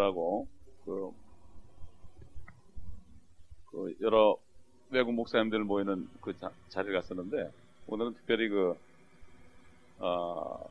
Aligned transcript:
하고 0.00 0.46
그, 0.84 1.10
그 3.70 3.94
여러 4.00 4.36
외국 4.90 5.12
목사님들 5.14 5.60
모이는 5.64 6.08
그 6.20 6.36
자, 6.38 6.50
자리를 6.68 6.94
갔었는데 6.94 7.50
오늘은 7.86 8.14
특별히 8.14 8.48
그 8.48 8.76
어, 9.98 10.68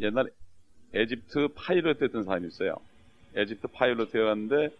옛날 0.00 0.30
에집트 0.92 1.48
파일럿 1.54 2.02
했던 2.02 2.24
사람이 2.24 2.46
있어요. 2.48 2.76
에집트 3.34 3.68
파일럿이었는데 3.68 4.70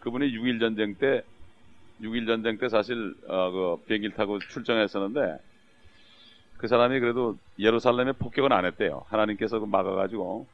그분이 0.00 0.26
6.1 0.32 0.60
전쟁 0.60 0.94
때6.1 0.94 2.26
전쟁 2.26 2.58
때 2.58 2.68
사실 2.68 3.14
어, 3.28 3.50
그 3.50 3.84
비행기를 3.86 4.14
타고 4.14 4.38
출정했었는데 4.38 5.38
그 6.58 6.68
사람이 6.68 7.00
그래도 7.00 7.36
예루살렘에 7.58 8.12
폭격은 8.12 8.52
안 8.52 8.64
했대요. 8.64 9.04
하나님께서 9.08 9.58
그 9.58 9.66
막아가지고 9.66 10.46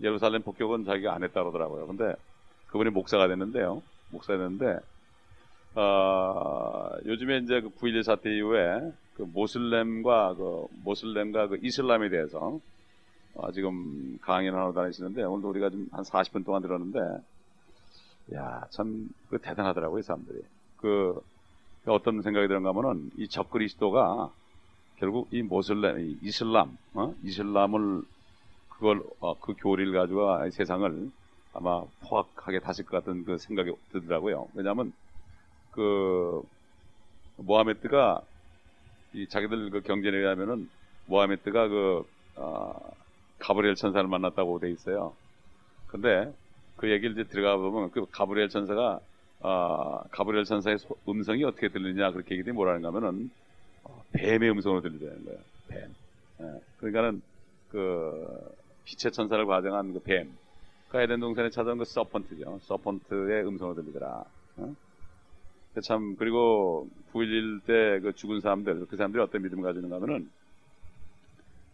예루살렘 0.00 0.42
폭격은 0.42 0.84
자기가 0.84 1.14
안 1.14 1.22
했다 1.24 1.42
그러더라고요. 1.42 1.86
근데 1.86 2.14
그분이 2.68 2.90
목사가 2.90 3.28
됐는데요. 3.28 3.82
목사가 4.10 4.38
됐는데 4.38 4.78
어, 5.74 6.90
요즘에 7.04 7.38
이제 7.38 7.60
그 7.60 7.70
9.11 7.70 8.02
사태 8.02 8.30
이후에 8.34 8.92
그 9.16 9.22
모슬렘과 9.22 10.34
그 10.34 10.66
모슬렘과 10.84 11.48
그 11.48 11.58
이슬람에 11.62 12.08
대해서 12.08 12.60
어, 13.34 13.52
지금 13.52 14.18
강연을 14.22 14.58
하러 14.58 14.72
다니시는데 14.72 15.22
오늘도 15.24 15.48
우리가 15.50 15.70
좀 15.70 15.88
한 15.92 16.04
40분 16.04 16.44
동안 16.44 16.62
들었는데 16.62 16.98
야, 18.34 18.66
참 18.70 19.08
그 19.30 19.38
대단하더라고요, 19.38 20.00
이 20.00 20.02
사람들이. 20.02 20.42
그 20.78 21.20
어떤 21.86 22.22
생각이 22.22 22.48
드는가 22.48 22.70
하면은 22.70 23.10
이 23.16 23.28
적그리스도가 23.28 24.30
결국 24.96 25.28
이 25.32 25.42
모슬렘, 25.42 26.00
이 26.00 26.18
이슬람, 26.22 26.76
어? 26.94 27.14
이슬람을 27.22 28.02
그걸 28.78 29.02
어, 29.20 29.38
그 29.40 29.54
교리를 29.54 29.92
가지고 29.92 30.48
세상을 30.50 31.10
아마 31.52 31.84
포악하게 32.08 32.60
다실 32.60 32.84
것 32.86 32.98
같은 32.98 33.24
그 33.24 33.36
생각이 33.38 33.72
들더라고요. 33.92 34.48
왜냐하면 34.54 34.92
그 35.72 36.42
모하메드가 37.36 38.22
이 39.14 39.26
자기들 39.28 39.70
그 39.70 39.80
경전에 39.80 40.16
의하면은 40.16 40.68
모하메드가 41.06 41.68
그 41.68 42.04
어, 42.36 42.92
가브리엘 43.40 43.74
천사를 43.74 44.06
만났다고 44.08 44.60
돼 44.60 44.70
있어요. 44.70 45.12
근데 45.88 46.32
그 46.76 46.90
얘기를 46.90 47.12
이제 47.12 47.24
들어가 47.24 47.56
보면 47.56 47.90
그 47.90 48.06
가브리엘 48.10 48.48
천사가 48.48 49.00
어, 49.40 50.02
가브리엘 50.10 50.44
천사의 50.44 50.78
소, 50.78 50.96
음성이 51.08 51.44
어떻게 51.44 51.68
들리냐 51.68 52.12
그렇게 52.12 52.34
얘기들이 52.34 52.52
뭐라는가 52.52 52.88
하면은 52.88 53.30
어, 53.82 54.02
뱀의 54.12 54.50
음성으로 54.50 54.82
들리는 54.82 55.24
거예요. 55.24 55.40
뱀. 55.68 55.94
예, 56.40 56.60
그러니까는 56.78 57.22
그 57.70 58.26
빛의 58.88 59.12
천사를 59.12 59.44
과정한 59.44 59.92
그 59.92 60.00
뱀. 60.00 60.32
그 60.88 60.98
에덴 60.98 61.20
동산에 61.20 61.50
찾아온 61.50 61.76
그 61.76 61.84
서펀트죠. 61.84 62.60
서펀트의 62.62 63.46
음성으로 63.46 63.74
들리더라. 63.82 64.24
어? 64.56 64.74
참 65.82 66.16
그리고 66.16 66.88
9.11 67.12 67.64
때 67.64 68.00
그 68.00 68.12
죽은 68.14 68.40
사람들 68.40 68.86
그 68.86 68.96
사람들이 68.96 69.22
어떤 69.22 69.42
믿음을 69.42 69.62
가지는가 69.62 69.96
하면은 69.96 70.30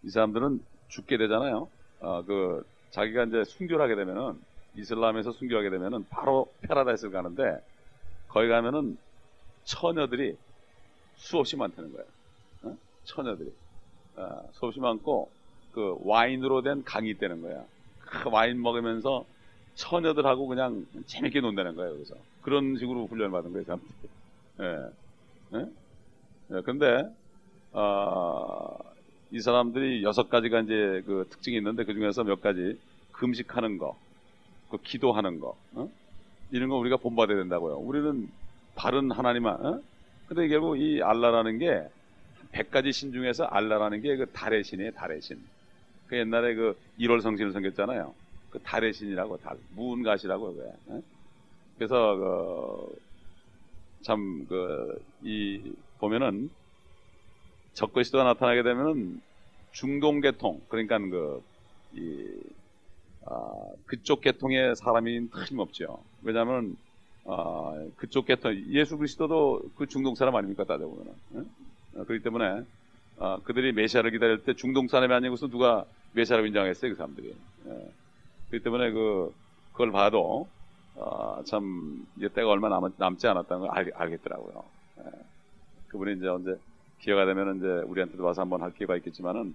이 0.03 0.11
사람들은 0.11 0.61
죽게 0.89 1.17
되잖아요. 1.17 1.69
어, 2.01 2.23
그 2.25 2.67
자기가 2.91 3.25
이제 3.25 3.45
순교하게 3.45 3.95
되면은 3.95 4.41
이슬람에서 4.77 5.33
순교하게 5.33 5.71
되면은 5.71 6.07
바로 6.11 6.53
페라다이스를 6.63 7.13
가는데 7.13 7.63
거기 8.29 8.49
가면은 8.49 8.99
처녀들이 9.63 10.37
수없이 11.15 11.57
많다는 11.57 11.93
거예요. 11.93 12.07
어? 12.65 12.77
처녀들이 13.05 13.53
어, 14.17 14.49
수없이 14.53 14.81
많고 14.81 15.31
그 15.75 15.97
와인으로 16.01 16.63
된 16.63 16.85
강이 16.85 17.11
있다는 17.11 17.43
거야. 17.43 17.65
그 17.99 18.31
와인 18.31 18.63
먹으면서 18.63 19.27
처녀들하고 19.75 20.47
그냥 20.49 20.87
재밌게 21.07 21.41
논다는 21.41 21.77
거예요. 21.77 21.95
그래서 21.95 22.15
그런 22.43 22.79
식으로 22.79 23.07
훈련을 23.09 23.33
받은 23.33 23.53
거예요, 23.53 23.65
사람들이. 23.65 23.93
예. 24.61 25.59
예? 25.59 25.67
예, 26.53 26.63
근데 26.63 27.03
어, 27.73 28.79
이 29.31 29.41
사람들이 29.41 30.03
여섯 30.05 30.29
가지가 30.29 30.61
이제 30.61 31.03
그 31.07 31.27
특징이 31.31 31.57
있는데 31.59 31.85
그 31.85 31.95
중에서 31.95 32.25
몇 32.25 32.41
가지 32.41 32.79
금식하는 33.13 33.79
거, 33.79 33.99
그 34.71 34.79
기도하는 34.83 35.41
거, 35.41 35.57
어? 35.73 35.91
이런 36.51 36.69
거 36.69 36.77
우리가 36.77 36.97
본받아야 36.99 37.37
된다고요. 37.39 37.77
우리는 37.79 38.29
바른 38.77 39.11
하나님만, 39.11 39.67
어? 39.67 39.83
근데 40.29 40.49
결국 40.49 40.79
이 40.81 41.03
알라라는 41.03 41.59
게 41.59 41.89
100가지 42.53 42.93
신 42.93 43.13
중에서 43.13 43.45
알라라는 43.45 44.03
게 44.03 44.17
그 44.17 44.27
달의 44.33 44.65
신이에요, 44.65 44.93
달의 44.93 45.21
신. 45.23 45.39
그 46.07 46.19
옛날에 46.19 46.55
그 46.55 46.79
1월 46.99 47.21
성신을 47.21 47.53
섬겼잖아요. 47.53 48.15
그 48.51 48.59
달의 48.61 48.93
신이라고, 48.93 49.39
달, 49.39 49.57
무은가시라고, 49.75 50.55
왜. 50.57 50.95
어? 50.95 51.03
그래서, 51.77 52.17
그, 52.17 52.99
참, 54.05 54.47
그, 54.49 55.03
이, 55.23 55.73
보면은, 55.99 56.51
적그리스도가 57.73 58.25
나타나게 58.25 58.63
되면은 58.63 59.21
중동계통, 59.73 60.61
그러니까 60.69 60.99
그, 60.99 61.43
이, 61.95 62.29
아, 63.27 63.73
그쪽 63.87 64.21
계통의 64.21 64.77
사람이 64.77 65.31
틀림없죠. 65.31 65.99
왜냐하면 66.23 66.77
아, 67.27 67.73
그쪽 67.97 68.27
계통 68.27 68.55
예수 68.71 68.99
그리스도도 68.99 69.63
그 69.77 69.87
중동 69.87 70.15
사람 70.15 70.37
아닙니까 70.37 70.65
따져보면 70.65 71.15
은 71.35 71.51
어, 71.95 72.05
그렇기 72.05 72.23
때문에 72.23 72.63
아, 73.19 73.39
그들이 73.45 73.73
메시아를 73.73 74.11
기다릴 74.11 74.45
때 74.45 74.55
중동 74.55 74.89
사람이 74.89 75.13
아니고서 75.13 75.49
누가 75.49 75.85
메시아를 76.13 76.47
인정했어요 76.47 76.91
그 76.93 76.97
사람들이. 76.97 77.35
예. 77.67 77.91
그렇기 78.49 78.65
때문에 78.65 78.91
그 78.91 79.33
그걸 79.73 79.91
봐도 79.93 80.49
아, 80.97 81.43
참 81.47 82.07
이제 82.17 82.29
때가 82.29 82.49
얼마 82.49 82.69
남, 82.69 82.93
남지 82.97 83.27
않았다는 83.27 83.67
걸 83.67 83.77
알, 83.77 83.93
알겠더라고요. 83.95 84.65
예. 84.99 85.11
그분이 85.89 86.19
이제 86.19 86.29
언제 86.29 86.59
기회가 87.01 87.27
되면 87.27 87.59
이제 87.59 87.67
우리한테도 87.67 88.25
와서 88.25 88.43
한번 88.43 88.63
할 88.63 88.73
기회가 88.73 88.97
있겠지만은 88.97 89.55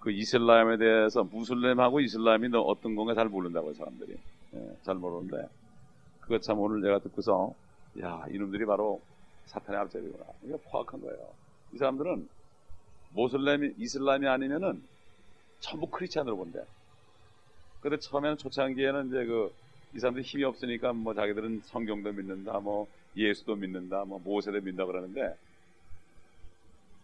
그 0.00 0.10
이슬람에 0.10 0.76
대해서 0.76 1.24
무슬림하고 1.24 2.00
이슬람이 2.00 2.48
너 2.48 2.60
어떤 2.60 2.94
건가 2.94 3.14
잘 3.14 3.26
모른다고요 3.28 3.74
사람들이 3.74 4.16
예, 4.54 4.76
잘 4.82 4.94
모르는데 4.94 5.48
그것 6.20 6.40
참 6.42 6.58
오늘 6.60 6.80
내가 6.80 7.00
듣고서 7.00 7.52
야 8.00 8.24
이놈들이 8.30 8.64
바로 8.66 9.00
사탄의 9.46 9.80
앞잡이구나 9.80 10.24
이게 10.44 10.56
포악한 10.70 11.00
거예요 11.00 11.28
이 11.72 11.78
사람들은 11.78 12.28
모슬렘이 13.10 13.74
이슬람이 13.78 14.26
아니면은 14.26 14.82
전부 15.60 15.88
크리스찬으로 15.88 16.36
본대 16.36 16.60
근데 17.80 17.98
처음에는 17.98 18.38
초창기에는 18.38 19.08
이제 19.08 19.24
그 19.24 19.66
이 19.94 19.98
사람들이 19.98 20.24
힘이 20.24 20.44
없으니까 20.44 20.92
뭐 20.92 21.14
자기들은 21.14 21.62
성경도 21.64 22.12
믿는다 22.12 22.60
뭐 22.60 22.86
예수도 23.16 23.56
믿는다 23.56 24.04
뭐 24.04 24.18
모세도 24.18 24.58
믿는다 24.58 24.84
그러는데 24.84 25.34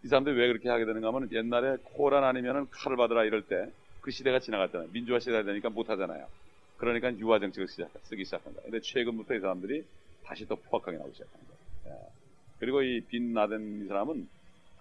이 0.04 0.08
사람들이 0.08 0.36
왜 0.36 0.48
그렇게 0.48 0.68
하게 0.68 0.84
되는가 0.84 1.08
하면 1.08 1.30
옛날에 1.32 1.78
코란 1.82 2.22
아니면은 2.24 2.68
칼을 2.70 2.96
받으라 2.96 3.24
이럴 3.24 3.46
때 3.46 3.72
그 4.02 4.10
시대가 4.10 4.40
지나갔잖아요. 4.40 4.88
민주화 4.92 5.20
시대가 5.20 5.44
되니까 5.44 5.70
못 5.70 5.88
하잖아요. 5.88 6.26
그러니까 6.76 7.16
유화 7.18 7.38
정책을 7.38 7.68
시작, 7.68 7.88
쓰기 8.02 8.24
시작한 8.24 8.52
거예요. 8.52 8.64
근데 8.64 8.80
최근부터 8.80 9.34
이 9.34 9.38
사람들이 9.38 9.84
다시 10.24 10.44
또 10.46 10.56
포악하게 10.56 10.98
나오기 10.98 11.12
시작한 11.12 11.40
거예요. 11.46 11.96
예. 12.00 12.08
그리고 12.58 12.82
이빈 12.82 13.32
라덴 13.32 13.84
이 13.84 13.86
사람은 13.86 14.28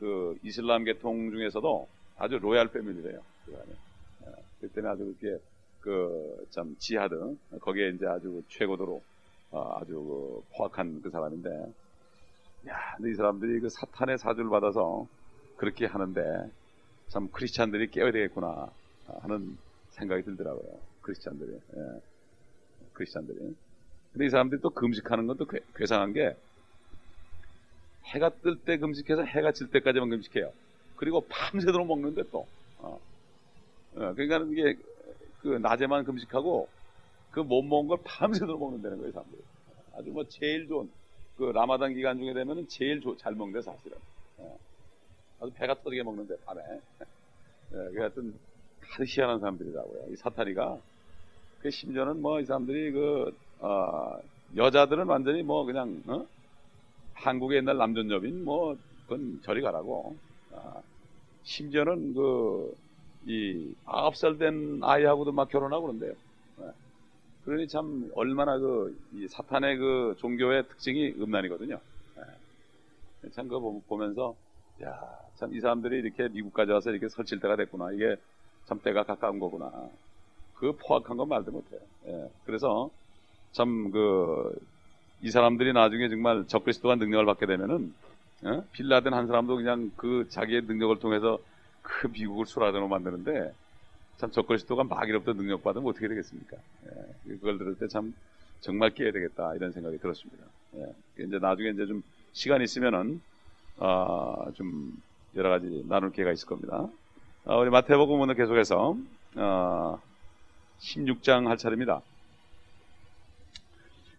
그 0.01 0.35
이슬람 0.43 0.85
계통 0.85 1.31
중에서도 1.31 1.89
아주 2.17 2.39
로얄 2.39 2.71
패밀리래요. 2.71 3.21
그 3.45 3.55
안에. 3.57 3.73
예. 4.27 4.43
그 4.61 4.69
때문에 4.73 4.93
아주 4.93 5.05
그렇게 5.05 5.43
그 5.81 6.45
참 6.51 6.75
지하드 6.79 7.15
거기에 7.61 7.91
이제 7.91 8.07
아주 8.07 8.43
최고도로 8.49 9.05
어, 9.51 9.79
아주 9.79 9.93
그 9.93 10.43
포악한 10.57 11.01
그 11.03 11.11
사람인데 11.11 11.49
야, 12.69 12.95
근데 12.97 13.11
이 13.11 13.15
사람들이 13.15 13.59
그 13.61 13.69
사탄의 13.69 14.17
사주를 14.19 14.49
받아서 14.49 15.07
그렇게 15.55 15.85
하는데 15.85 16.21
참 17.09 17.29
크리스찬들이 17.31 17.89
깨어야 17.91 18.11
되겠구나 18.11 18.73
하는 19.21 19.57
생각이 19.91 20.23
들더라고요. 20.23 20.81
크리스찬들이. 21.01 21.53
예. 21.53 22.01
크리스찬들이. 22.93 23.55
근데 24.11 24.25
이 24.25 24.29
사람들이 24.29 24.61
또 24.61 24.69
금식하는 24.71 25.27
것도 25.27 25.47
괴상한 25.75 26.13
게 26.13 26.35
해가 28.13 28.29
뜰 28.41 28.57
때 28.57 28.77
금식해서 28.77 29.23
해가 29.23 29.51
질 29.53 29.69
때까지만 29.71 30.09
금식해요. 30.09 30.51
그리고 30.97 31.21
밤새도록 31.29 31.87
먹는데 31.87 32.23
또. 32.31 32.47
어. 32.79 32.99
어, 33.95 34.13
그러니까 34.15 34.37
이게 34.51 34.77
그 35.41 35.47
낮에만 35.49 36.03
금식하고 36.05 36.67
그 37.31 37.39
못 37.41 37.61
먹은 37.63 37.87
걸 37.87 37.97
밤새도록 38.03 38.59
먹는다는 38.59 38.97
거예요, 38.99 39.11
사람들이. 39.13 39.41
아주 39.93 40.09
뭐 40.11 40.23
제일 40.27 40.67
좋은 40.67 40.89
그 41.37 41.43
라마단 41.45 41.93
기간 41.95 42.17
중에 42.19 42.33
되면은 42.33 42.67
제일 42.67 43.01
조, 43.01 43.15
잘 43.17 43.33
먹는데 43.35 43.61
사실은. 43.61 43.97
예. 44.39 44.43
아주 45.39 45.51
배가 45.53 45.75
터지게 45.81 46.03
먹는데 46.03 46.35
밤에. 46.45 46.61
예, 46.61 47.75
그 47.93 47.99
하여튼 47.99 48.33
아주 48.93 49.03
희한한 49.07 49.39
사람들이라고요. 49.39 50.07
이 50.13 50.15
사타리가. 50.17 50.77
그 51.61 51.69
심지어는 51.71 52.21
뭐 52.21 52.39
이 52.41 52.45
사람들이 52.45 52.91
그 52.91 53.37
어, 53.59 54.17
여자들은 54.57 55.05
완전히 55.07 55.43
뭐 55.43 55.63
그냥 55.65 56.01
어? 56.07 56.25
한국의 57.23 57.57
옛날 57.59 57.77
남전여빈 57.77 58.43
뭐 58.43 58.75
그건 59.05 59.39
저리 59.43 59.61
가라고. 59.61 60.19
아, 60.51 60.81
심지어는 61.43 62.13
그 62.15 62.75
이 63.27 63.75
아홉 63.85 64.15
살 64.17 64.37
된 64.39 64.79
아이하고도 64.83 65.31
막 65.33 65.49
결혼하고 65.49 65.83
그런데요. 65.87 66.13
예. 66.61 66.63
그러니 67.43 67.67
참 67.69 68.09
얼마나 68.15 68.57
그이 68.59 69.27
사탄의 69.29 69.77
그 69.77 70.15
종교의 70.19 70.67
특징이 70.69 71.11
음란이거든요. 71.19 71.81
예. 72.17 73.29
참 73.31 73.47
그거 73.47 73.59
보- 73.61 73.81
보면서 73.87 74.35
야, 74.83 74.89
참 75.35 75.53
이 75.53 75.59
사람들이 75.59 75.97
이렇게 75.99 76.27
미국까지 76.29 76.71
와서 76.71 76.89
이렇게 76.91 77.07
설칠 77.09 77.39
때가 77.39 77.55
됐구나. 77.55 77.91
이게 77.93 78.15
참 78.65 78.79
때가 78.81 79.03
가까운 79.03 79.39
거구나. 79.39 79.71
그 80.53 80.75
포악한 80.77 81.17
건 81.17 81.29
말도 81.29 81.51
못해요. 81.51 81.81
예. 82.07 82.29
그래서 82.45 82.91
참그 83.53 84.55
이 85.21 85.29
사람들이 85.31 85.73
나중에 85.73 86.09
정말 86.09 86.45
적그리스도가 86.47 86.95
능력을 86.95 87.25
받게 87.25 87.45
되면은 87.45 87.93
어? 88.43 88.63
빌라덴 88.71 89.13
한 89.13 89.27
사람도 89.27 89.55
그냥 89.57 89.91
그 89.95 90.27
자기의 90.29 90.63
능력을 90.63 90.97
통해서 90.99 91.37
그 91.81 92.07
미국을 92.07 92.45
수라전으로 92.47 92.87
만드는데 92.87 93.53
참 94.17 94.31
적그리스도가 94.31 94.83
마귀로부터 94.83 95.33
능력 95.33 95.63
받으면 95.63 95.87
어떻게 95.87 96.07
되겠습니까? 96.07 96.57
예. 96.85 97.33
그걸 97.33 97.57
들을 97.57 97.75
때 97.75 97.87
참 97.87 98.13
정말 98.61 98.91
깨야 98.91 99.11
되겠다 99.11 99.55
이런 99.55 99.71
생각이 99.71 99.97
들었습니다. 99.99 100.43
예. 100.75 101.23
이제 101.23 101.39
나중에 101.39 101.69
이제 101.69 101.85
좀 101.85 102.03
시간 102.33 102.61
있으면은 102.61 103.21
아, 103.77 104.35
좀 104.53 104.91
여러 105.35 105.49
가지 105.49 105.83
나눌 105.87 106.11
기회가 106.11 106.31
있을 106.31 106.47
겁니다. 106.47 106.87
아, 107.45 107.55
우리 107.57 107.69
마태복음 107.69 108.19
오늘 108.19 108.35
계속해서 108.35 108.95
어, 109.35 109.99
16장 110.79 111.45
할 111.47 111.57
차례입니다. 111.57 112.01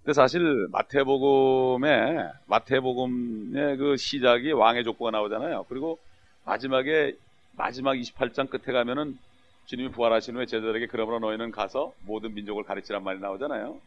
근데 0.04 0.14
사실 0.14 0.66
마태복음에 0.72 2.28
마태복음의 2.46 3.76
그 3.76 3.96
시작이 3.96 4.50
왕의 4.50 4.82
족보가 4.84 5.12
나오잖아요. 5.12 5.66
그리고 5.68 5.98
마지막에 6.44 7.16
마지막 7.56 7.94
28장 7.94 8.50
끝에 8.50 8.72
가면은 8.72 9.16
주님이 9.66 9.92
부활하신 9.92 10.36
후에 10.36 10.46
제자들에게 10.46 10.88
그러므로 10.88 11.20
너희는 11.20 11.52
가서 11.52 11.92
모든 12.04 12.34
민족을 12.34 12.64
가르치란 12.64 13.04
말이 13.04 13.20
나오잖아요. 13.20 13.78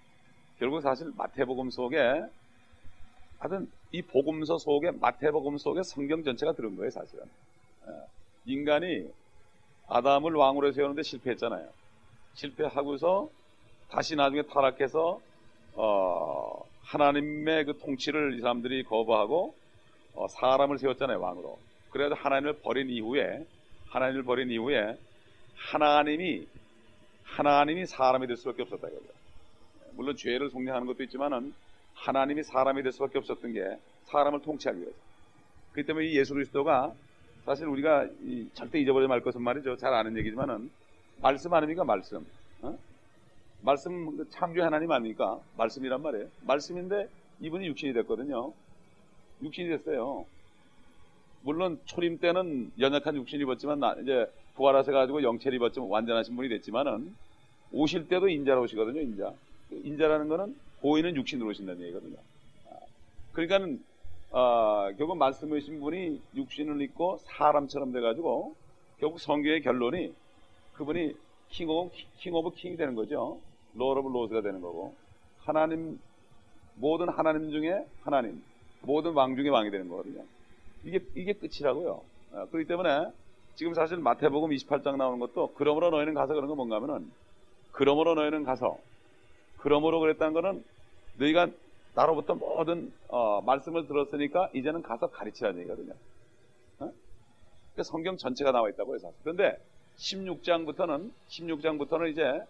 결국 0.59 0.81
사실 0.81 1.12
마태복음 1.17 1.69
속에 1.69 2.23
하여튼 3.39 3.69
이 3.91 4.01
복음서 4.01 4.57
속에 4.57 4.91
마태복음 4.91 5.57
속에 5.57 5.83
성경 5.83 6.23
전체가 6.23 6.53
들은 6.53 6.77
거예요, 6.77 6.91
사실은. 6.91 7.25
예. 7.88 7.91
인간이 8.45 9.06
아담을 9.88 10.33
왕으로 10.33 10.71
세우는데 10.71 11.03
실패했잖아요. 11.03 11.68
실패하고서 12.35 13.29
다시 13.89 14.15
나중에 14.15 14.44
타락해서 14.44 15.19
어, 15.75 16.63
하나님의 16.83 17.66
그 17.66 17.77
통치를 17.80 18.38
이 18.38 18.42
사람들이 18.42 18.83
거부하고 18.83 19.56
어, 20.16 20.27
사람을 20.27 20.80
세웠잖아요 20.80 21.19
왕으로. 21.19 21.60
그래서 21.89 22.16
하나님을 22.16 22.60
버린 22.60 22.89
이후에 22.89 23.45
하나님을 23.89 24.24
버린 24.24 24.50
이후에 24.50 24.98
하나님이 25.56 26.48
하나님이 27.24 27.86
사람이 27.86 28.27
될 28.27 28.38
수밖에 28.38 28.62
없었다 28.63 28.88
이거죠. 28.88 29.06
물론 29.94 30.16
죄를 30.16 30.50
속량하는 30.50 30.88
것도 30.88 31.04
있지만은 31.04 31.54
하나님이 31.94 32.44
사람이 32.44 32.83
될 32.83 32.92
수밖에 32.92 33.18
없었던 33.18 33.54
게 33.54 33.78
사람을 34.06 34.42
통치하기 34.42 34.80
위해서. 34.80 34.95
그렇기 35.71 35.88
때문에 35.88 36.07
이 36.07 36.18
예수 36.18 36.33
그리스도가 36.33 36.94
사실 37.45 37.68
우리가 37.68 38.07
이 38.24 38.48
절대 38.54 38.80
잊어버리지 38.80 39.07
말 39.07 39.21
것은 39.21 39.42
말이죠. 39.42 39.78
잘 39.78 39.94
아는 39.94 40.18
얘기지만은 40.18 40.69
말씀 41.21 41.54
아닙니까 41.54 41.83
말씀. 41.83 42.25
어? 42.62 42.78
말씀 43.69 44.15
그 44.15 44.29
창조의 44.29 44.63
하나님 44.63 44.91
아닙니까? 44.91 45.39
말씀이란 45.57 46.01
말이에요. 46.03 46.27
말씀인데 46.41 47.09
이분이 47.41 47.65
육신이 47.65 47.94
됐거든요. 47.94 48.53
육신이 49.41 49.69
됐어요. 49.69 50.25
물론 51.41 51.79
초림 51.85 52.19
때는 52.19 52.71
연약한 52.79 53.15
육신 53.15 53.41
입었지만 53.41 53.79
나- 53.79 53.95
이제 53.95 54.31
부활하셔 54.56 54.91
가지고 54.91 55.23
영체를 55.23 55.56
입었지만 55.57 55.89
완전하신 55.89 56.35
분이 56.35 56.47
됐지만은 56.50 57.13
오실 57.71 58.07
때도 58.07 58.29
인자로 58.29 58.62
오시거든요. 58.63 59.01
인자. 59.01 59.33
그 59.69 59.81
인자라는 59.83 60.27
거는 60.29 60.56
보이는 60.81 61.15
육신으로 61.15 61.50
오신다는 61.50 61.81
얘기거든요. 61.81 62.18
아, 62.69 62.75
그러니까는 63.33 63.83
아, 64.31 64.91
결국 64.97 65.18
말씀하신 65.18 65.79
분이 65.79 66.21
육신을 66.35 66.81
입고 66.81 67.18
사람처럼 67.23 67.91
돼가지고 67.94 68.56
결국 69.00 69.19
성경의 69.19 69.61
결론이 69.61 70.13
그분이 70.75 71.15
King 71.50 71.69
of, 71.69 71.95
King 72.19 72.33
of 72.36 72.51
King이 72.56 72.77
되는 72.77 72.94
거죠. 72.95 73.39
Lord 73.75 74.00
of 74.00 74.09
Lord가 74.18 74.42
되는 74.42 74.62
거고 74.62 74.95
하나님 75.39 76.00
모든 76.75 77.10
하나님 77.10 77.51
중에 77.51 77.86
하나님 78.04 78.44
모든 78.81 79.13
왕 79.13 79.36
중에 79.36 79.50
왕이 79.50 79.72
되는 79.72 79.88
거거든요. 79.89 80.24
이게 80.83 81.00
이게 81.16 81.33
끝이라고요. 81.33 82.01
아, 82.33 82.45
그렇기 82.45 82.68
때문에 82.68 83.12
지금 83.56 83.74
사실 83.74 83.98
마태복음 83.98 84.50
28장 84.50 84.98
나오는 84.98 85.19
것도 85.19 85.54
그러므로 85.56 85.89
너희는 85.89 86.13
가서 86.13 86.33
그런 86.33 86.48
거 86.48 86.56
뭔가 86.56 86.75
하면은 86.75 87.10
그러므로 87.72 88.16
너희는 88.16 88.44
가서 88.44 88.77
그러므로 89.57 90.00
그랬다는 90.00 90.33
거는 90.33 90.63
너희가 91.18 91.48
나로부터 91.95 92.36
모든 92.36 92.92
어, 93.07 93.42
말씀을 93.42 93.88
들었으니까 93.88 94.50
이제는 94.54 94.81
가서 94.81 95.07
가르치라는 95.07 95.60
얘기거든요. 95.62 95.94
어? 95.94 96.92
그러니까 97.74 97.83
성경 97.83 98.18
전체가 98.18 98.51
나와 98.51 98.69
있다고요. 98.69 99.00
사실. 99.00 99.18
그런데 99.24 99.57
16장부터는 99.98 101.12
16장부터는 101.30 102.12
이제 102.12 102.44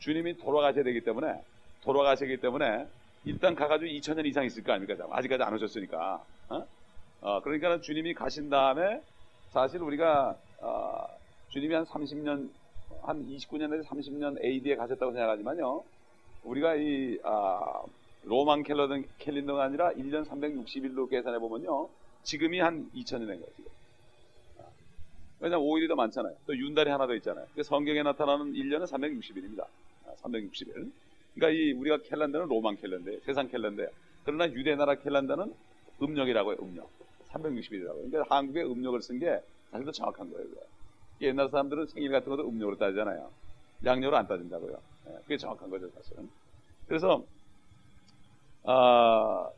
주님이 0.00 0.36
돌아가셔야 0.38 0.82
되기 0.84 1.00
때문에 1.00 1.40
돌아가시기 1.82 2.38
때문에 2.38 2.86
일단 3.24 3.54
가가지고 3.54 3.90
2000년 3.90 4.26
이상 4.26 4.44
있을 4.44 4.62
거 4.62 4.72
아닙니까? 4.72 5.06
아직까지 5.10 5.42
안 5.42 5.54
오셨으니까. 5.54 6.24
어? 6.48 6.66
어, 7.20 7.40
그러니까 7.42 7.80
주님이 7.80 8.14
가신 8.14 8.48
다음에 8.48 9.02
사실 9.50 9.80
우리가 9.82 10.36
어, 10.60 11.06
주님이 11.50 11.74
한 11.74 11.84
30년 11.84 12.50
한 13.02 13.26
29년에서 13.26 13.84
30년 13.84 14.42
AD에 14.42 14.76
가셨다고 14.76 15.12
생각하지만요. 15.12 15.84
우리가 16.44 16.74
이 16.76 17.18
아, 17.22 17.82
로만 18.24 18.62
캘러든 18.62 19.04
캘린더가 19.18 19.64
아니라 19.64 19.92
1년 19.92 20.26
360일로 20.26 21.08
계산해 21.08 21.38
보면요. 21.38 21.88
지금이 22.22 22.60
한 22.60 22.90
2000년 22.94 23.26
된 23.26 23.40
거예요. 23.40 23.46
지금. 23.56 23.70
아, 24.58 24.62
왜냐면 25.40 25.66
5일이 25.66 25.88
더 25.88 25.94
많잖아요. 25.94 26.34
또 26.46 26.56
윤달이 26.56 26.90
하나 26.90 27.06
더 27.06 27.14
있잖아요. 27.14 27.46
그 27.54 27.62
성경에 27.62 28.02
나타나는 28.02 28.52
1년은 28.52 28.86
360일입니다. 28.86 29.66
360일. 30.22 30.90
그러니까 31.34 31.50
이 31.50 31.72
우리가 31.72 31.98
캘린더는 32.02 32.48
로만 32.48 32.76
캘린더예요. 32.76 33.20
세상 33.20 33.48
캘린더예요. 33.48 33.90
그러나 34.24 34.50
유대 34.52 34.74
나라 34.74 34.94
캘린더는 34.96 35.54
음력이라고 36.02 36.52
해요. 36.52 36.58
음력. 36.62 36.90
360일이라고. 37.30 38.10
그러니까 38.10 38.24
한국에 38.36 38.62
음력을 38.62 39.00
쓴 39.02 39.18
게 39.18 39.40
사실 39.70 39.86
더 39.86 39.92
정확한 39.92 40.30
거예요. 40.32 40.46
옛날 41.20 41.48
사람들은 41.48 41.86
생일 41.86 42.10
같은 42.10 42.28
것도 42.28 42.48
음력으로 42.48 42.76
따지잖아요. 42.76 43.30
양력으로 43.84 44.16
안 44.16 44.26
따진다고요. 44.26 44.78
예, 45.08 45.12
그게 45.22 45.36
정확한 45.36 45.70
거죠, 45.70 45.88
사실은. 45.90 46.28
그래서 46.86 47.24
아, 48.64 49.48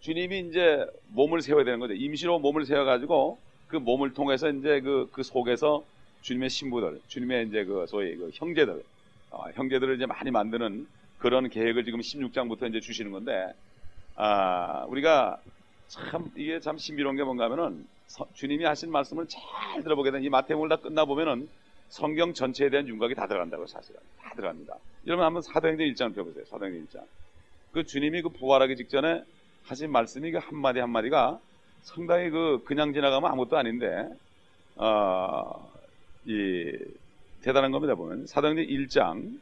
주님이 0.00 0.48
이제 0.48 0.86
몸을 1.08 1.42
세워야 1.42 1.64
되는 1.64 1.78
거죠. 1.78 1.94
임시로 1.94 2.38
몸을 2.38 2.66
세워 2.66 2.84
가지고 2.84 3.38
그 3.68 3.76
몸을 3.76 4.14
통해서 4.14 4.48
이제 4.50 4.80
그, 4.80 5.08
그 5.12 5.22
속에서 5.22 5.84
주님의 6.22 6.50
신부들, 6.50 7.00
주님의 7.08 7.48
이제 7.48 7.64
그 7.64 7.86
소위 7.86 8.16
그 8.16 8.30
형제들, 8.32 8.82
어, 9.30 9.44
형제들을 9.54 9.96
이제 9.96 10.06
많이 10.06 10.30
만드는 10.30 10.86
그런 11.18 11.48
계획을 11.48 11.84
지금 11.84 12.00
16장부터 12.00 12.68
이제 12.68 12.80
주시는 12.80 13.10
건데, 13.10 13.52
아, 14.14 14.84
우리가 14.88 15.40
참 15.88 16.30
이게 16.36 16.60
참 16.60 16.76
신비로운 16.78 17.16
게 17.16 17.24
뭔가 17.24 17.44
하면은 17.44 17.86
서- 18.06 18.26
주님이 18.34 18.64
하신 18.64 18.90
말씀을 18.90 19.26
잘 19.28 19.82
들어보게 19.82 20.10
되면 20.10 20.24
이 20.24 20.28
마태복음을 20.28 20.68
다 20.68 20.76
끝나 20.76 21.04
보면은 21.04 21.48
성경 21.88 22.34
전체에 22.34 22.68
대한 22.70 22.86
윤곽이 22.86 23.14
다 23.14 23.26
들어간다고 23.26 23.66
사실은 23.66 24.00
다 24.20 24.32
들어갑니다. 24.36 24.74
여러분 25.06 25.24
한번 25.24 25.42
사도행전 25.42 25.86
1장을 25.88 26.14
펴보세요. 26.14 26.44
사도행전 26.46 26.86
1장. 26.86 27.06
그 27.72 27.84
주님이 27.84 28.22
그 28.22 28.28
부활하기 28.30 28.76
직전에 28.76 29.22
하신 29.64 29.90
말씀이 29.90 30.30
그 30.30 30.38
한마디 30.38 30.80
한마디가 30.80 31.38
상당히 31.82 32.30
그 32.30 32.62
그냥 32.64 32.92
지나가면 32.92 33.30
아무것도 33.30 33.56
아닌데 33.56 34.08
어, 34.76 35.70
이 36.26 36.72
대단한 37.48 37.70
겁니다 37.72 37.94
보면 37.94 38.26
사도행전 38.26 38.66
1장 38.66 39.38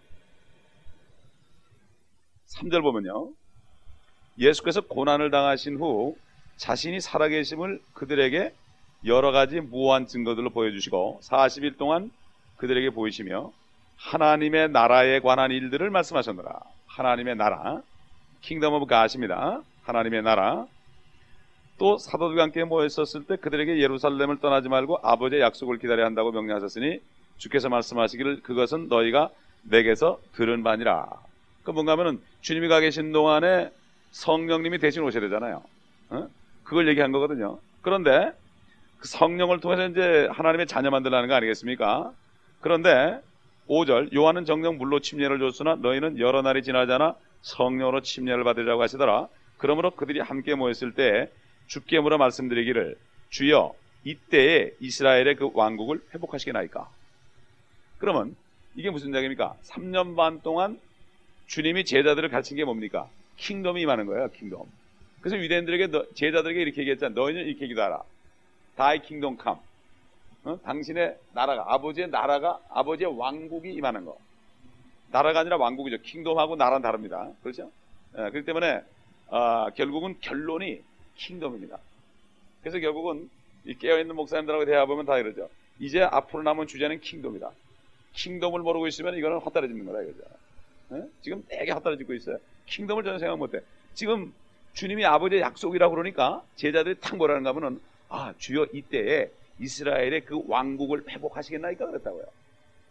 3절 2.47 2.81
보면요. 2.83 3.33
예수께서 4.39 4.81
고난을 4.81 5.33
당하신 5.33 5.77
후 5.77 6.17
자신이 6.57 7.01
살아계심을 7.01 7.81
그들에게 7.95 8.55
여러 9.07 9.33
가지 9.33 9.61
무한 9.61 10.07
증거들로 10.07 10.51
보여주시고 10.51 11.19
40일 11.25 11.79
동안 11.79 12.13
그들에게 12.59 12.91
보이시며 12.91 13.51
하나님의 13.97 14.71
나라에 14.71 15.19
관한 15.19 15.51
일들을 15.51 15.91
말씀하셨노라. 15.91 16.61
하나님의 16.87 17.35
나라, 17.35 17.83
Kingdom 18.43 18.73
of 18.75 18.87
God입니다. 18.87 19.63
하나님의 19.83 20.23
나라. 20.23 20.67
또 21.79 21.99
사도들과 21.99 22.45
함께 22.45 22.63
모여 22.63 22.87
있었을 22.87 23.25
때 23.25 23.35
그들에게 23.37 23.81
예루살렘을 23.81 24.39
떠나지 24.39 24.69
말고 24.69 25.01
아버지의 25.03 25.43
약속을 25.43 25.79
기다려야 25.79 26.07
한다고 26.07 26.31
명령하셨으니 26.31 27.01
주께서 27.39 27.69
말씀하시기를 27.69 28.43
그것은 28.43 28.89
너희가 28.89 29.31
내게서 29.63 30.21
들은 30.35 30.63
바니라. 30.63 31.09
그 31.65 31.71
뭔가 31.71 31.93
하면은 31.93 32.21
주님이 32.41 32.69
가 32.69 32.81
계신 32.81 33.13
동안에 33.13 33.71
성령님이 34.13 34.79
대신 34.79 35.03
오셔야 35.03 35.21
되잖아요. 35.23 35.63
어? 36.11 36.29
그걸 36.65 36.89
얘기한 36.89 37.13
거거든요. 37.13 37.59
그런데 37.83 38.33
그 38.99 39.09
성령을 39.09 39.61
통해서 39.61 39.87
이제 39.87 40.29
하나님의 40.33 40.67
자녀 40.67 40.91
만들라는 40.91 41.29
거 41.29 41.35
아니겠습니까? 41.35 42.13
그런데 42.61 43.21
5절 43.69 44.15
요한은 44.15 44.45
정령 44.45 44.79
물로 44.79 45.01
침례를 45.01 45.39
줬으나 45.39 45.77
너희는 45.77 46.19
여러 46.19 46.43
날이 46.43 46.63
지나자나 46.63 47.17
성령으로 47.43 48.01
침례를 48.03 48.45
받으라고 48.45 48.83
하시더라. 48.83 49.29
그러므로 49.59 49.91
그들이 49.91 50.21
함께 50.21 50.55
모였을 50.55 50.93
때 50.93 51.31
주께 51.67 52.01
물어 52.01 52.19
말씀드리기를 52.19 52.97
주여 53.31 53.75
이때에 54.05 54.73
이스라엘의 54.81 55.37
그 55.37 55.51
왕국을 55.53 56.01
회복하시게나이까. 56.15 56.89
그러면 57.99 58.37
이게 58.75 58.91
무슨 58.91 59.13
이야기입니까? 59.13 59.57
3년 59.65 60.17
반 60.17 60.41
동안 60.43 60.79
주님이 61.47 61.85
제자들을 61.85 62.29
가르친 62.29 62.57
게 62.57 62.65
뭡니까? 62.65 63.09
kingdom이 63.37 63.81
임하는 63.83 64.07
거예요, 64.07 64.31
kingdom. 64.31 64.67
그래서 65.21 65.39
유대인들에게 65.39 65.87
너- 65.89 66.07
제자들에게 66.15 66.61
이렇게 66.61 66.81
얘기했잖아. 66.83 67.15
너희는 67.15 67.47
이렇게 67.47 67.67
기도하라. 67.67 68.03
Thy 68.77 69.01
kingdom 69.03 69.37
come. 69.39 69.59
어? 70.45 70.59
당신의 70.63 71.17
나라가 71.33 71.65
아버지의 71.75 72.09
나라가 72.09 72.61
아버지의 72.71 73.17
왕국이 73.19 73.73
임하는 73.73 74.05
거. 74.05 74.17
나라가 75.11 75.41
아니라 75.41 75.57
왕국이죠. 75.57 75.99
kingdom하고 76.03 76.57
나라는 76.57 76.83
다릅니다. 76.83 77.31
그렇죠? 77.43 77.71
예, 78.15 78.31
그렇기 78.31 78.45
때문에 78.45 78.81
아, 79.31 79.71
결국은 79.75 80.17
결론이 80.21 80.83
kingdom입니다. 81.17 81.79
그래서 82.61 82.79
결국은 82.79 83.29
이 83.65 83.75
깨어있는 83.75 84.15
목사님들하고 84.15 84.65
대화해보면 84.67 85.07
다 85.07 85.19
이러죠. 85.19 85.49
이제 85.81 86.03
앞으로 86.03 86.43
남은 86.43 86.67
주제는 86.69 87.01
킹덤이다. 87.01 87.51
킹덤을 88.17 88.61
모르고 88.61 88.87
있으면 88.89 89.17
이거는 89.17 89.39
헛다리 89.39 89.69
짚는 89.69 89.87
거다 89.87 90.03
이거죠. 90.03 90.19
예? 90.93 91.09
지금 91.21 91.45
되게 91.49 91.71
헛다리 91.73 91.99
짚고 91.99 92.15
있어요. 92.15 92.39
킹덤을 92.67 93.05
전혀 93.05 93.19
생각 93.19 93.37
못해. 93.39 93.61
지금 93.95 94.33
주님이 94.73 95.05
아버지의 95.05 95.41
약속이라고 95.43 95.95
그러니까 95.95 96.43
제자들이 96.57 96.97
탁 97.01 97.17
뭐라는가 97.17 97.51
하면은 97.51 97.81
아 98.09 98.35
주여 98.39 98.67
이때에 98.73 99.31
이스라엘의 99.59 100.23
그 100.23 100.43
왕국을 100.47 101.05
회복하시겠나이까 101.09 101.87
그랬다고요. 101.87 102.25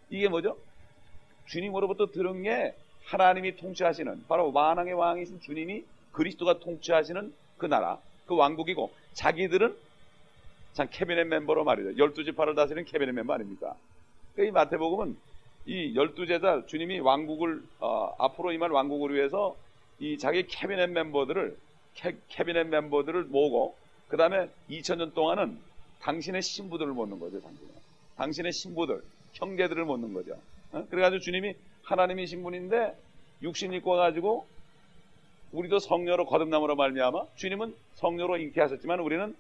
이게 0.10 0.28
뭐죠? 0.28 0.58
주님으로부터 1.48 2.08
들은 2.08 2.44
게 2.44 2.74
하나님이 3.06 3.56
통치하시는 3.56 4.26
바로 4.28 4.52
만왕의 4.52 4.94
왕이신 4.94 5.42
주님이 5.42 5.84
그리스도가 6.12 6.60
통치하시는 6.60 7.34
그 7.58 7.66
나라, 7.68 8.00
그 8.26 8.36
왕국이고 8.36 8.92
자기들은 9.14 9.76
참 10.74 10.88
cabinet 10.90 11.28
member로 11.28 11.64
말이죠. 11.64 11.98
열두 11.98 12.24
지파를 12.24 12.56
다스리는 12.56 12.86
cabinet 12.86 13.14
member 13.14 13.34
아닙니까? 13.34 13.76
이 14.38 14.52
마태복음은 14.52 15.18
이 15.68 15.96
열두 15.96 16.26
제자 16.28 16.64
주님이 16.68 17.00
왕국을 17.00 17.64
어, 17.80 18.14
앞으로 18.20 18.52
임할 18.52 18.72
왕국을 18.72 19.16
위해서 19.16 19.56
이 20.00 20.18
자기 20.18 20.46
cabinet 20.46 20.90
member들을 20.92 21.58
캐, 21.96 22.18
cabinet 22.28 22.68
member들을 22.68 23.24
모으고 23.24 23.76
그 24.10 24.18
다음에 24.18 24.50
2000년 24.70 25.14
동안은 25.14 25.58
당신의 26.02 26.42
신부들을 26.42 26.92
모는 26.92 27.20
거죠. 27.20 27.42
당신의, 27.42 27.72
당신의 28.18 28.52
신부들, 28.52 29.02
형제들을 29.34 29.86
모는 29.86 30.14
거죠. 30.14 30.38
어? 30.74 30.86
그래가지고 30.90 31.22
주님이 31.22 31.56
하나님이신 31.84 32.44
분인데 32.44 32.96
육신 33.42 33.74
입고 33.74 33.92
와가지고 33.92 34.46
우리도 35.54 35.80
성녀로 35.80 36.26
거듭남으로 36.26 36.76
말미암아 36.76 37.26
주님은 37.38 37.74
성녀로 37.96 38.38
잉태하셨지만 38.38 39.00
우리는 39.00 39.36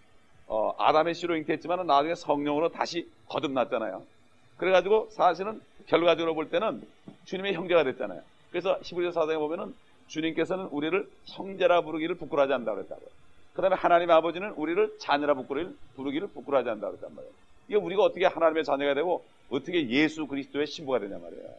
어, 0.48 0.74
아담의 0.78 1.16
씨로 1.16 1.36
잉태했지만 1.36 1.86
나중에 1.86 2.16
성령으로 2.16 2.70
다시 2.70 3.10
거듭났잖아요. 3.28 4.15
그래가지고 4.58 5.10
사실은 5.12 5.62
결과적으로 5.88 6.34
볼 6.34 6.50
때는 6.50 6.82
주님의 7.26 7.54
형제가 7.54 7.84
됐잖아요. 7.84 8.22
그래서 8.52 8.80
히브리서 8.82 9.12
사장에 9.12 9.38
보면은 9.38 9.76
주님께서는 10.08 10.66
우리를 10.66 11.10
형제라 11.26 11.82
부르기를 11.82 12.16
부끄러워하지 12.16 12.54
않는다고 12.54 12.78
그랬다고요. 12.78 13.08
그 13.54 13.62
다음에 13.62 13.76
하나님 13.76 14.12
아버지는 14.12 14.52
우리를 14.52 14.98
자녀라 15.00 15.34
부르기를 15.34 16.28
부끄러워하지 16.28 16.70
않는다고 16.70 16.98
그랬단 16.98 17.16
말이에요. 17.16 17.34
이게 17.68 17.76
우리가 17.78 18.04
어떻게 18.04 18.26
하나님의 18.26 18.64
자녀가 18.64 18.94
되고 18.94 19.26
어떻게 19.50 19.90
예수 19.90 20.28
그리스도의 20.28 20.68
신부가 20.68 21.00
되냐 21.00 21.18
말이에요. 21.18 21.50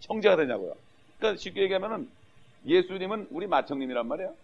형제가 0.00 0.36
되냐고요. 0.36 0.74
그러니까 1.18 1.40
쉽게 1.40 1.62
얘기하면은 1.62 2.08
예수님은 2.66 3.28
우리 3.30 3.46
마청님이란 3.46 4.06
말이에요. 4.06 4.34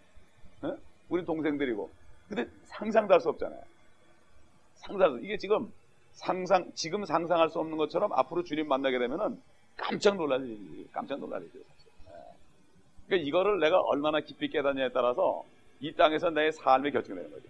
어? 0.63 0.77
우리 1.09 1.25
동생들이고. 1.25 1.89
근데 2.29 2.47
상상도 2.65 3.13
할 3.13 3.21
수 3.21 3.29
없잖아요. 3.29 3.61
상상, 4.75 5.19
이게 5.21 5.37
지금 5.37 5.71
상상, 6.13 6.71
지금 6.75 7.05
상상할 7.05 7.49
수 7.49 7.59
없는 7.59 7.77
것처럼 7.77 8.11
앞으로 8.13 8.43
주님 8.43 8.67
만나게 8.67 8.99
되면은 8.99 9.41
깜짝 9.77 10.15
놀라지, 10.17 10.87
깜짝 10.91 11.19
놀라지. 11.19 11.47
사실. 11.47 11.91
예. 12.07 12.11
그러니까 13.07 13.27
이거를 13.27 13.59
내가 13.59 13.79
얼마나 13.81 14.19
깊이 14.19 14.49
깨닫냐에 14.49 14.89
따라서 14.89 15.43
이 15.79 15.93
땅에서 15.93 16.29
내 16.29 16.51
삶의 16.51 16.91
결정이 16.91 17.17
되는 17.19 17.31
거죠. 17.31 17.45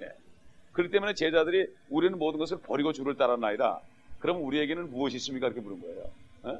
예. 0.00 0.12
그렇기 0.72 0.90
때문에 0.90 1.14
제자들이 1.14 1.68
우리는 1.90 2.18
모든 2.18 2.38
것을 2.40 2.58
버리고 2.58 2.92
주를 2.92 3.16
따르나이다. 3.16 3.80
그러면 4.18 4.42
우리에게는 4.42 4.90
무엇이 4.90 5.16
있습니까? 5.18 5.46
이렇게 5.46 5.60
물은 5.60 5.80
거예요. 5.80 6.10
예? 6.46 6.58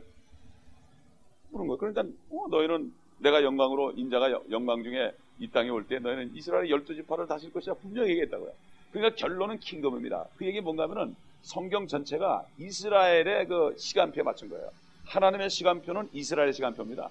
물은 1.51 1.67
거예요. 1.67 1.79
그러니까 1.79 2.03
어, 2.31 2.47
너희는 2.49 2.93
내가 3.19 3.43
영광으로 3.43 3.93
인자가 3.93 4.31
여- 4.31 4.43
영광 4.51 4.83
중에 4.83 5.13
이 5.41 5.49
땅에 5.51 5.69
올 5.71 5.85
때 5.89 5.99
너희는 5.99 6.33
이스라엘 6.35 6.71
열두 6.71 6.95
지파를 6.95 7.27
다실 7.27 7.53
것이라 7.53 7.75
분명히 7.75 8.11
얘기했다고요. 8.11 8.53
그러니까 8.95 9.17
결론은 9.17 9.59
킹덤입니다. 9.59 10.27
그 10.37 10.47
얘기 10.47 10.61
뭔가 10.61 10.85
하면은 10.85 11.17
성경 11.43 11.89
전체가 11.89 12.47
이스라엘의 12.59 13.49
그 13.49 13.75
시간표에 13.77 14.23
맞춘 14.23 14.49
거예요. 14.49 14.71
하나님의 15.07 15.51
시간표는 15.51 16.11
이스라엘의 16.13 16.53
시간표입니다. 16.53 17.11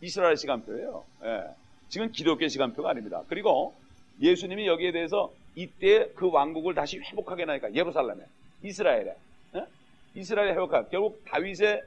이스라엘 0.00 0.38
시간표예요. 0.38 1.04
예. 1.24 1.44
지금 1.90 2.10
기독교의 2.10 2.48
시간표가 2.48 2.90
아닙니다. 2.90 3.22
그리고 3.28 3.74
예수님이 4.22 4.66
여기에 4.66 4.92
대해서 4.92 5.30
이때 5.54 6.08
그 6.14 6.30
왕국을 6.30 6.74
다시 6.74 6.98
회복하게 6.98 7.44
나니까 7.44 7.74
예루살렘에 7.74 8.24
이스라엘에 8.62 9.14
예? 9.56 9.66
이스라엘에 10.14 10.52
회복하 10.52 10.84
결국 10.88 11.22
다윗의 11.26 11.82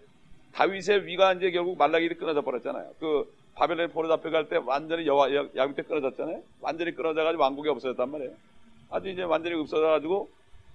다윗의 0.54 1.08
위가 1.08 1.34
이제 1.34 1.50
결국 1.50 1.80
말라기를 1.80 2.18
끊어져 2.18 2.42
버렸잖아요. 2.42 2.94
그 3.00 3.36
바벨론에 3.56 3.92
포로 3.92 4.08
잡혀갈 4.08 4.50
때 4.50 4.58
완전히 4.58 5.08
여와 5.08 5.30
때 5.30 5.82
끊어졌잖아요. 5.82 6.44
완전히 6.62 6.92
끊어져가지고 6.92 7.42
왕국이 7.42 7.70
없어졌단 7.70 8.12
말이에요. 8.12 8.32
아주 8.90 9.10
이제 9.10 9.24
완전히 9.24 9.56
없어져가지고 9.60 10.30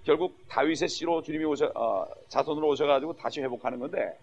결국 0.05 0.37
다윗의 0.49 0.89
씨로 0.89 1.23
주님이 1.23 1.45
오셔 1.45 1.71
어, 1.75 2.07
자손으로 2.29 2.69
오셔가지고 2.69 3.17
다시 3.17 3.41
회복하는 3.41 3.79
건데 3.79 4.17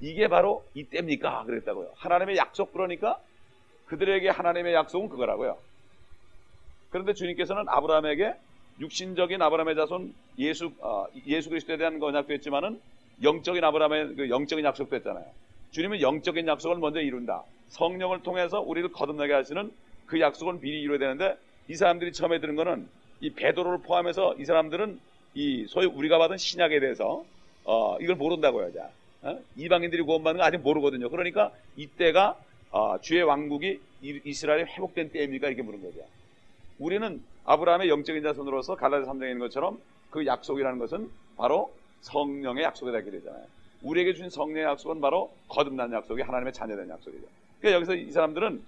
이게 0.00 0.28
바로 0.28 0.64
이때입니까? 0.74 1.44
그랬다고요. 1.44 1.92
하나님의 1.96 2.36
약속 2.36 2.72
그러니까 2.72 3.18
그들에게 3.86 4.28
하나님의 4.28 4.74
약속은 4.74 5.08
그거라고요. 5.08 5.56
그런데 6.90 7.14
주님께서는 7.14 7.64
아브라함에게 7.68 8.34
육신적인 8.80 9.40
아브라함의 9.40 9.76
자손 9.76 10.14
예수 10.38 10.72
어, 10.80 11.06
예수 11.26 11.50
그리스도에 11.50 11.76
대한 11.76 12.02
언약도 12.02 12.32
했지만은 12.32 12.80
영적인 13.22 13.62
아브라함의 13.62 14.14
그 14.16 14.30
영적인 14.30 14.64
약속도 14.64 14.96
했잖아요. 14.96 15.24
주님은 15.70 16.00
영적인 16.00 16.46
약속을 16.46 16.78
먼저 16.78 17.00
이룬다. 17.00 17.44
성령을 17.68 18.22
통해서 18.22 18.60
우리를 18.60 18.90
거듭나게 18.92 19.32
하시는 19.32 19.72
그 20.06 20.20
약속은 20.20 20.60
미리 20.60 20.82
이루어야 20.82 20.98
되는데 20.98 21.36
이 21.72 21.74
사람들이 21.74 22.12
처음에 22.12 22.38
들은 22.38 22.54
거는 22.54 22.86
이 23.22 23.30
베드로를 23.30 23.78
포함해서 23.78 24.34
이 24.34 24.44
사람들은 24.44 25.00
이 25.34 25.66
소위 25.68 25.86
우리가 25.86 26.18
받은 26.18 26.36
신약에 26.36 26.80
대해서 26.80 27.24
어, 27.64 27.96
이걸 27.98 28.14
모른다고요. 28.16 28.74
자. 28.74 28.90
어? 29.22 29.38
이방인들이 29.56 30.02
구원받는 30.02 30.40
거 30.40 30.44
아직 30.44 30.58
모르거든요. 30.58 31.08
그러니까 31.08 31.50
이때가 31.76 32.36
어, 32.72 32.98
주의 33.00 33.22
왕국이 33.22 33.80
이- 34.02 34.20
이스라엘이 34.22 34.64
회복된 34.64 35.12
때입니까? 35.12 35.46
이렇게 35.48 35.62
물은 35.62 35.80
거죠. 35.80 36.00
우리는 36.78 37.22
아브라함의 37.44 37.88
영적인 37.88 38.22
자손으로서 38.22 38.74
갈라디아 38.74 39.10
3장에 39.10 39.28
있는 39.28 39.38
것처럼 39.38 39.80
그 40.10 40.26
약속이라는 40.26 40.78
것은 40.78 41.08
바로 41.38 41.72
성령의 42.02 42.64
약속이 42.64 42.92
되게 42.92 43.10
되잖아요. 43.12 43.44
우리에게 43.80 44.12
주신 44.12 44.28
성령의 44.28 44.64
약속은 44.64 45.00
바로 45.00 45.32
거듭난 45.48 45.90
약속이 45.90 46.20
하나님의 46.20 46.52
자녀된 46.52 46.90
약속이죠. 46.90 47.24
그러니까 47.60 47.76
여기서 47.76 47.94
이 47.94 48.10
사람들은 48.10 48.46
어, 48.56 48.60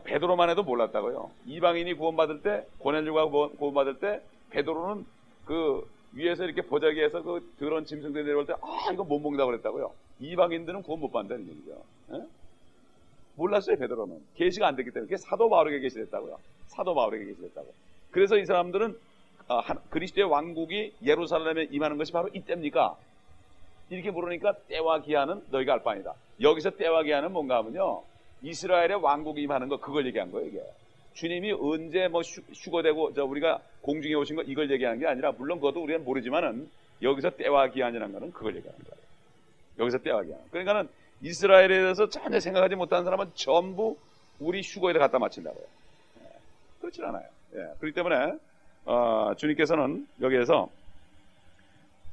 베드로만 0.00 0.48
해도 0.50 0.62
몰랐다고요. 0.62 1.30
이방인이 1.46 1.94
구원받을 1.94 2.42
때 2.42 2.66
구원- 2.78 3.56
구원받을 3.56 3.98
때 3.98 4.22
베드로는 4.50 5.04
그 5.44 5.86
위에서 6.14 6.44
이렇게 6.44 6.62
보자기에서 6.62 7.22
그 7.22 7.52
더러운 7.58 7.84
짐승들이 7.84 8.24
내려올 8.24 8.46
때 8.46 8.52
아 8.54 8.90
이거 8.92 9.04
못 9.04 9.18
먹는다고 9.18 9.50
그랬다고요. 9.50 9.92
이방인들은 10.20 10.82
구원 10.82 11.00
못 11.00 11.10
받는다는 11.10 11.50
얘기죠. 11.50 11.82
예? 12.12 12.22
몰랐어요 13.36 13.76
베드로는 13.78 14.20
계시가 14.36 14.66
안 14.68 14.76
됐기 14.76 14.90
때문에 14.90 15.06
그게 15.08 15.16
사도 15.16 15.48
바울에게 15.48 15.80
계시됐다고요. 15.80 16.38
사도 16.66 16.94
바울에게 16.94 17.24
계시됐다고. 17.26 17.72
그래서 18.10 18.36
이 18.36 18.44
사람들은 18.44 18.96
아, 19.48 19.56
한- 19.58 19.78
그리스도의 19.90 20.28
왕국이 20.30 20.92
예루살렘에 21.04 21.68
임하는 21.70 21.98
것이 21.98 22.12
바로 22.12 22.28
이때입니까? 22.32 22.96
이렇게 23.90 24.10
물으니까 24.10 24.54
때와 24.68 25.00
기한은 25.00 25.42
너희가 25.50 25.72
알 25.74 25.82
바니다. 25.82 26.14
여기서 26.40 26.70
때와 26.70 27.02
기한은 27.02 27.32
뭔가 27.32 27.56
하면요. 27.58 28.02
이스라엘의 28.42 28.96
왕국이 29.02 29.42
임하는 29.42 29.68
거 29.68 29.78
그걸 29.78 30.06
얘기한 30.06 30.30
거예요, 30.30 30.48
이게. 30.48 30.62
주님이 31.14 31.52
언제 31.52 32.08
뭐 32.08 32.22
휴, 32.22 32.40
휴거되고 32.54 33.14
저 33.14 33.24
우리가 33.24 33.60
공중에 33.82 34.14
오신 34.14 34.36
거 34.36 34.42
이걸 34.42 34.70
얘기하는 34.70 34.98
게 34.98 35.06
아니라 35.06 35.32
물론 35.32 35.58
그것도 35.58 35.82
우리는 35.82 36.04
모르지만은 36.04 36.70
여기서 37.02 37.30
때와 37.30 37.68
기한이라는 37.68 38.12
거는 38.12 38.32
그걸 38.32 38.56
얘기하는 38.56 38.78
거예요. 38.84 39.02
여기서 39.78 39.98
때와 39.98 40.22
기한. 40.22 40.40
그러니까는 40.50 40.88
이스라엘에 41.20 41.68
대해서 41.68 42.08
전혀 42.08 42.40
생각하지 42.40 42.74
못하는 42.74 43.04
사람은 43.04 43.32
전부 43.34 43.96
우리 44.38 44.60
휴거에다 44.62 44.98
갖다 44.98 45.18
맞춘다고요. 45.18 45.64
예, 46.22 46.28
그렇지 46.80 47.02
않아요. 47.02 47.26
예, 47.54 47.58
그렇기 47.78 47.92
때문에 47.94 48.38
어, 48.84 49.32
주님께서는 49.36 50.06
여기에서 50.20 50.68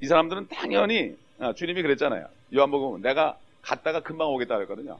이 0.02 0.08
사람들은 0.08 0.48
당연히 0.50 1.18
아, 1.40 1.54
주님이 1.54 1.82
그랬잖아요. 1.82 2.28
요한복음 2.54 3.02
내가 3.02 3.38
갔다가 3.62 4.02
금방 4.02 4.28
오겠다 4.30 4.56
그랬거든요. 4.56 5.00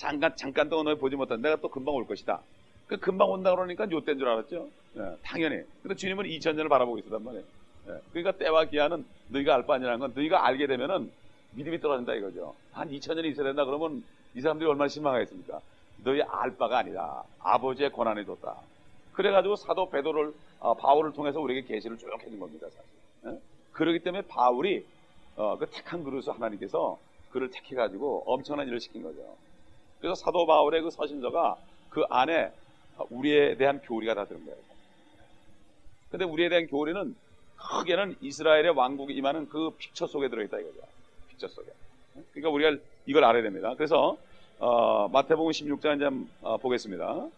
어? 0.00 0.10
잠깐 0.10 0.34
잠깐도 0.36 0.82
너희 0.82 0.96
보지 0.96 1.16
못한 1.16 1.40
내가 1.42 1.56
또 1.56 1.68
금방 1.68 1.94
올 1.94 2.06
것이다. 2.06 2.40
그 2.86 2.96
금방 2.96 3.30
온다 3.30 3.54
그러니까 3.54 3.88
요때인 3.90 4.18
줄 4.18 4.28
알았죠. 4.28 4.68
예, 4.96 5.16
당연히. 5.22 5.62
근데 5.82 5.94
주님은 5.94 6.24
2000년을 6.24 6.68
바라보고 6.68 6.98
있었단 6.98 7.22
말이에요. 7.22 7.44
예, 7.88 8.00
그러니까 8.12 8.32
때와 8.32 8.64
기한은 8.64 9.04
너희가 9.28 9.54
알 9.54 9.66
바 9.66 9.74
아니라는 9.74 10.00
건 10.00 10.12
너희가 10.14 10.44
알게 10.46 10.66
되면은 10.66 11.10
믿음이 11.52 11.80
떨어진다 11.80 12.14
이거죠. 12.14 12.54
한 12.72 12.88
2000년이 12.90 13.26
있어야 13.26 13.46
된다 13.46 13.64
그러면 13.64 14.02
이 14.34 14.40
사람들이 14.40 14.68
얼마나 14.68 14.88
실망하겠습니까? 14.88 15.60
너희 16.04 16.22
알 16.22 16.56
바가 16.56 16.78
아니다. 16.78 17.22
아버지의 17.40 17.92
권한이 17.92 18.24
뒀다. 18.24 18.56
그래가지고 19.12 19.56
사도 19.56 19.90
베드로를 19.90 20.32
아, 20.60 20.74
바울을 20.74 21.12
통해서 21.12 21.40
우리에게 21.40 21.66
계시를 21.66 21.98
쭉 21.98 22.08
해준 22.20 22.38
겁니다. 22.40 22.66
사실. 22.70 22.80
예? 23.26 23.40
그렇기 23.72 24.00
때문에 24.00 24.22
바울이 24.26 24.84
어, 25.36 25.56
그 25.58 25.66
택한 25.66 26.02
그릇을 26.04 26.32
하나님께서 26.34 26.98
그를 27.30 27.50
택해가지고 27.50 28.24
엄청난 28.26 28.66
일을 28.66 28.80
시킨 28.80 29.02
거죠. 29.02 29.36
그래서 30.00 30.14
사도 30.14 30.46
바울의 30.46 30.82
그 30.82 30.90
서신서가 30.90 31.56
그 31.90 32.04
안에 32.08 32.50
우리에 33.10 33.56
대한 33.56 33.80
교리가 33.80 34.14
다 34.14 34.24
들은 34.24 34.44
거예요. 34.44 34.58
근데 36.10 36.24
우리에 36.24 36.48
대한 36.48 36.66
교리는 36.66 37.14
크게는 37.56 38.16
이스라엘의 38.20 38.70
왕국이 38.70 39.14
임하는 39.14 39.48
그 39.48 39.70
픽처 39.78 40.06
속에 40.06 40.28
들어있다 40.28 40.58
이거죠. 40.58 40.78
픽처 41.28 41.48
속에. 41.48 41.70
그러니까 42.32 42.50
우리가 42.50 42.82
이걸 43.06 43.24
알아야 43.24 43.42
됩니다. 43.42 43.74
그래서 43.76 44.16
어, 44.58 45.08
마태복음 45.08 45.52
16장 45.52 45.96
이제 45.96 46.04
한번, 46.04 46.28
어, 46.42 46.56
보겠습니다. 46.58 47.28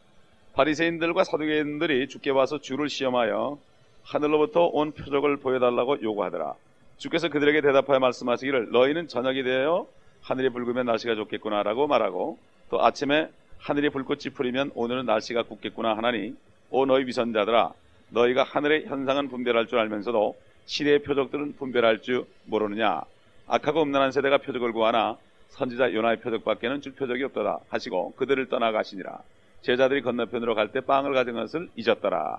바리새인들과 0.55 1.25
사두개인들이 1.25 2.09
주께 2.09 2.31
와서 2.31 2.59
주를 2.59 2.89
시험하여 2.89 3.59
하늘로부터 4.03 4.67
온 4.67 4.93
표적을 4.93 5.37
보여달라고 5.37 6.03
요구하더라. 6.03 6.55
주께서 6.99 7.29
그들에게 7.29 7.61
대답하여 7.61 8.01
말씀하시기를 8.01 8.71
너희는 8.73 9.09
저녁이 9.09 9.45
되어 9.45 9.87
하늘이 10.21 10.51
붉으면 10.51 10.87
날씨가 10.87 11.15
좋겠구나라고 11.15 11.87
말하고 11.87 12.39
또 12.73 12.83
아침에 12.83 13.29
하늘이 13.59 13.91
불꽃이 13.91 14.33
풀리면 14.33 14.73
오늘은 14.75 15.05
날씨가 15.05 15.43
굳겠구나 15.43 15.95
하나니 15.95 16.35
오 16.71 16.87
너희 16.87 17.05
위선자들아 17.05 17.71
너희가 18.09 18.45
하늘의 18.45 18.87
현상은 18.87 19.29
분별할 19.29 19.67
줄 19.67 19.79
알면서도 19.79 20.35
시대의 20.65 21.03
표적들은 21.03 21.57
분별할 21.57 22.01
줄 22.01 22.25
모르느냐? 22.47 23.03
악하고 23.47 23.83
음란한 23.83 24.11
세대가 24.11 24.39
표적을 24.39 24.73
구하나 24.73 25.19
선지자 25.51 25.93
요나의 25.93 26.21
표적밖에는 26.21 26.81
줄 26.81 26.95
표적이 26.95 27.25
없더라 27.25 27.59
하시고 27.69 28.15
그들을 28.15 28.49
떠나가시니라. 28.49 29.19
제자들이 29.61 30.01
건너편으로 30.01 30.55
갈 30.55 30.73
때 30.73 30.81
빵을 30.81 31.13
가진 31.13 31.35
것을 31.35 31.69
잊었더라. 31.77 32.39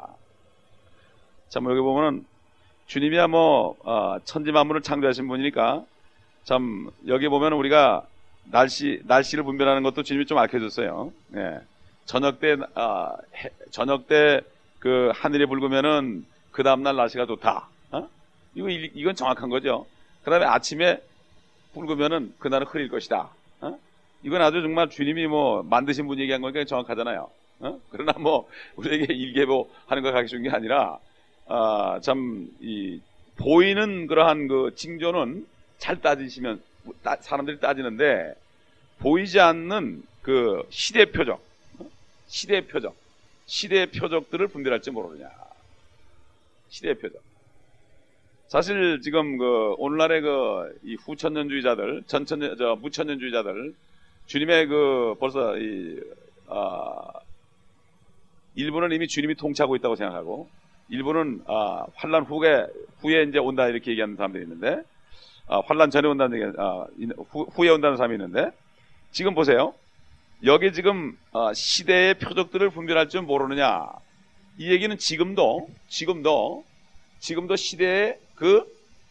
참 1.49 1.65
여기 1.65 1.79
보면은 1.79 2.25
주님이야 2.87 3.27
뭐 3.27 3.77
어, 3.83 4.17
천지 4.23 4.51
만물을 4.51 4.81
창조하신 4.81 5.27
분이니까 5.27 5.85
참 6.43 6.89
여기 7.07 7.27
보면 7.27 7.53
우리가 7.53 8.07
날씨 8.45 9.01
날씨를 9.05 9.43
분별하는 9.43 9.83
것도 9.83 10.03
주님이 10.03 10.25
좀 10.25 10.37
알려줬어요. 10.37 11.11
예. 11.35 11.59
저녁 12.05 12.39
때 12.39 12.57
아, 12.75 13.15
해, 13.35 13.49
저녁 13.71 14.07
때 14.07 14.41
그 14.83 15.11
하늘이 15.15 15.45
붉으면은 15.45 16.25
그 16.51 16.61
다음 16.61 16.83
날 16.83 16.97
날씨가 16.97 17.25
좋다. 17.25 17.69
어? 17.91 18.09
이거 18.53 18.67
이건 18.69 19.15
정확한 19.15 19.47
거죠. 19.47 19.85
그다음에 20.25 20.45
아침에 20.45 21.01
붉으면은 21.73 22.33
그날은 22.37 22.67
흐릴 22.67 22.89
것이다. 22.89 23.29
어? 23.61 23.79
이건 24.23 24.41
아주 24.41 24.61
정말 24.61 24.89
주님이 24.89 25.27
뭐 25.27 25.63
만드신 25.63 26.05
분 26.05 26.19
얘기한 26.19 26.41
거니까 26.41 26.65
정확하잖아요. 26.65 27.29
어? 27.61 27.79
그러나 27.91 28.11
뭐 28.19 28.49
우리에게 28.75 29.13
일계보 29.13 29.69
하는 29.87 30.03
거 30.03 30.11
가르쳐 30.11 30.31
준게 30.31 30.49
아니라 30.49 30.99
아, 31.47 32.01
참, 32.01 32.49
이, 32.59 32.99
보이는 33.37 34.07
그러한 34.07 34.49
그 34.49 34.73
징조는 34.75 35.47
잘 35.77 36.01
따지시면, 36.01 36.57
따, 36.57 36.61
사람들이 37.21 37.59
따지는데, 37.59 38.35
보이지 38.99 39.39
않는 39.39 40.03
그 40.21 40.65
시대 40.69 41.05
표적, 41.05 41.41
시대 42.27 42.65
표적, 42.67 42.95
시대 43.45 43.85
표적들을 43.87 44.47
분별할지 44.47 44.91
모르느냐. 44.91 45.29
시대 46.69 46.93
표적. 46.93 47.21
사실 48.47 49.01
지금 49.01 49.37
그 49.37 49.73
오늘날의 49.77 50.21
그 50.21 50.53
이 50.83 50.95
후천년주의자들, 50.95 52.03
전천년, 52.07 52.55
저 52.57 52.75
무천년주의자들, 52.75 53.73
주님의 54.27 54.67
그 54.67 55.15
벌써 55.19 55.57
이, 55.57 55.99
아, 56.47 57.01
일부는 58.55 58.91
이미 58.91 59.07
주님이 59.07 59.35
통치하고 59.35 59.75
있다고 59.77 59.95
생각하고, 59.95 60.49
일부는 60.89 61.43
아, 61.47 61.85
환란 61.95 62.23
후에 62.23 62.67
후에 62.99 63.23
이제 63.23 63.39
온다 63.39 63.67
이렇게 63.67 63.91
얘기하는 63.91 64.15
사람들이 64.15 64.43
있는데 64.43 64.83
아, 65.47 65.61
환란 65.65 65.91
전에 65.91 66.07
온다는 66.07 66.41
얘기, 66.41 66.57
아, 66.57 66.85
후, 67.29 67.43
후에 67.53 67.69
온다는 67.69 67.97
사람이 67.97 68.15
있는데 68.15 68.51
지금 69.11 69.33
보세요. 69.35 69.73
여기 70.45 70.73
지금 70.73 71.17
아, 71.31 71.53
시대의 71.53 72.15
표적들을 72.15 72.69
분별할 72.69 73.09
줄 73.09 73.21
모르느냐 73.21 73.87
이 74.57 74.71
얘기는 74.71 74.95
지금도 74.97 75.69
지금도 75.87 76.65
지금도 77.19 77.55
시대의 77.55 78.19
그 78.35 78.65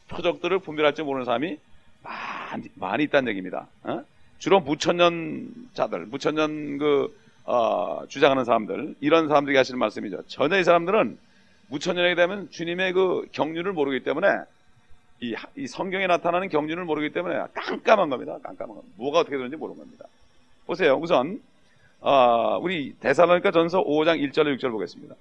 표적들을 0.09 0.59
분별할 0.61 0.95
줄 0.95 1.05
모르는 1.05 1.25
사람이 1.25 1.59
많이, 2.03 2.69
많이 2.75 3.05
있다는 3.05 3.29
얘기입니다. 3.31 3.67
어? 3.85 4.05
주로 4.39 4.61
무천년자들, 4.61 6.07
무천년 6.07 6.79
그 6.79 7.17
어, 7.45 8.05
주장하는 8.09 8.45
사람들 8.45 8.97
이런 9.01 9.29
사람들이 9.29 9.57
하시는 9.57 9.79
말씀이죠. 9.79 10.23
전혀 10.27 10.59
이 10.59 10.65
사람들은 10.65 11.19
무천년에게 11.69 12.15
되면 12.15 12.51
주님의 12.51 12.93
그 12.93 13.27
경륜을 13.33 13.73
모르기 13.73 14.05
때문에 14.05 14.27
이, 15.23 15.37
이, 15.57 15.69
성경에 15.69 16.09
나타나는 16.09 16.49
경륜을 16.49 16.85
모르기 16.85 17.11
때문에 17.11 17.37
깜깜한 17.55 18.11
겁니다. 18.11 18.39
깜깜한 18.43 18.77
겁니다. 18.77 18.95
뭐가 18.97 19.21
어떻게 19.21 19.37
되는지 19.37 19.57
모르는 19.57 19.79
겁니다. 19.79 20.07
보세요. 20.67 20.99
우선 21.01 21.41
어, 22.01 22.59
우리 22.61 22.95
대사로니까 22.95 23.53
전서 23.53 23.85
5장 23.85 24.21
1절 24.21 24.57
6절 24.57 24.73
보겠습니다. 24.73 25.15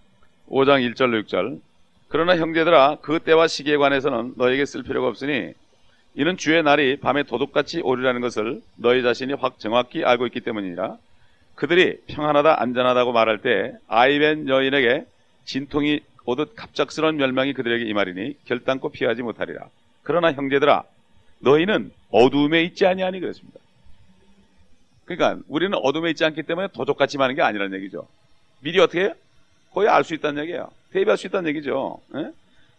5장 0.49 0.93
1절 0.93 1.23
6절 1.23 1.59
그러나 2.07 2.35
형제들아 2.35 2.97
그 3.01 3.19
때와 3.19 3.47
시기에 3.47 3.77
관해서는 3.77 4.33
너에게 4.37 4.65
쓸 4.65 4.81
필요가 4.81 5.07
없으니 5.07 5.53
이는 6.15 6.35
주의 6.35 6.61
날이 6.63 6.99
밤에 6.99 7.23
도둑같이 7.23 7.81
오리라는 7.81 8.21
것을 8.21 8.61
너희 8.75 9.03
자신이 9.03 9.33
확 9.33 9.59
정확히 9.59 10.03
알고 10.03 10.25
있기 10.27 10.41
때문이라 10.41 10.97
그들이 11.53 12.01
평안하다 12.07 12.59
안전하다고 12.59 13.13
말할 13.13 13.41
때 13.43 13.73
아이벤 13.87 14.49
여인에게 14.49 15.05
진통이 15.45 16.01
오듯 16.25 16.55
갑작스러운 16.55 17.17
멸망이 17.17 17.53
그들에게 17.53 17.85
임하리니 17.85 18.37
결단코 18.45 18.89
피하지 18.89 19.21
못하리라. 19.21 19.69
그러나 20.03 20.31
형제들아 20.31 20.83
너희는 21.39 21.91
어둠에 22.11 22.63
있지 22.63 22.85
아니하니 22.85 23.19
그랬습니다. 23.19 23.59
그러니까 25.05 25.41
우리는 25.47 25.77
어둠에 25.77 26.09
있지 26.11 26.23
않기 26.25 26.43
때문에 26.43 26.69
도적같이 26.73 27.17
많은 27.17 27.35
게 27.35 27.41
아니라는 27.41 27.77
얘기죠. 27.77 28.07
미리 28.61 28.79
어떻게 28.79 29.01
해요? 29.01 29.13
거의 29.73 29.87
알 29.89 30.03
수 30.03 30.13
있다는 30.13 30.43
얘기예요. 30.43 30.69
대비할 30.91 31.17
수 31.17 31.27
있다는 31.27 31.49
얘기죠. 31.49 31.99
에? 32.15 32.31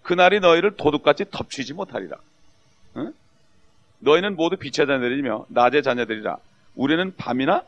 그날이 0.02 0.40
너희를 0.40 0.76
도둑같이 0.76 1.24
덮치지 1.30 1.74
못하리라. 1.74 2.16
에? 2.98 3.00
너희는 4.00 4.37
모두 4.37 4.56
빛의 4.56 4.87
자녀들이며 4.87 5.46
낮의 5.48 5.82
자녀들이라. 5.82 6.37
우리는 6.74 7.14
밤이나 7.16 7.62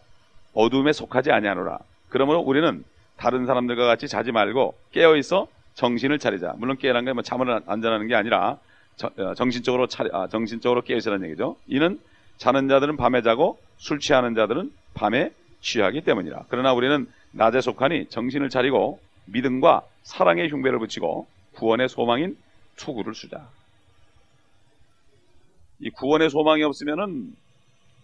어둠에 0.54 0.92
속하지 0.92 1.30
아니하노라. 1.30 1.78
그러므로 2.08 2.40
우리는 2.40 2.84
다른 3.16 3.46
사람들과 3.46 3.86
같이 3.86 4.08
자지 4.08 4.32
말고 4.32 4.76
깨어 4.92 5.16
있어 5.16 5.46
정신을 5.74 6.18
차리자. 6.18 6.54
물론 6.58 6.76
깨라는 6.76 7.04
게뭐 7.06 7.22
잠을 7.22 7.60
안 7.66 7.82
자는 7.82 8.06
게 8.06 8.14
아니라 8.14 8.50
어, 8.52 8.58
정신적으로 9.36 9.86
차리, 9.86 10.10
아, 10.12 10.28
정신적으로 10.28 10.82
깨어 10.82 10.96
있으라는 10.96 11.26
얘기죠. 11.26 11.56
이는 11.66 12.00
자는 12.36 12.68
자들은 12.68 12.96
밤에 12.96 13.22
자고 13.22 13.58
술 13.76 13.98
취하는 13.98 14.34
자들은 14.34 14.72
밤에 14.94 15.32
취하기 15.60 16.02
때문이라. 16.02 16.44
그러나 16.48 16.72
우리는 16.72 17.06
낮에 17.32 17.60
속하니 17.60 18.06
정신을 18.08 18.50
차리고 18.50 19.00
믿음과 19.26 19.82
사랑의 20.02 20.48
흉배를 20.50 20.78
붙이고 20.78 21.26
구원의 21.54 21.88
소망인 21.88 22.36
투구를 22.76 23.14
쓰자. 23.14 23.48
이 25.80 25.90
구원의 25.90 26.30
소망이 26.30 26.62
없으면은 26.62 27.34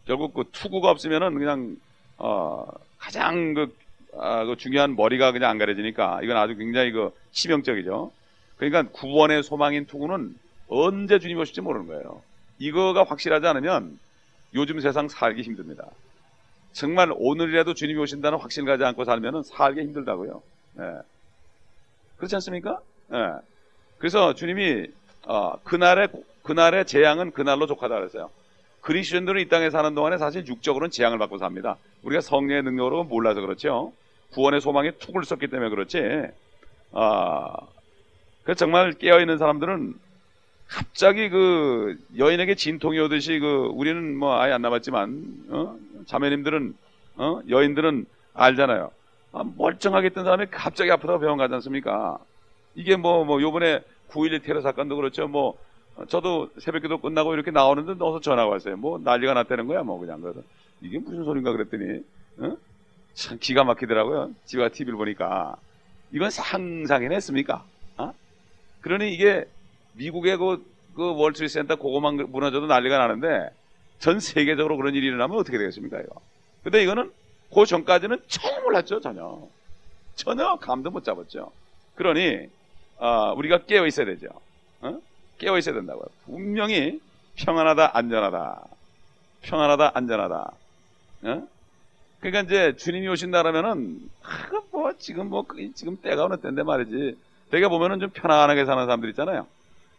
결국 0.07 0.35
그 0.35 0.45
투구가 0.51 0.91
없으면은 0.91 1.35
그냥 1.35 1.77
어 2.19 2.67
가장 2.99 3.55
그 3.55 3.75
아, 4.19 4.45
그 4.45 4.57
중요한 4.57 4.97
머리가 4.97 5.33
그냥 5.33 5.51
안 5.51 5.59
가려지니까 5.59 6.21
이건 6.23 6.37
아주 6.37 6.57
굉장히 6.57 6.91
그 6.91 7.15
치명적이죠. 7.31 8.11
그러니까 8.57 8.91
구원의 8.91 9.43
소망인 9.43 9.87
투구는 9.87 10.35
언제 10.71 11.19
주님이 11.19 11.41
오실지 11.41 11.61
모르는 11.61 11.89
거예요. 11.89 12.23
이거가 12.59 13.05
확실하지 13.05 13.47
않으면 13.47 13.99
요즘 14.55 14.81
세상 14.81 15.09
살기 15.09 15.43
힘듭니다. 15.43 15.87
정말 16.73 17.13
오늘이라도 17.15 17.75
주님이 17.75 18.01
오신다는 18.01 18.39
확신 18.39 18.65
가지 18.65 18.85
않고 18.85 19.05
살면 19.05 19.43
살기 19.43 19.81
힘들다고요. 19.81 20.43
네. 20.75 20.85
그렇지 22.17 22.37
않습니까? 22.37 22.79
네. 23.09 23.19
그래서 23.99 24.35
주님이 24.35 24.87
어, 25.27 25.59
그날의 25.65 26.09
그날의 26.43 26.87
재앙은 26.87 27.33
그날로 27.33 27.67
족하다 27.67 27.97
그랬어요. 27.97 28.31
그리스도인들은 28.81 29.41
이 29.43 29.49
땅에 29.49 29.71
사는 29.71 29.95
동안에 29.95 30.17
사실 30.19 30.47
육적으로는 30.47 30.91
재앙을 30.91 31.19
받고 31.19 31.39
삽니다. 31.39 31.77
우리가 32.03 32.21
성령의 32.21 32.63
능력으로 32.63 33.05
몰라서 33.05 33.41
그렇죠. 33.41 33.93
구원의 34.33 34.61
소망에 34.61 34.93
툭을 34.93 35.25
썼기 35.25 35.49
때문에 35.49 35.69
그렇지. 35.69 36.29
아, 36.93 37.57
그 38.45 38.55
정말 38.55 38.93
깨어 38.93 39.21
있는 39.21 39.37
사람들은 39.37 39.95
갑자기 40.71 41.29
그 41.29 41.99
여인에게 42.17 42.55
진통이 42.55 42.99
오듯이 43.01 43.41
그 43.41 43.69
우리는 43.73 44.17
뭐 44.17 44.41
아예 44.41 44.53
안 44.53 44.63
남았지만 44.63 45.25
어? 45.51 45.77
자매님들은 46.07 46.75
어? 47.17 47.41
여인들은 47.49 48.07
알잖아요. 48.35 48.91
아, 49.33 49.45
멀쩡하게 49.57 50.09
있던 50.09 50.25
사람이 50.25 50.47
갑자기 50.51 50.91
아프다고 50.91 51.21
병원 51.21 51.39
가지 51.39 51.55
않습니까? 51.55 52.19
이게 52.75 52.97
뭐, 52.97 53.25
뭐, 53.25 53.41
요번에 53.41 53.81
9.11 54.09 54.43
테러 54.43 54.61
사건도 54.61 54.97
그렇죠. 54.97 55.29
뭐, 55.29 55.57
저도 56.09 56.51
새벽 56.59 56.83
기도 56.83 56.99
끝나고 56.99 57.35
이렇게 57.35 57.51
나오는데 57.51 57.95
넣어서 57.95 58.21
전화가 58.21 58.49
왔어요. 58.49 58.77
뭐, 58.77 58.99
난리가 58.99 59.35
났다는 59.35 59.67
거야, 59.67 59.83
뭐, 59.83 59.99
그냥. 59.99 60.21
그래서 60.21 60.41
이게 60.81 60.99
무슨 60.99 61.25
소린가 61.25 61.53
그랬더니, 61.53 62.03
어? 62.39 62.57
참 63.15 63.39
기가 63.41 63.65
막히더라고요. 63.65 64.31
집에 64.45 64.69
TV를 64.69 64.97
보니까. 64.97 65.57
이건 66.13 66.31
상상이나 66.31 67.15
했습니까? 67.15 67.65
어? 67.99 68.13
그러니 68.81 69.13
이게 69.13 69.47
미국의 69.95 70.37
그, 70.37 70.65
그 70.95 71.15
월트리트 71.15 71.53
센터 71.53 71.77
그거만 71.77 72.17
무너져도 72.31 72.67
난리가 72.67 72.99
나는데 72.99 73.51
전 73.99 74.19
세계적으로 74.21 74.77
그런 74.77 74.95
일이 74.95 75.07
일어나면 75.07 75.39
어떻게 75.39 75.59
되겠습니까, 75.59 76.01
이거? 76.01 76.21
근데 76.63 76.83
이거는 76.83 77.13
그 77.53 77.67
전까지는 77.67 78.23
전혀 78.29 78.61
몰랐죠, 78.63 79.01
전혀. 79.01 79.47
전혀 80.15 80.57
감도 80.57 80.91
못 80.91 81.05
잡았죠. 81.05 81.53
그러니, 81.95 82.49
어, 82.99 83.35
우리가 83.37 83.65
깨어 83.65 83.87
있어야 83.87 84.07
되죠. 84.07 84.29
어? 84.81 85.01
깨어 85.39 85.59
있어야 85.59 85.75
된다고요. 85.75 86.05
분명히 86.27 87.01
평안하다, 87.37 87.97
안전하다. 87.97 88.63
평안하다, 89.43 89.93
안전하다. 89.95 90.53
어? 91.23 91.49
그러니까 92.21 92.43
이제 92.43 92.77
주님이 92.77 93.09
오신다 93.09 93.43
그러면은, 93.43 94.11
아, 94.23 94.61
뭐, 94.71 94.93
지금 94.99 95.29
뭐, 95.31 95.47
지금 95.75 95.97
때가 95.97 96.25
어느 96.25 96.37
때인데 96.37 96.63
말이지. 96.63 97.19
내가 97.51 97.69
보면은 97.69 98.01
좀 98.01 98.11
편안하게 98.11 98.65
사는 98.65 98.85
사람들 98.85 99.09
있잖아요. 99.11 99.47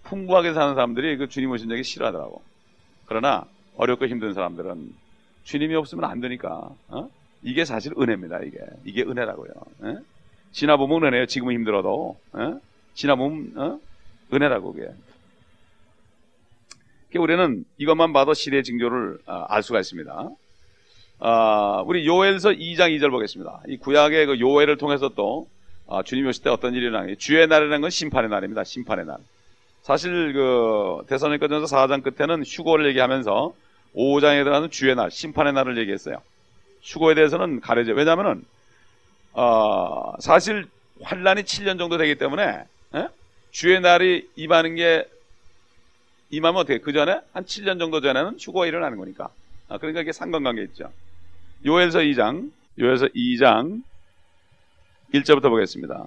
풍부하게 0.04 0.54
사는 0.54 0.74
사람들이 0.76 1.18
그 1.18 1.28
주님 1.28 1.52
오신 1.52 1.70
적이 1.70 1.84
싫어하더라고. 1.84 2.42
그러나, 3.06 3.46
어렵고 3.76 4.08
힘든 4.08 4.34
사람들은 4.34 4.94
주님이 5.44 5.76
없으면 5.76 6.06
안 6.06 6.20
되니까, 6.20 6.70
어? 6.88 7.10
이게 7.44 7.66
사실 7.66 7.94
은혜입니다, 7.98 8.40
이게. 8.42 8.60
이게 8.86 9.04
은혜라고요. 9.04 9.52
에? 9.86 9.96
지나 10.52 10.78
보면 10.78 11.08
은혜예요. 11.08 11.26
지금은 11.26 11.54
힘들어도. 11.54 12.18
에? 12.38 12.60
지나 12.94 13.16
보면, 13.16 13.54
어? 13.58 13.80
은혜라고, 14.34 14.74
그게. 14.74 14.90
우리는 17.20 17.66
이것만 17.78 18.14
봐도 18.14 18.34
시대의 18.34 18.64
징조를 18.64 19.20
아, 19.26 19.46
알 19.50 19.64
수가 19.64 19.80
있습니다. 19.80 20.30
아, 21.20 21.84
우리 21.86 22.08
요엘서 22.08 22.52
2장 22.52 22.98
2절 22.98 23.12
보겠습니다. 23.12 23.62
이 23.68 23.78
구약의 23.78 24.26
그 24.28 24.40
요엘을 24.40 24.78
통해서 24.78 25.10
또 25.10 25.48
아, 25.88 26.04
주님 26.04 26.26
오실 26.26 26.44
때 26.44 26.50
어떤 26.50 26.74
일이 26.74 26.86
일어나니 26.86 27.18
주의 27.18 27.46
날이라는 27.46 27.82
건 27.82 27.90
심판의 27.90 28.30
날입니다. 28.30 28.64
심판의 28.64 29.06
날. 29.06 29.18
사실 29.82 30.34
그 30.34 31.04
대선일가전서 31.08 31.76
4장 31.76 32.04
끝에는 32.04 32.44
휴고를 32.46 32.88
얘기하면서 32.90 33.54
5장에 33.96 34.44
들어가는 34.44 34.70
주의 34.70 34.96
날, 34.96 35.12
심판의 35.12 35.54
날을 35.54 35.78
얘기했어요. 35.80 36.22
휴고에 36.84 37.16
대해서는 37.16 37.62
가려져. 37.62 37.94
왜냐하면은 37.94 38.44
어, 39.34 40.14
사실 40.20 40.68
환란이 41.02 41.44
7년 41.44 41.78
정도 41.78 41.98
되기 41.98 42.16
때문에 42.16 42.44
에? 42.44 42.98
예? 42.98 43.08
주의 43.52 43.80
날이 43.80 44.30
임하는 44.36 44.76
게 44.76 45.08
임하면 46.30 46.62
어떻게 46.62 46.80
그 46.80 46.94
전에 46.94 47.20
한 47.34 47.44
7년 47.44 47.80
정도 47.80 48.02
전에는 48.02 48.38
휴고가 48.40 48.66
일어나는 48.66 48.98
거니까. 48.98 49.30
아, 49.68 49.78
그러니까 49.78 50.02
이게 50.02 50.12
상관관계 50.12 50.64
있죠. 50.64 50.92
요엘서 51.66 52.00
2장, 52.00 52.52
요엘서 52.80 53.08
2장 53.08 53.84
1절부터 55.14 55.50
보겠습니다. 55.50 56.06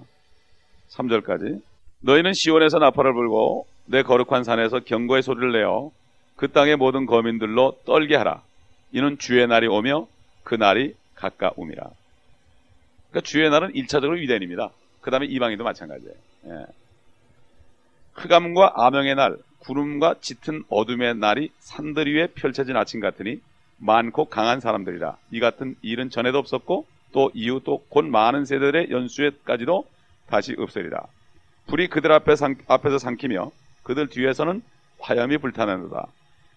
3절까지. 0.89 1.61
너희는 2.05 2.33
시온에서 2.33 2.77
나팔을 2.77 3.13
불고 3.13 3.65
내 3.85 4.03
거룩한 4.03 4.43
산에서 4.43 4.81
경고의 4.81 5.23
소리를 5.23 5.51
내어 5.51 5.89
그 6.35 6.51
땅의 6.51 6.75
모든 6.75 7.07
거민들로 7.07 7.77
떨게 7.85 8.15
하라. 8.15 8.41
이는 8.91 9.17
주의 9.17 9.45
날이 9.47 9.67
오며 9.67 10.07
그 10.43 10.53
날이 10.53 10.93
가까움이라. 11.15 11.83
그러니까 13.09 13.21
주의 13.27 13.49
날은 13.49 13.73
1차적으로 13.73 14.19
유대인입니다. 14.19 14.69
그 15.01 15.09
다음에 15.09 15.25
이방인도 15.25 15.63
마찬가지예요. 15.63 16.13
예. 16.47 16.65
흑암과 18.13 18.73
암영의 18.75 19.15
날, 19.15 19.37
구름과 19.59 20.15
짙은 20.21 20.63
어둠의 20.69 21.15
날이 21.15 21.49
산들 21.59 22.13
위에 22.13 22.27
펼쳐진 22.27 22.77
아침 22.77 22.99
같으니 22.99 23.41
많고 23.77 24.25
강한 24.25 24.59
사람들이라. 24.59 25.17
이 25.31 25.39
같은 25.39 25.75
일은 25.81 26.11
전에도 26.11 26.37
없었고 26.37 26.85
또 27.13 27.31
이후 27.33 27.61
또 27.63 27.81
곧 27.89 28.05
많은 28.05 28.45
세대들의 28.45 28.91
연수에까지도 28.91 29.85
다시 30.27 30.55
없으리라. 30.57 31.01
불이 31.67 31.87
그들 31.87 32.11
앞에 32.11 32.35
상, 32.35 32.55
앞에서 32.67 32.97
삼키며 32.97 33.51
그들 33.83 34.07
뒤에서는 34.07 34.61
화염이 34.99 35.37
불타는도다. 35.37 36.07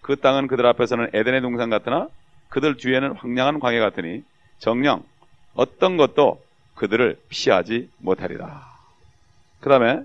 그 0.00 0.16
땅은 0.16 0.46
그들 0.46 0.66
앞에서는 0.66 1.10
에덴의 1.12 1.40
동산 1.42 1.70
같으나 1.70 2.08
그들 2.48 2.76
뒤에는 2.76 3.12
황량한 3.12 3.60
광야 3.60 3.80
같으니 3.80 4.22
정령 4.58 5.02
어떤 5.54 5.96
것도 5.96 6.42
그들을 6.74 7.18
피하지 7.28 7.90
못하리라. 7.98 8.66
그 9.60 9.68
다음에 9.68 10.02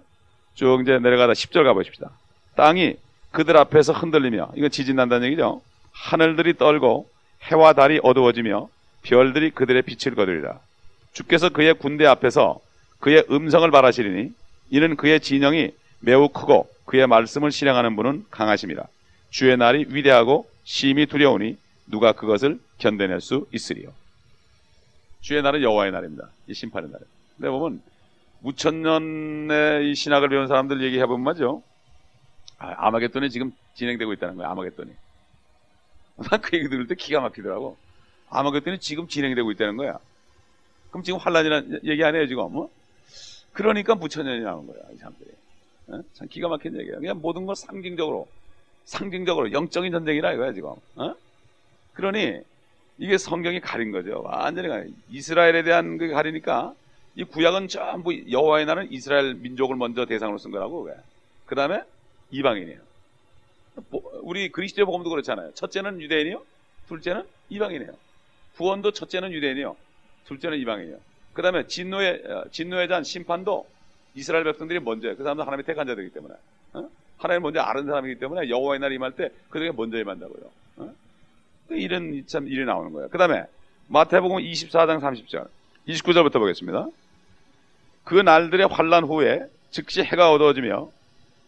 쭉 0.56 0.82
이제 0.82 1.00
내려가다 1.00 1.34
10절 1.34 1.64
가보십시다. 1.64 2.12
땅이 2.56 2.96
그들 3.32 3.58
앞에서 3.58 3.94
흔들리며 3.94 4.52
이건 4.56 4.70
지진 4.70 4.96
난다는 4.96 5.28
얘기죠. 5.28 5.62
하늘들이 5.92 6.56
떨고 6.58 7.10
해와 7.44 7.74
달이 7.74 8.00
어두워지며 8.04 8.70
별들이 9.04 9.52
그들의 9.52 9.82
빛을 9.84 10.16
거두리라. 10.16 10.60
주께서 11.14 11.50
그의 11.50 11.74
군대 11.76 12.06
앞에서 12.06 12.60
그의 13.00 13.26
음성을 13.30 13.70
바라시리니 13.70 14.34
이는 14.74 14.96
그의 14.96 15.20
진영이 15.20 15.72
매우 16.00 16.30
크고 16.30 16.68
그의 16.86 17.06
말씀을 17.06 17.52
실행하는 17.52 17.96
분은 17.96 18.26
강하심이라. 18.32 18.84
주의 19.30 19.56
날이 19.56 19.86
위대하고 19.88 20.50
심히 20.64 21.06
두려우니 21.06 21.58
누가 21.86 22.14
그것을 22.14 22.60
견뎌낼 22.80 23.22
수 23.22 23.48
있으리요. 23.54 23.94
주의 25.22 25.44
날은 25.44 25.62
여호와의 25.62 25.92
날입니다. 25.92 26.28
이 26.48 26.56
심판의 26.56 26.90
날. 26.90 27.02
근데 27.38 27.52
보면 27.52 27.84
무천년의 28.40 29.92
이 29.92 29.94
신학을 29.94 30.30
배운 30.30 30.48
사람들 30.48 30.82
얘기해 30.82 31.06
보면 31.06 31.24
맞죠. 31.24 31.62
아, 32.58 32.90
마겟돈이 32.90 33.30
지금 33.30 33.52
진행되고 33.76 34.12
있다는 34.14 34.38
거야. 34.38 34.50
아마겟돈이. 34.50 34.90
난 36.18 36.42
그 36.42 36.58
얘기 36.58 36.68
들을 36.68 36.88
때 36.88 36.96
기가 36.96 37.22
막히더라고. 37.22 37.78
아마겟돈이 38.32 38.80
지금 38.80 39.08
진행되고 39.08 39.52
있다는 39.52 39.78
거야. 39.78 40.00
그럼 40.90 41.04
지금 41.04 41.20
환란이라는 41.20 41.82
얘기 41.84 42.04
안 42.04 42.16
해요 42.16 42.26
지금. 42.26 42.52
뭐? 42.52 42.72
그러니까 43.54 43.96
무천년이 43.96 44.42
나온 44.42 44.68
거야 44.68 44.78
이 44.94 44.98
사람들이. 44.98 45.30
어? 45.88 46.02
참 46.14 46.28
기가 46.28 46.48
막힌 46.48 46.78
얘기야. 46.80 46.96
그냥 46.96 47.20
모든 47.22 47.46
걸 47.46 47.56
상징적으로, 47.56 48.28
상징적으로 48.86 49.52
영적인 49.52 49.92
전쟁이라 49.92 50.34
이거야 50.34 50.54
지금. 50.54 50.72
어? 50.96 51.16
그러니 51.94 52.42
이게 52.98 53.18
성경이 53.18 53.60
가린 53.60 53.92
거죠. 53.92 54.22
완전히 54.24 54.68
가린. 54.68 54.96
이스라엘에 55.10 55.64
대한 55.64 55.98
그 55.98 56.10
가리니까 56.10 56.74
이 57.16 57.24
구약은 57.24 57.68
전부 57.68 58.32
여호와의 58.32 58.66
나는 58.66 58.92
이스라엘 58.92 59.36
민족을 59.36 59.76
먼저 59.76 60.06
대상으로 60.06 60.38
쓴 60.38 60.52
거라고. 60.52 60.90
그 61.46 61.56
다음에 61.56 61.84
이방인이에요. 62.32 62.80
우리 64.22 64.52
그리스도 64.52 64.86
복음도 64.86 65.10
그렇잖아요. 65.10 65.54
첫째는 65.54 66.02
유대인이요. 66.02 66.44
둘째는 66.88 67.24
이방인이에요. 67.50 67.92
구원도 68.58 68.92
첫째는 68.92 69.32
유대인이요. 69.32 69.76
둘째는 70.26 70.58
이방인이요. 70.60 70.98
그 71.34 71.42
다음에 71.42 71.66
진노의, 71.68 72.24
어, 72.28 72.44
진노의 72.52 72.88
잔 72.88 73.04
심판도 73.04 73.68
이스라엘 74.16 74.44
백성들이 74.44 74.80
먼저예요. 74.80 75.18
그 75.18 75.24
사람도 75.24 75.44
하나님의 75.44 75.66
택한 75.66 75.88
자들이기 75.88 76.14
때문에. 76.14 76.36
어? 76.74 76.90
하나님 77.18 77.44
먼저 77.44 77.62
아는 77.62 77.86
사람이기 77.86 78.20
때문에 78.20 78.50
여호와의 78.50 78.80
날이 78.80 78.96
임할 78.96 79.14
때 79.14 79.30
그들에게 79.50 79.76
먼저 79.76 79.98
임한다고요. 79.98 80.52
어? 80.78 80.94
그 81.68 81.76
이런 81.76 82.24
참 82.28 82.48
일이 82.48 82.66
나오는 82.66 82.92
거예요. 82.92 83.10
그 83.10 83.18
다음에 83.18 83.46
마태복음 83.88 84.38
24장 84.38 85.00
30절 85.02 85.48
29절부터 85.88 86.34
보겠습니다. 86.34 86.88
그 88.04 88.16
날들의 88.16 88.68
환란 88.68 89.06
후에 89.06 89.46
즉시 89.72 90.04
해가 90.04 90.32
어두워지며 90.32 90.90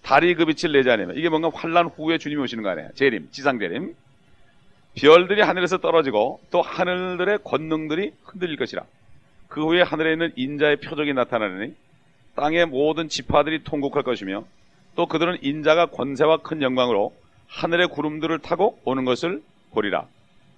달이 0.02 0.36
그 0.36 0.45
빛을 0.45 0.74
내지 0.74 0.89
않으면 0.89 1.15
이게 1.17 1.30
뭔가 1.30 1.50
환란 1.54 1.88
후에 1.88 2.17
주님이 2.17 2.41
오시는 2.43 2.63
거 2.63 2.69
아니에요. 2.69 2.89
재림, 2.95 3.30
지상 3.32 3.60
재림. 3.60 3.95
별들이 4.95 5.41
하늘에서 5.41 5.80
떨어지고 5.80 6.39
또 6.52 6.62
하늘들의 6.62 7.39
권능들이 7.43 8.13
흔들릴 8.24 8.56
것이라. 8.58 8.86
그 9.56 9.63
후에 9.63 9.84
하늘에 9.84 10.12
있는 10.12 10.34
인자의 10.36 10.82
표적이 10.82 11.13
나타나니 11.13 11.74
땅의 12.36 12.65
모든 12.65 13.08
지파들이 13.08 13.63
통곡할 13.63 14.04
것이며 14.04 14.44
또 14.98 15.06
그들은 15.06 15.38
인자가 15.44 15.86
권세와 15.86 16.39
큰 16.39 16.62
영광으로 16.62 17.15
하늘의 17.48 17.88
구름들을 17.88 18.38
타고 18.39 18.78
오는 18.84 19.06
것을 19.06 19.41
보리라. 19.72 20.08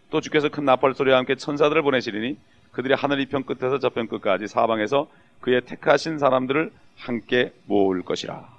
또 0.09 0.19
주께서 0.19 0.49
큰 0.49 0.65
나팔 0.65 0.95
소리와 0.95 1.19
함께 1.19 1.35
천사들을 1.35 1.79
보내시리니 1.83 2.39
그들이 2.71 2.95
하늘 2.95 3.19
이편 3.19 3.45
끝에서 3.45 3.77
저편 3.77 4.07
끝까지 4.07 4.47
사방에서 4.47 5.07
그의 5.41 5.61
택하신 5.61 6.17
사람들을 6.17 6.71
함께 6.95 7.53
모을 7.67 8.01
것이라. 8.01 8.49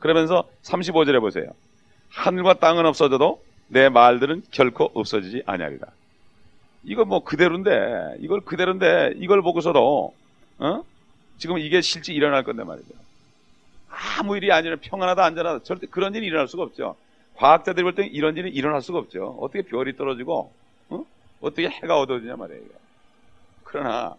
그러면서 0.00 0.46
35절에 0.64 1.18
보세요. 1.20 1.46
하늘과 2.10 2.58
땅은 2.58 2.84
없어져도 2.84 3.42
내 3.68 3.88
말들은 3.88 4.42
결코 4.50 4.90
없어지지 4.92 5.44
아니하리라. 5.46 5.86
이거 6.84 7.04
뭐 7.04 7.24
그대로인데 7.24 8.16
이걸 8.20 8.40
그대로인데 8.40 9.14
이걸 9.16 9.42
보고서도 9.42 10.14
어? 10.58 10.84
지금 11.38 11.58
이게 11.58 11.80
실제 11.80 12.12
일어날 12.12 12.44
건데 12.44 12.64
말이죠. 12.64 12.94
아무 14.18 14.36
일이 14.36 14.52
아니라 14.52 14.76
평안하다 14.80 15.24
안전하다 15.24 15.64
절대 15.64 15.86
그런 15.86 16.14
일이 16.14 16.26
일어날 16.26 16.48
수가 16.48 16.62
없죠. 16.64 16.96
과학자들이 17.36 17.82
볼 17.82 17.94
때 17.94 18.06
이런 18.06 18.36
일이 18.36 18.50
일어날 18.50 18.82
수가 18.82 18.98
없죠. 18.98 19.36
어떻게 19.40 19.62
별이 19.62 19.96
떨어지고 19.96 20.52
어? 20.90 21.04
떻게 21.40 21.68
해가 21.68 21.98
어두워지냐 22.00 22.36
말이에요. 22.36 22.62
그러나 23.64 24.14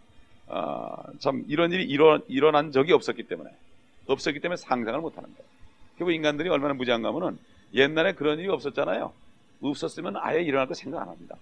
어, 0.48 0.96
참 1.20 1.44
이런 1.48 1.72
일이 1.72 1.84
일어, 1.86 2.20
일어난 2.28 2.72
적이 2.72 2.94
없었기 2.94 3.24
때문에 3.24 3.50
없었기 4.08 4.40
때문에 4.40 4.58
상상을 4.58 5.00
못하는 5.00 5.30
거예요. 5.30 5.50
결국 5.98 6.14
인간들이 6.14 6.50
얼마나 6.50 6.74
무지한가면은 6.74 7.38
옛날에 7.74 8.14
그런 8.14 8.40
일이 8.40 8.50
없었잖아요. 8.50 9.12
없었으면 9.62 10.16
아예 10.18 10.42
일어날 10.42 10.68
거 10.68 10.74
생각 10.74 11.02
안 11.02 11.08
합니다. 11.10 11.36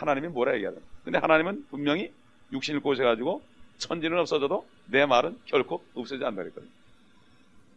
하나님이 0.00 0.28
뭐라 0.28 0.54
얘기하든. 0.54 0.80
근데 1.04 1.18
하나님은 1.18 1.66
분명히 1.70 2.12
육신을 2.52 2.80
꼬셔가지고 2.80 3.42
천지는 3.78 4.18
없어져도 4.18 4.66
내 4.86 5.06
말은 5.06 5.38
결코 5.46 5.82
없어지지 5.94 6.24
않다 6.24 6.42
그랬거든요. 6.42 6.70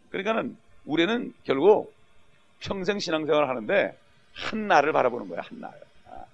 그러니까는 0.09 0.57
우리는 0.85 1.33
결국 1.43 1.93
평생 2.59 2.99
신앙생활을 2.99 3.47
하는데 3.49 3.97
한 4.33 4.67
날을 4.67 4.91
바라보는 4.93 5.27
거예요. 5.29 5.41
한 5.43 5.59
날. 5.59 5.71
아, 6.07 6.25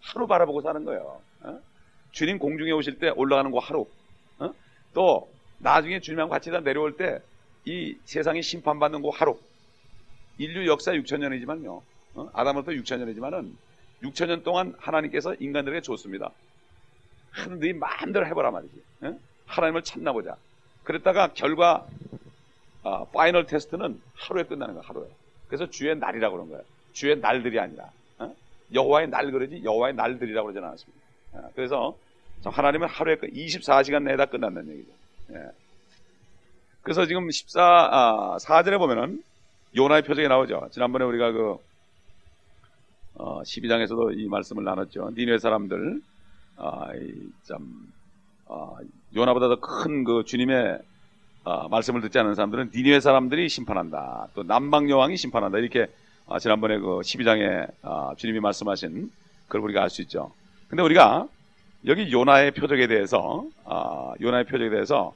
하루 0.00 0.26
바라보고 0.26 0.62
사는 0.62 0.84
거예요. 0.84 1.20
어? 1.42 1.60
주님 2.12 2.38
공중에 2.38 2.70
오실 2.72 2.98
때 2.98 3.10
올라가는 3.10 3.50
거 3.50 3.58
하루. 3.58 3.86
어? 4.38 4.50
또 4.94 5.28
나중에 5.58 6.00
주님하고 6.00 6.30
같이 6.30 6.50
다 6.50 6.60
내려올 6.60 6.96
때 6.96 7.20
이 7.68 7.98
세상이 8.04 8.42
심판받는 8.42 9.02
거 9.02 9.10
하루. 9.10 9.38
인류 10.38 10.66
역사 10.66 10.92
6천 10.92 11.20
년이지만요. 11.20 11.82
어? 12.14 12.30
아담부터 12.32 12.72
6천 12.72 12.98
년이지만은 13.00 13.56
6천 14.02 14.26
년 14.26 14.42
동안 14.42 14.74
하나님께서 14.78 15.34
인간들에게 15.34 15.80
줬습니다. 15.82 16.30
하늘이 17.30 17.72
마음대로 17.74 18.26
해보라 18.26 18.50
말이지. 18.50 18.82
어? 19.02 19.18
하나님을 19.46 19.82
찾나 19.82 20.12
보자. 20.12 20.36
그랬다가 20.84 21.32
결과 21.34 21.86
아, 22.82 23.04
final 23.12 23.46
test는 23.46 24.00
하루에 24.14 24.44
끝나는 24.44 24.74
거야. 24.74 24.84
하루에. 24.86 25.06
그래서 25.48 25.68
주의 25.68 25.96
날이라고 25.96 26.36
그런 26.36 26.48
거예요. 26.48 26.62
주의 26.92 27.18
날들이 27.18 27.58
아니라 27.58 27.90
어? 28.18 28.34
여호와의 28.72 29.08
날 29.08 29.30
그러지 29.30 29.62
여호와의 29.64 29.94
날들이라고 29.94 30.48
그러지 30.48 30.64
않았습니다. 30.64 31.04
어, 31.32 31.50
그래서 31.54 31.96
하나님은 32.44 32.88
하루에 32.88 33.16
24시간 33.16 34.04
내다 34.04 34.26
끝난다는 34.26 34.70
얘기죠. 34.72 34.90
예. 35.32 35.50
그래서 36.82 37.04
지금 37.06 37.30
14, 37.30 37.60
아, 37.60 38.36
4절에 38.40 38.78
보면은 38.78 39.22
요나의 39.76 40.02
표적이 40.02 40.28
나오죠. 40.28 40.68
지난번에 40.70 41.04
우리가 41.04 41.32
그 41.32 41.58
어, 43.18 43.42
12장에서도 43.42 44.18
이 44.18 44.28
말씀을 44.28 44.64
나눴죠. 44.64 45.10
니네 45.16 45.38
사람들 45.38 46.00
아, 46.56 46.88
참 47.44 47.58
아, 48.48 48.70
요나보다 49.14 49.48
더 49.48 49.56
큰 49.60 50.04
그 50.04 50.24
주님의 50.24 50.78
아, 51.44 51.68
말씀을 51.68 52.00
듣지 52.02 52.18
않는 52.18 52.34
사람들은 52.34 52.70
니네 52.74 53.00
사람들이 53.00 53.48
심판한다. 53.48 54.28
또 54.34 54.42
남방 54.42 54.88
여왕이 54.90 55.16
심판한다. 55.16 55.58
이렇게 55.58 55.86
아, 56.28 56.38
지난번에 56.38 56.78
그 56.78 57.00
12장에 57.00 57.68
아, 57.82 58.14
주님이 58.16 58.40
말씀하신 58.40 59.10
그걸 59.46 59.62
우리가 59.62 59.82
알 59.82 59.90
수 59.90 60.02
있죠. 60.02 60.32
근데 60.68 60.82
우리가 60.82 61.26
여기 61.86 62.10
요나의 62.12 62.50
표적에 62.52 62.86
대해서 62.86 63.44
아, 63.64 64.12
요나의 64.20 64.44
표적에 64.44 64.70
대해서 64.70 65.14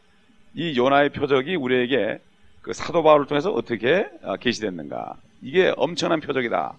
이 0.54 0.76
요나의 0.76 1.10
표적이 1.10 1.56
우리에게 1.56 2.18
그 2.62 2.72
사도 2.72 3.02
바울을 3.02 3.26
통해서 3.26 3.50
어떻게 3.52 4.08
아, 4.22 4.36
계시됐는가 4.36 5.16
이게 5.42 5.72
엄청난 5.76 6.20
표적이다. 6.20 6.74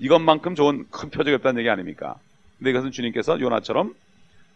이것만큼 0.00 0.54
좋은 0.54 0.86
큰 0.90 1.10
표적이 1.10 1.36
없다는 1.36 1.60
얘기 1.60 1.70
아닙니까? 1.70 2.16
근데 2.58 2.70
이것은 2.70 2.90
주님께서 2.90 3.40
요나처럼 3.40 3.94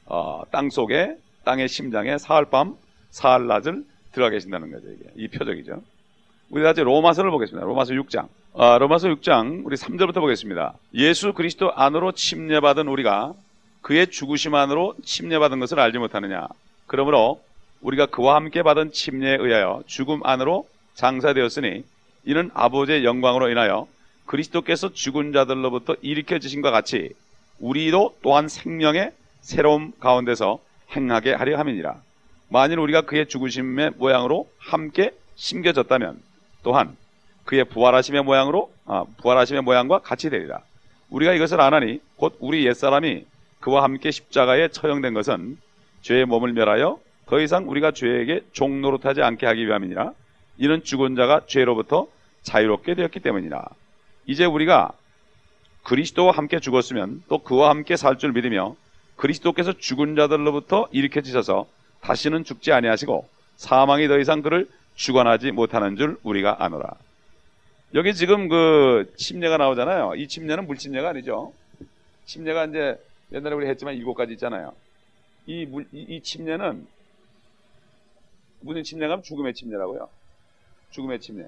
어, 0.07 0.43
땅 0.51 0.71
속에 0.71 1.17
땅의 1.45 1.69
심장에 1.69 2.19
사흘 2.19 2.47
밤 2.47 2.77
사흘 3.11 3.47
낮을 3.47 3.85
들어가 4.13 4.31
계신다는 4.31 4.71
거죠. 4.71 4.89
이게 4.89 5.11
이 5.17 5.29
표적이죠. 5.29 5.83
우리 6.51 6.63
다시 6.63 6.81
로마서를 6.81 7.31
보겠습니다. 7.31 7.67
로마서 7.67 7.95
6장. 7.95 8.29
아, 8.57 8.79
로마서 8.79 9.09
6장 9.09 9.67
우리 9.67 9.77
3절부터 9.77 10.21
보겠습니다. 10.21 10.75
예수 10.95 11.33
그리스도 11.33 11.73
안으로 11.73 12.13
침례받은 12.13 12.89
우리가 12.89 13.33
그의 13.83 14.07
죽으심 14.07 14.55
안으로 14.55 14.95
침례받은 15.05 15.59
것을 15.61 15.81
알지 15.81 15.99
못하느냐. 15.99 16.47
그러므로 16.87 17.43
우리가 17.81 18.07
그와 18.07 18.37
함께 18.37 18.63
받은 18.63 18.93
침례에 18.93 19.37
의하여 19.41 19.83
죽음 19.87 20.21
안으로 20.25 20.67
장사되었으니 20.95 21.85
이는 22.25 22.51
아버지의 22.55 23.05
영광으로 23.05 23.51
인하여 23.51 23.87
그리스도께서 24.27 24.93
죽은 24.93 25.33
자들로부터 25.33 25.97
일으켜지신과 26.01 26.71
같이 26.71 27.13
우리도 27.61 28.17
또한 28.23 28.49
생명의 28.49 29.13
새로움 29.41 29.93
가운데서 30.01 30.59
행하게 30.97 31.35
하려 31.35 31.59
함이니라. 31.59 32.01
만일 32.49 32.79
우리가 32.79 33.03
그의 33.03 33.27
죽으심의 33.29 33.93
모양으로 33.97 34.49
함께 34.59 35.13
심겨졌다면 35.35 36.21
또한 36.63 36.97
그의 37.45 37.65
부활하심의 37.65 38.23
모양으로 38.23 38.73
아, 38.87 39.05
부활하심의 39.19 39.63
모양과 39.63 39.99
같이 40.01 40.31
되리라. 40.31 40.61
우리가 41.11 41.35
이것을 41.35 41.61
안하니 41.61 42.01
곧 42.17 42.37
우리 42.41 42.67
옛사람이 42.67 43.25
그와 43.61 43.83
함께 43.83 44.11
십자가에 44.11 44.69
처형된 44.69 45.15
것은 45.15 45.59
죄의 46.03 46.27
몸을 46.27 46.53
멸하여 46.53 46.99
더 47.27 47.41
이상 47.41 47.69
우리가 47.69 47.93
죄에게 47.93 48.43
종노릇하지 48.53 49.23
않게 49.23 49.47
하기 49.47 49.67
위함이니라. 49.67 50.13
이는 50.59 50.85
죽은 50.85 51.17
자가 51.17 51.43
죄로부터 51.47 52.07
자유롭게 52.43 52.95
되었기 52.95 53.21
때문이라. 53.21 53.65
이제 54.27 54.45
우리가 54.45 54.93
그리스도와 55.83 56.33
함께 56.33 56.61
죽었으면 56.61 57.23
또 57.29 57.39
그와 57.39 57.71
함께 57.71 57.97
살 57.97 58.17
줄 58.17 58.33
믿으며 58.33 58.77
그리스도께서 59.17 59.75
죽은 59.75 60.17
자들로부터 60.17 60.89
일으켜지셔서 60.93 61.67
다시는 62.01 62.45
죽지 62.45 62.73
아니하시고 62.73 63.29
사망이 63.57 64.09
더 64.09 64.19
이상 64.19 64.43
그를 64.43 64.69
주관하지 64.97 65.53
못하는 65.53 65.97
줄 65.97 66.19
우리가 66.23 66.63
아노라. 66.65 66.95
여기 67.95 68.15
지금 68.15 68.49
그 68.49 69.13
침례가 69.17 69.57
나오잖아요. 69.57 70.15
이 70.17 70.27
침례는 70.27 70.67
물침례가 70.67 71.11
아니죠. 71.11 71.53
침례가 72.27 72.65
이제 72.65 72.99
옛날에 73.33 73.55
우리 73.55 73.67
했지만 73.69 73.95
일곱 73.95 74.15
가지 74.15 74.33
있잖아요. 74.33 74.73
이, 75.47 75.67
물, 75.67 75.87
이, 75.93 76.01
이 76.09 76.21
침례는 76.23 76.87
무슨 78.61 78.83
침례가 78.83 79.21
죽음의 79.21 79.55
침례라고요. 79.55 80.09
죽음의 80.91 81.21
침례. 81.21 81.47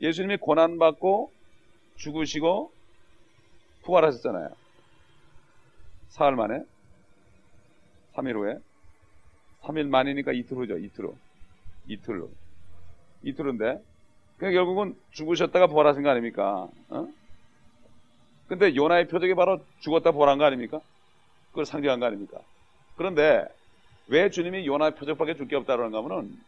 예수님이 0.00 0.36
고난받고 0.38 1.32
죽으시고 1.96 2.72
부활하셨잖아요. 3.82 4.50
사흘 6.10 6.36
만에. 6.36 6.62
3일 8.14 8.34
후에. 8.34 8.58
3일 9.62 9.88
만이니까 9.88 10.32
이틀 10.32 10.56
후죠. 10.56 10.78
이틀 10.78 11.06
후. 11.06 11.16
이틀로. 11.88 12.30
이틀인데. 13.22 13.82
그러니까 14.36 14.58
결국은 14.58 14.96
죽으셨다가 15.12 15.66
부활하신 15.66 16.02
거 16.02 16.10
아닙니까? 16.10 16.68
어? 16.90 17.08
근데 18.46 18.74
요나의 18.74 19.08
표적이 19.08 19.34
바로 19.34 19.60
죽었다 19.80 20.12
부활한 20.12 20.38
거 20.38 20.44
아닙니까? 20.44 20.80
그걸 21.50 21.66
상징한 21.66 21.98
거 22.00 22.06
아닙니까? 22.06 22.38
그런데 22.96 23.44
왜 24.06 24.30
주님이 24.30 24.66
요나의 24.66 24.94
표적밖에 24.94 25.34
줄 25.34 25.48
게 25.48 25.56
없다는 25.56 25.90
거면은 25.90 26.38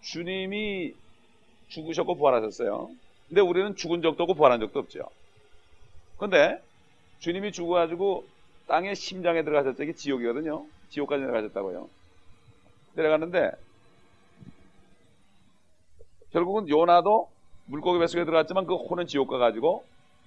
주님이 0.00 0.94
죽으셨고 1.72 2.16
부활하셨어요. 2.16 2.90
근데 3.28 3.40
우리는 3.40 3.74
죽은 3.74 4.02
적도 4.02 4.24
없고 4.24 4.34
부활한 4.34 4.60
적도 4.60 4.80
없죠. 4.80 5.08
근데 6.18 6.62
주님이 7.18 7.52
죽어가지고 7.52 8.26
땅의 8.68 8.94
심장에 8.94 9.42
들어가셨죠. 9.42 9.82
이게 9.82 9.94
지옥이거든요. 9.94 10.66
지옥까지 10.90 11.22
내려가셨다고요. 11.22 11.88
내려갔는데 12.94 13.52
결국은 16.32 16.68
요나도 16.68 17.28
물고기 17.66 17.98
뱃속에 17.98 18.24
들어갔지만 18.24 18.66
그 18.66 18.74
혼은 18.74 19.06
지옥 19.06 19.28
가가지고 19.28 19.84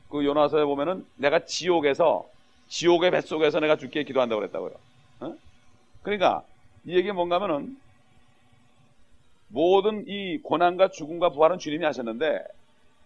그 0.09 0.25
요나서에 0.25 0.65
보면은 0.65 1.05
내가 1.15 1.45
지옥에서 1.45 2.27
지옥의 2.67 3.11
뱃속에서 3.11 3.59
내가 3.59 3.75
죽게 3.75 4.03
기도한다고 4.03 4.39
그랬다고요. 4.39 4.73
어? 5.21 5.35
그러니까 6.01 6.43
이 6.85 6.95
얘기가 6.95 7.13
뭔가 7.13 7.35
하면은 7.35 7.77
모든 9.55 10.03
이 10.05 10.37
고난과 10.39 10.89
죽음과 10.89 11.29
부활은 11.29 11.59
주님이 11.59 11.85
하셨는데 11.85 12.43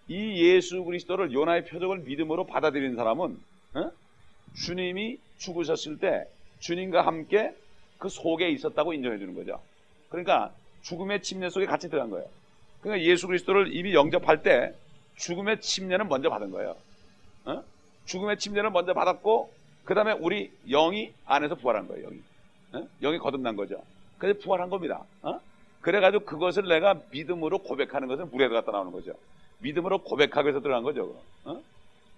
이 0.08 0.44
예수 0.44 0.84
그리스도를 0.84 1.32
요나의 1.32 1.66
표적을 1.66 2.00
믿음으로 2.00 2.48
받아들인 2.48 2.96
사람은 2.96 3.40
어? 3.76 3.92
주님이 4.56 5.20
죽으셨을 5.38 6.00
때 6.00 6.26
주님과 6.60 7.06
함께 7.06 7.54
그 8.00 8.10
속에 8.10 8.50
있었다고 8.50 8.94
인정해 8.94 9.20
주는 9.20 9.36
거죠. 9.36 9.62
그러니까 10.10 10.52
죽음의 10.82 11.22
침례 11.22 11.52
속에 11.52 11.68
같이 11.68 11.88
들어간 11.88 12.10
거예요. 12.10 12.28
그러니까 12.82 13.06
예수 13.06 13.28
그리스도를 13.28 13.76
이미 13.76 13.94
영접할 13.94 14.42
때 14.42 14.74
죽음의 15.18 15.62
침례는 15.62 16.08
먼저 16.08 16.32
받은 16.32 16.50
거예요. 16.50 16.76
어? 17.46 17.64
죽음의 18.06 18.40
침례를 18.40 18.72
먼저 18.72 18.96
받았고 18.96 19.54
그 19.86 19.94
다음에 19.94 20.14
우리 20.14 20.52
영이 20.68 21.14
안에서 21.26 21.54
부활한 21.54 21.88
거예요. 21.88 22.10
영이 22.10 22.22
어? 22.74 22.88
영이 23.02 23.20
거듭난 23.20 23.56
거죠. 23.56 23.84
그래서 24.18 24.40
부활한 24.40 24.72
겁니다. 24.72 25.04
어? 25.22 25.40
그래가지고 25.82 26.26
그것을 26.26 26.68
내가 26.68 27.00
믿음으로 27.12 27.60
고백하는 27.60 28.08
것은 28.08 28.30
물에 28.32 28.48
들어갔다 28.48 28.72
나오는 28.72 28.92
거죠. 28.92 29.14
믿음으로 29.60 30.00
고백하기 30.00 30.46
위해서 30.48 30.60
들어간 30.62 30.84
거죠. 30.84 31.16
어? 31.46 31.62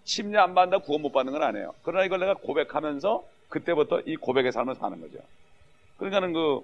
침례 0.03 0.39
안 0.39 0.53
받는다 0.55 0.83
구원 0.83 1.01
못 1.01 1.11
받는 1.11 1.31
건 1.31 1.43
아니에요. 1.43 1.73
그러나 1.83 2.05
이걸 2.05 2.19
내가 2.19 2.33
고백하면서 2.35 3.23
그때부터 3.49 4.01
이 4.01 4.15
고백의 4.15 4.51
삶을 4.51 4.75
사는 4.75 4.99
거죠. 4.99 5.19
그러니까는 5.97 6.33
그 6.33 6.61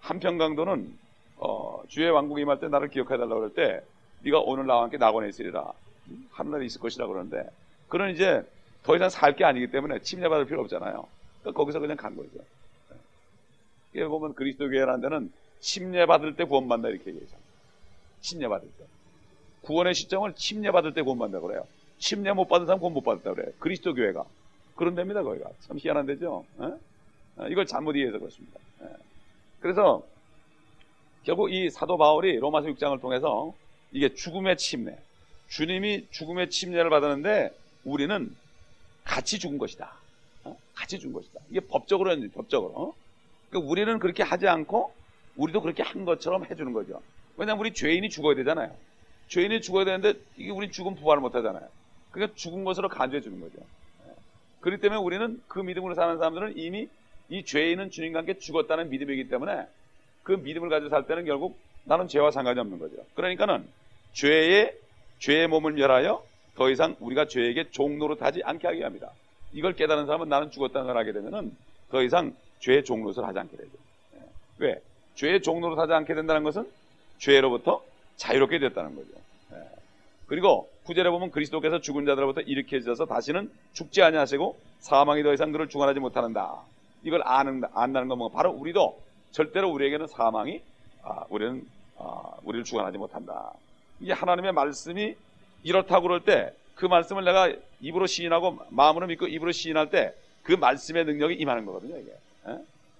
한평강도는 0.00 0.98
어, 1.36 1.82
주의 1.88 2.10
왕국에 2.10 2.42
임할 2.42 2.58
때 2.58 2.68
나를 2.68 2.88
기억해 2.88 3.10
달라고 3.10 3.36
그럴 3.36 3.54
때 3.54 3.84
네가 4.22 4.40
오늘 4.40 4.66
나와 4.66 4.82
함께 4.82 4.96
낙원에 4.98 5.28
있으리라. 5.28 5.72
하늘에 6.32 6.66
있을 6.66 6.80
것이라 6.80 7.06
그러는데 7.06 7.48
그런 7.88 8.10
이제 8.10 8.42
더 8.82 8.96
이상 8.96 9.08
살 9.08 9.34
게 9.36 9.44
아니기 9.44 9.68
때문에 9.70 10.00
침례받을 10.00 10.46
필요 10.46 10.60
없잖아요. 10.62 11.06
그러니까 11.40 11.58
거기서 11.58 11.78
그냥 11.78 11.96
간 11.96 12.16
거죠. 12.16 12.30
이게 13.92 14.04
보면 14.06 14.34
그리스도 14.34 14.68
교회라는 14.68 15.00
데는 15.00 15.32
침례받을 15.60 16.36
때 16.36 16.44
구원받는다 16.44 16.88
이렇게 16.94 17.10
얘기하잖아요. 17.10 17.44
침례받을 18.20 18.68
때. 18.78 18.84
구원의 19.62 19.94
시점을 19.94 20.34
침례받을 20.34 20.94
때 20.94 21.02
구원받는다 21.02 21.46
그래요. 21.46 21.66
침례 21.98 22.32
못 22.32 22.48
받은 22.48 22.66
사람 22.66 22.78
구원 22.80 22.94
못 22.94 23.02
받았다 23.02 23.34
그래요. 23.34 23.52
그리스도 23.58 23.94
교회가. 23.94 24.24
그런 24.74 24.94
데입니다, 24.94 25.22
거기가. 25.22 25.50
참 25.60 25.78
희한한 25.78 26.06
데죠. 26.06 26.44
에? 26.60 26.64
어, 27.36 27.48
이걸 27.48 27.66
잘못 27.66 27.94
이해해서 27.94 28.18
그렇습니다. 28.18 28.58
에. 28.82 28.86
그래서 29.60 30.02
결국 31.24 31.52
이 31.52 31.68
사도 31.68 31.98
바울이 31.98 32.38
로마서 32.38 32.68
6장을 32.68 32.98
통해서 33.00 33.52
이게 33.92 34.14
죽음의 34.14 34.56
침례. 34.56 34.98
주님이 35.48 36.06
죽음의 36.10 36.48
침례를 36.48 36.88
받았는데 36.88 37.50
우리는 37.84 38.34
같이 39.04 39.38
죽은 39.38 39.58
것이다. 39.58 39.92
어? 40.44 40.56
같이 40.74 40.98
죽은 40.98 41.12
것이다. 41.12 41.40
이게 41.50 41.60
법적으로, 41.60 42.14
법적으로. 42.32 42.72
어? 42.74 42.94
그러니까 43.50 43.70
우리는 43.70 43.98
그렇게 43.98 44.22
하지 44.22 44.48
않고 44.48 44.94
우리도 45.40 45.62
그렇게 45.62 45.82
한 45.82 46.04
것처럼 46.04 46.44
해주는 46.44 46.72
거죠. 46.72 47.00
왜냐하면 47.36 47.60
우리 47.60 47.72
죄인이 47.72 48.08
죽어야 48.10 48.34
되잖아요. 48.36 48.74
죄인이 49.28 49.60
죽어야 49.62 49.84
되는데 49.84 50.14
이게 50.36 50.50
우리 50.50 50.70
죽음 50.70 50.94
부활을 50.94 51.22
못 51.22 51.34
하잖아요. 51.34 51.66
그러니까 52.10 52.36
죽은 52.36 52.64
것으로 52.64 52.88
간주해 52.88 53.22
주는 53.22 53.40
거죠. 53.40 53.56
예. 54.06 54.12
그렇기 54.60 54.82
때문에 54.82 55.00
우리는 55.00 55.40
그 55.48 55.60
믿음으로 55.60 55.94
사는 55.94 56.18
사람들은 56.18 56.58
이미 56.58 56.88
이 57.30 57.44
죄인은 57.44 57.90
주님과 57.90 58.18
함께 58.18 58.38
죽었다는 58.38 58.90
믿음이기 58.90 59.28
때문에 59.28 59.66
그 60.24 60.32
믿음을 60.32 60.68
가지고 60.68 60.90
살 60.90 61.06
때는 61.06 61.24
결국 61.24 61.58
나는 61.84 62.08
죄와 62.08 62.32
상관이 62.32 62.58
없는 62.60 62.78
거죠. 62.78 62.96
그러니까는 63.14 63.66
죄의 64.12 64.76
죄의 65.20 65.48
몸을 65.48 65.72
멸하여 65.72 66.22
더 66.56 66.70
이상 66.70 66.96
우리가 66.98 67.26
죄에게 67.26 67.70
종로로 67.70 68.16
타지 68.16 68.42
않게 68.42 68.66
하게 68.66 68.82
합니다. 68.82 69.10
이걸 69.52 69.74
깨달은 69.74 70.06
사람은 70.06 70.28
나는 70.28 70.50
죽었다는 70.50 70.88
걸 70.88 70.96
하게 70.98 71.12
되면은 71.12 71.56
더 71.90 72.02
이상 72.02 72.34
죄의 72.58 72.84
종로를 72.84 73.24
하지 73.24 73.38
않게 73.38 73.56
되죠. 73.56 73.70
예. 74.16 74.18
왜? 74.58 74.82
죄의 75.14 75.42
종로로 75.42 75.76
타지 75.76 75.92
않게 75.92 76.14
된다는 76.14 76.42
것은 76.42 76.68
죄로부터 77.18 77.82
자유롭게 78.16 78.58
됐다는 78.58 78.94
거죠. 78.94 79.08
예. 79.52 79.56
그리고 80.26 80.68
구절에 80.84 81.10
보면 81.10 81.30
그리스도께서 81.30 81.80
죽은 81.80 82.06
자들로부터 82.06 82.40
일으켜 82.42 82.78
주셔서 82.78 83.06
다시는 83.06 83.50
죽지 83.72 84.02
아니하시고 84.02 84.58
사망이 84.80 85.22
더 85.22 85.32
이상 85.32 85.52
그를 85.52 85.68
중환하지 85.68 86.00
못하는다. 86.00 86.56
이걸 87.02 87.22
아는 87.24 87.62
안다는 87.74 88.08
건 88.08 88.18
뭔가 88.18 88.36
바로 88.36 88.50
우리도 88.52 89.00
절대로 89.32 89.70
우리에게는 89.70 90.06
사망이 90.06 90.60
아, 91.02 91.24
우리는 91.28 91.66
아, 91.98 92.32
우리를 92.44 92.64
주관하지 92.64 92.98
못한다. 92.98 93.52
이게 94.00 94.12
하나님의 94.12 94.52
말씀이 94.52 95.14
이렇다고 95.62 96.02
그럴 96.02 96.24
때 96.24 96.52
그 96.74 96.86
말씀을 96.86 97.24
내가 97.24 97.52
입으로 97.82 98.06
시인하고 98.06 98.58
마음으로 98.70 99.06
믿고 99.06 99.26
입으로 99.26 99.52
시인할 99.52 99.90
때 99.90 100.14
그 100.42 100.52
말씀의 100.52 101.04
능력이 101.04 101.34
임하는 101.34 101.64
거거든요. 101.66 101.96
이게 101.98 102.10
에? 102.46 102.58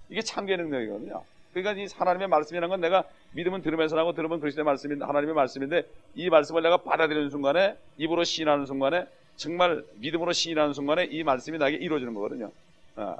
이게 0.09 0.21
참교의 0.21 0.57
능력이거든요. 0.57 1.23
그러니까 1.53 1.81
이 1.81 1.87
하나님의 1.93 2.27
말씀이라는 2.27 2.69
건 2.69 2.81
내가 2.81 3.03
믿으면 3.33 3.61
들으면서 3.61 3.97
하고 3.97 4.13
들으면 4.13 4.39
그리스도의 4.39 4.65
말씀인 4.65 5.01
하나님의 5.01 5.35
말씀인데 5.35 5.83
이 6.15 6.29
말씀을 6.29 6.61
내가 6.61 6.77
받아들이는 6.77 7.29
순간에 7.29 7.75
입으로 7.97 8.23
시인하는 8.23 8.65
순간에 8.65 9.05
정말 9.35 9.83
믿음으로 9.95 10.33
시인하는 10.33 10.73
순간에 10.73 11.05
이 11.05 11.23
말씀이 11.23 11.57
나에게 11.57 11.77
이루어지는 11.77 12.13
거거든요. 12.13 12.51
어. 12.95 13.17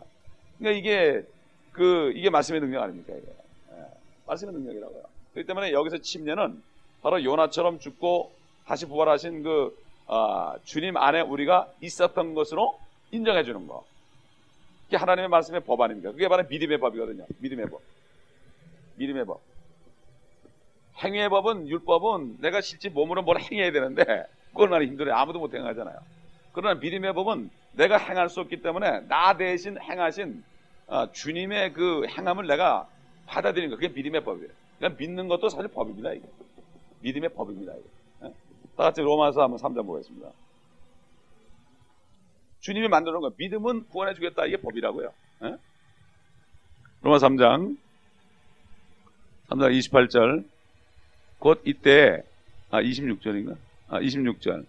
그러니까 0.60 0.80
이게 0.80 1.26
그 1.72 2.12
이게 2.16 2.30
말씀의 2.30 2.62
능력 2.62 2.84
아닙니까? 2.84 3.14
이게 3.14 3.28
예. 3.72 3.86
말씀의 4.28 4.54
능력이라고요. 4.54 5.04
그렇기 5.34 5.48
때문에 5.48 5.72
여기서 5.72 5.98
침례는 6.00 6.62
바로 7.02 7.24
요나처럼 7.24 7.80
죽고 7.80 8.32
다시 8.66 8.86
부활하신 8.86 9.44
그 9.44 9.78
어, 10.08 10.56
주님 10.64 10.98
안에 10.98 11.22
우리가 11.22 11.72
있었던 11.82 12.34
것으로 12.34 12.78
인정해 13.12 13.44
주는 13.44 13.66
거. 13.68 13.86
그게 14.86 14.98
하나님의 14.98 15.30
말씀의 15.30 15.62
법 15.62 15.82
아닙니까? 15.82 16.12
그게 16.12 16.28
바로 16.28 16.44
믿음의 16.50 16.80
법이거든요. 16.80 17.26
믿음의 17.40 17.68
법. 17.68 17.82
믿음의 18.96 19.26
법. 19.26 19.42
행위의 21.04 21.30
법은 21.30 21.68
율법은 21.68 22.38
내가 22.42 22.62
실제 22.62 22.90
몸으로 22.90 23.24
뭘 23.24 23.40
행해야 23.40 23.72
되는데 23.72 24.26
그걸 24.50 24.70
많이 24.70 24.86
힘들어요. 24.86 25.16
아무도 25.16 25.40
못 25.40 25.54
행하잖아요. 25.54 25.98
그러나 26.54 26.80
믿음의 26.80 27.14
법은 27.14 27.50
내가 27.74 27.98
행할 27.98 28.30
수 28.30 28.42
없기 28.42 28.62
때문에 28.62 29.02
나 29.08 29.38
대신 29.38 29.80
행하신 29.80 30.44
어, 30.88 31.12
주님의 31.12 31.74
그 31.74 32.06
행함을 32.08 32.48
내가 32.48 32.88
받아들이는 33.28 33.70
거. 33.70 33.76
그게 33.78 33.88
믿음의 33.88 34.24
법이에요. 34.24 34.50
그러니까 34.78 35.00
믿는 35.00 35.28
것도 35.28 35.48
사실 35.50 35.70
법입니다. 35.70 36.12
이게. 36.12 36.28
믿음의 37.00 37.30
법입니다. 37.30 37.74
이게. 37.74 37.86
예? 38.24 38.28
다 38.76 38.84
같이 38.84 39.02
로마서 39.02 39.42
한번 39.42 39.58
3장 39.58 39.86
보겠습니다. 39.86 40.30
주님이 42.60 42.90
만드는 42.90 43.22
거 43.22 43.32
믿음은 43.38 43.88
구원해 43.88 44.14
주겠다. 44.14 44.46
이게 44.46 44.58
법이라고요. 44.58 45.14
예? 45.44 45.58
로마 47.02 47.18
3장 47.18 47.78
3장 49.52 49.78
28절. 49.78 50.46
곧 51.40 51.62
이때 51.66 52.24
아 52.70 52.82
26절인가? 52.82 53.56
아 53.90 54.00
26절. 54.00 54.66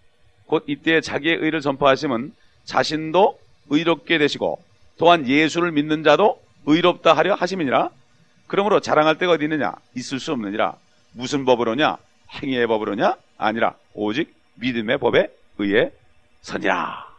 곧 0.47 0.65
이때 0.67 1.01
자기의 1.01 1.37
의를 1.37 1.61
전파하심은 1.61 2.35
자신도 2.65 3.39
의롭게 3.71 4.19
되시고 4.19 4.63
또한 4.99 5.27
예수를 5.27 5.73
믿는 5.73 6.03
자도 6.03 6.43
의롭다 6.67 7.13
하려 7.15 7.35
하심이니라. 7.35 7.91
그러므로 8.47 8.81
자랑할 8.81 9.19
데가 9.19 9.33
어디 9.33 9.45
있느냐? 9.45 9.73
있을 9.97 10.19
수 10.19 10.33
없느니라. 10.33 10.77
무슨 11.13 11.45
법으로냐? 11.45 11.97
행위의 12.43 12.67
법으로냐? 12.67 13.17
아니라 13.39 13.75
오직 13.95 14.35
믿음의 14.57 14.99
법에 14.99 15.33
의해 15.59 15.91
선이라. 16.43 17.13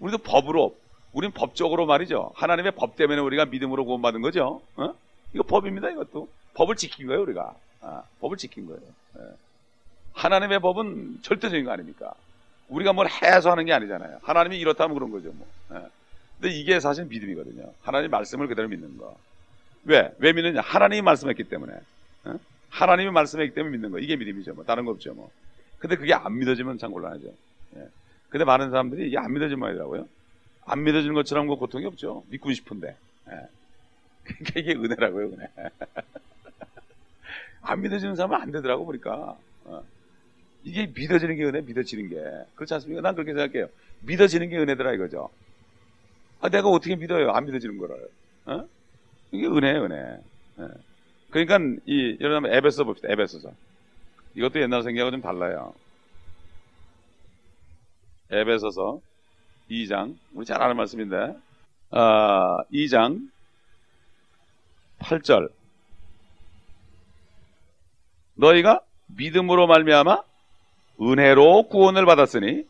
우리도 0.00 0.18
법으로 0.18 0.76
우린 1.12 1.30
법적으로 1.30 1.86
말이죠. 1.86 2.32
하나님의 2.34 2.72
법 2.72 2.96
때문에 2.96 3.20
우리가 3.20 3.46
믿음으로 3.46 3.84
구원받은 3.84 4.20
거죠. 4.22 4.60
어? 4.76 4.94
이거 5.34 5.42
법입니다 5.44 5.90
이것도 5.90 6.28
법을 6.54 6.76
지킨 6.76 7.06
거예요 7.06 7.22
우리가. 7.22 7.54
아, 7.82 8.02
법을 8.20 8.36
지킨 8.36 8.66
거예요. 8.66 8.80
예. 9.18 9.22
하나님의 10.12 10.60
법은 10.60 11.20
절대적인 11.22 11.64
거 11.64 11.72
아닙니까? 11.72 12.12
우리가 12.68 12.92
뭘 12.92 13.08
해서 13.08 13.50
하는 13.50 13.64
게 13.64 13.72
아니잖아요. 13.72 14.18
하나님이 14.22 14.58
이렇다면 14.58 14.94
그런 14.94 15.10
거죠 15.10 15.32
뭐. 15.32 15.46
예. 15.72 15.86
근데 16.40 16.54
이게 16.54 16.80
사실 16.80 17.04
믿음이거든요. 17.06 17.72
하나님 17.82 18.10
말씀을 18.10 18.46
그대로 18.48 18.68
믿는 18.68 18.96
거. 18.96 19.16
왜? 19.84 20.12
왜 20.18 20.32
믿느냐? 20.32 20.60
하나님이 20.60 21.02
말씀했기 21.02 21.44
때문에. 21.44 21.72
어? 22.24 22.38
하나님이 22.68 23.10
말씀했기 23.10 23.54
때문에 23.54 23.72
믿는 23.72 23.90
거. 23.90 23.98
이게 23.98 24.16
믿음이죠 24.16 24.54
뭐. 24.54 24.64
다른 24.64 24.84
거 24.84 24.92
없죠 24.92 25.14
뭐. 25.14 25.30
근데 25.78 25.96
그게 25.96 26.12
안 26.14 26.38
믿어지면 26.38 26.78
참 26.78 26.92
곤란하죠. 26.92 27.26
예. 27.76 27.88
근데 28.28 28.44
많은 28.44 28.70
사람들이 28.70 29.08
이게 29.08 29.18
안 29.18 29.32
믿어지면 29.32 29.58
말이라고요. 29.58 30.06
안 30.66 30.84
믿어지는 30.84 31.14
것처럼 31.14 31.48
그 31.48 31.56
고통이 31.56 31.86
없죠. 31.86 32.24
믿고 32.28 32.52
싶은데. 32.52 32.96
예. 33.30 33.48
그러니까 34.24 34.60
이게 34.60 34.72
은혜라고요 34.74 35.26
은혜 35.28 35.48
안 37.62 37.80
믿어지는 37.82 38.16
사람은 38.16 38.36
안 38.40 38.50
되더라고 38.52 38.84
보니까. 38.86 39.36
어. 39.64 39.82
이게 40.64 40.86
믿어지는 40.94 41.36
게 41.36 41.44
은혜 41.44 41.60
믿어지는 41.60 42.08
게. 42.08 42.16
그렇지 42.54 42.74
않습니까? 42.74 43.02
난 43.02 43.14
그렇게 43.14 43.32
생각해요. 43.32 43.68
믿어지는 44.00 44.48
게 44.48 44.58
은혜더라 44.58 44.92
이거죠. 44.94 45.30
아, 46.40 46.48
내가 46.48 46.68
어떻게 46.68 46.96
믿어요? 46.96 47.30
안 47.30 47.44
믿어지는 47.46 47.78
거를. 47.78 48.10
어? 48.46 48.66
이게 49.32 49.46
은혜예요 49.46 49.84
은혜. 49.84 50.20
예. 50.58 50.68
그러니까 51.30 51.58
이 51.86 52.16
여러분 52.20 52.52
에베소 52.52 52.84
봅시다 52.84 53.08
에베소서. 53.10 53.52
이것도 54.34 54.60
옛날 54.60 54.82
생각하고 54.82 55.10
좀 55.10 55.20
달라요. 55.20 55.74
에베소서 58.30 59.00
2장 59.70 60.16
우리 60.34 60.46
잘 60.46 60.62
아는 60.62 60.76
말씀인데. 60.76 61.36
아, 61.90 62.58
2장 62.72 63.30
8절 65.00 65.50
너희가 68.40 68.80
믿음으로 69.16 69.66
말미암아 69.66 70.22
은혜로 71.00 71.68
구원을 71.68 72.06
받았으니 72.06 72.64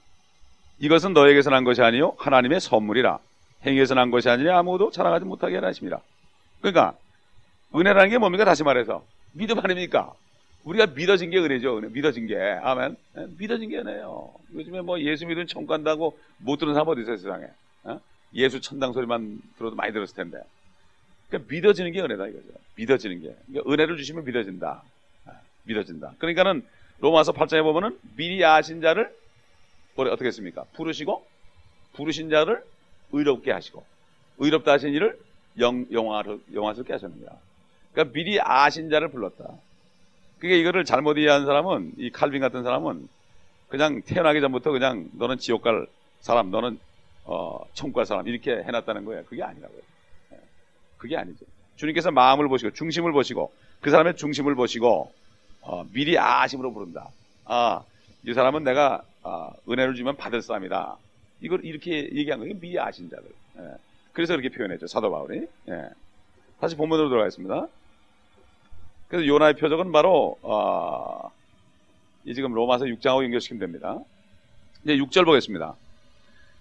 이것은 0.80 1.12
너에게서 1.12 1.50
난 1.50 1.64
것이 1.64 1.82
아니요 1.82 2.14
하나님의 2.18 2.60
선물이라 2.60 3.18
행위에서 3.66 3.94
난 3.94 4.10
것이 4.10 4.28
아니니 4.28 4.50
아무도 4.50 4.90
자랑하지 4.90 5.24
못하게 5.24 5.58
하십니다. 5.58 6.00
그러니까 6.60 6.94
은혜라는 7.74 8.10
게 8.10 8.18
뭡니까? 8.18 8.44
다시 8.44 8.64
말해서 8.64 9.04
믿음 9.32 9.58
아닙니까? 9.58 10.12
우리가 10.64 10.86
믿어진 10.88 11.30
게 11.30 11.38
은혜죠. 11.38 11.78
은혜. 11.78 11.88
믿어진 11.88 12.26
게 12.26 12.36
아멘. 12.36 12.96
예, 13.16 13.26
믿어진 13.38 13.68
게 13.68 13.78
은혜요. 13.78 14.32
요즘에 14.54 14.80
뭐 14.80 14.98
예수 15.00 15.26
믿으면 15.26 15.46
천국 15.46 15.68
간다고 15.68 16.18
못 16.38 16.58
들은 16.58 16.74
사람 16.74 16.88
어디 16.88 17.02
있어요 17.02 17.16
세상에? 17.16 17.46
어? 17.84 18.00
예수 18.34 18.60
천당 18.60 18.92
소리만 18.92 19.40
들어도 19.58 19.76
많이 19.76 19.92
들었을 19.92 20.14
텐데. 20.16 20.38
그러니까 21.28 21.52
믿어지는 21.52 21.92
게 21.92 22.00
은혜다 22.00 22.26
이거죠. 22.28 22.48
믿어지는 22.76 23.22
게. 23.22 23.34
그러니까 23.46 23.72
은혜를 23.72 23.96
주시면 23.96 24.24
믿어진다. 24.24 24.82
아, 25.60 25.62
믿어진다. 25.64 26.14
그러니까는 26.18 26.66
로마서 27.00 27.32
8장에 27.32 27.62
보면은 27.62 27.98
미리 28.16 28.44
아신 28.44 28.80
자를 28.80 29.14
어떻게 29.96 30.26
했습니까? 30.28 30.64
부르시고 30.74 31.26
부르신 31.92 32.30
자를 32.30 32.64
의롭게 33.12 33.52
하시고 33.52 33.84
의롭다 34.38 34.72
하신 34.72 34.94
이를 34.94 35.18
영화스럽게 35.58 36.92
하셨느냐. 36.92 37.26
그러니까 37.92 38.12
미리 38.14 38.40
아신 38.40 38.88
자를 38.88 39.08
불렀다. 39.08 39.44
그게 40.38 40.58
이거를 40.58 40.84
잘못 40.84 41.18
이해한 41.18 41.44
사람은 41.44 41.92
이 41.98 42.10
칼빈 42.10 42.40
같은 42.40 42.62
사람은 42.62 43.08
그냥 43.68 44.00
태어나기 44.02 44.40
전부터 44.40 44.70
그냥 44.70 45.08
너는 45.12 45.38
지옥 45.38 45.62
갈 45.62 45.86
사람, 46.20 46.50
너는 46.50 46.78
어, 47.24 47.60
천국 47.74 47.96
갈 47.96 48.06
사람 48.06 48.26
이렇게 48.26 48.62
해놨다는 48.62 49.04
거예요. 49.04 49.24
그게 49.26 49.42
아니라고요. 49.42 49.80
예. 50.32 50.38
그게 50.96 51.16
아니죠. 51.16 51.44
주님께서 51.76 52.10
마음을 52.10 52.48
보시고 52.48 52.72
중심을 52.72 53.12
보시고 53.12 53.52
그 53.80 53.90
사람의 53.90 54.16
중심을 54.16 54.54
보시고 54.54 55.12
어, 55.62 55.84
미리 55.92 56.18
아심으로 56.18 56.72
부른다. 56.72 57.08
아, 57.44 57.82
이 58.26 58.32
사람은 58.32 58.64
내가 58.64 59.02
아, 59.22 59.50
은혜를 59.68 59.94
주면 59.94 60.16
받을 60.16 60.42
사람이다. 60.42 60.96
이걸 61.42 61.64
이렇게 61.64 62.10
얘기한 62.14 62.40
거예요. 62.40 62.54
미리 62.58 62.78
아신 62.78 63.08
자들. 63.10 63.26
예. 63.58 63.74
그래서 64.12 64.36
그렇게 64.36 64.54
표현했죠. 64.54 64.86
사도 64.86 65.10
바울이. 65.10 65.46
예. 65.68 65.88
다시 66.60 66.76
본문으로 66.76 67.08
들어가겠습니다. 67.08 67.66
그래서 69.08 69.26
요나의 69.26 69.54
표적은 69.56 69.92
바로 69.92 70.38
어, 70.42 71.30
이 72.24 72.34
지금 72.34 72.52
로마서 72.52 72.84
6장하고 72.84 73.24
연결시키면 73.24 73.60
됩니다. 73.60 73.98
이제 74.84 74.96
6절 74.96 75.24
보겠습니다. 75.24 75.74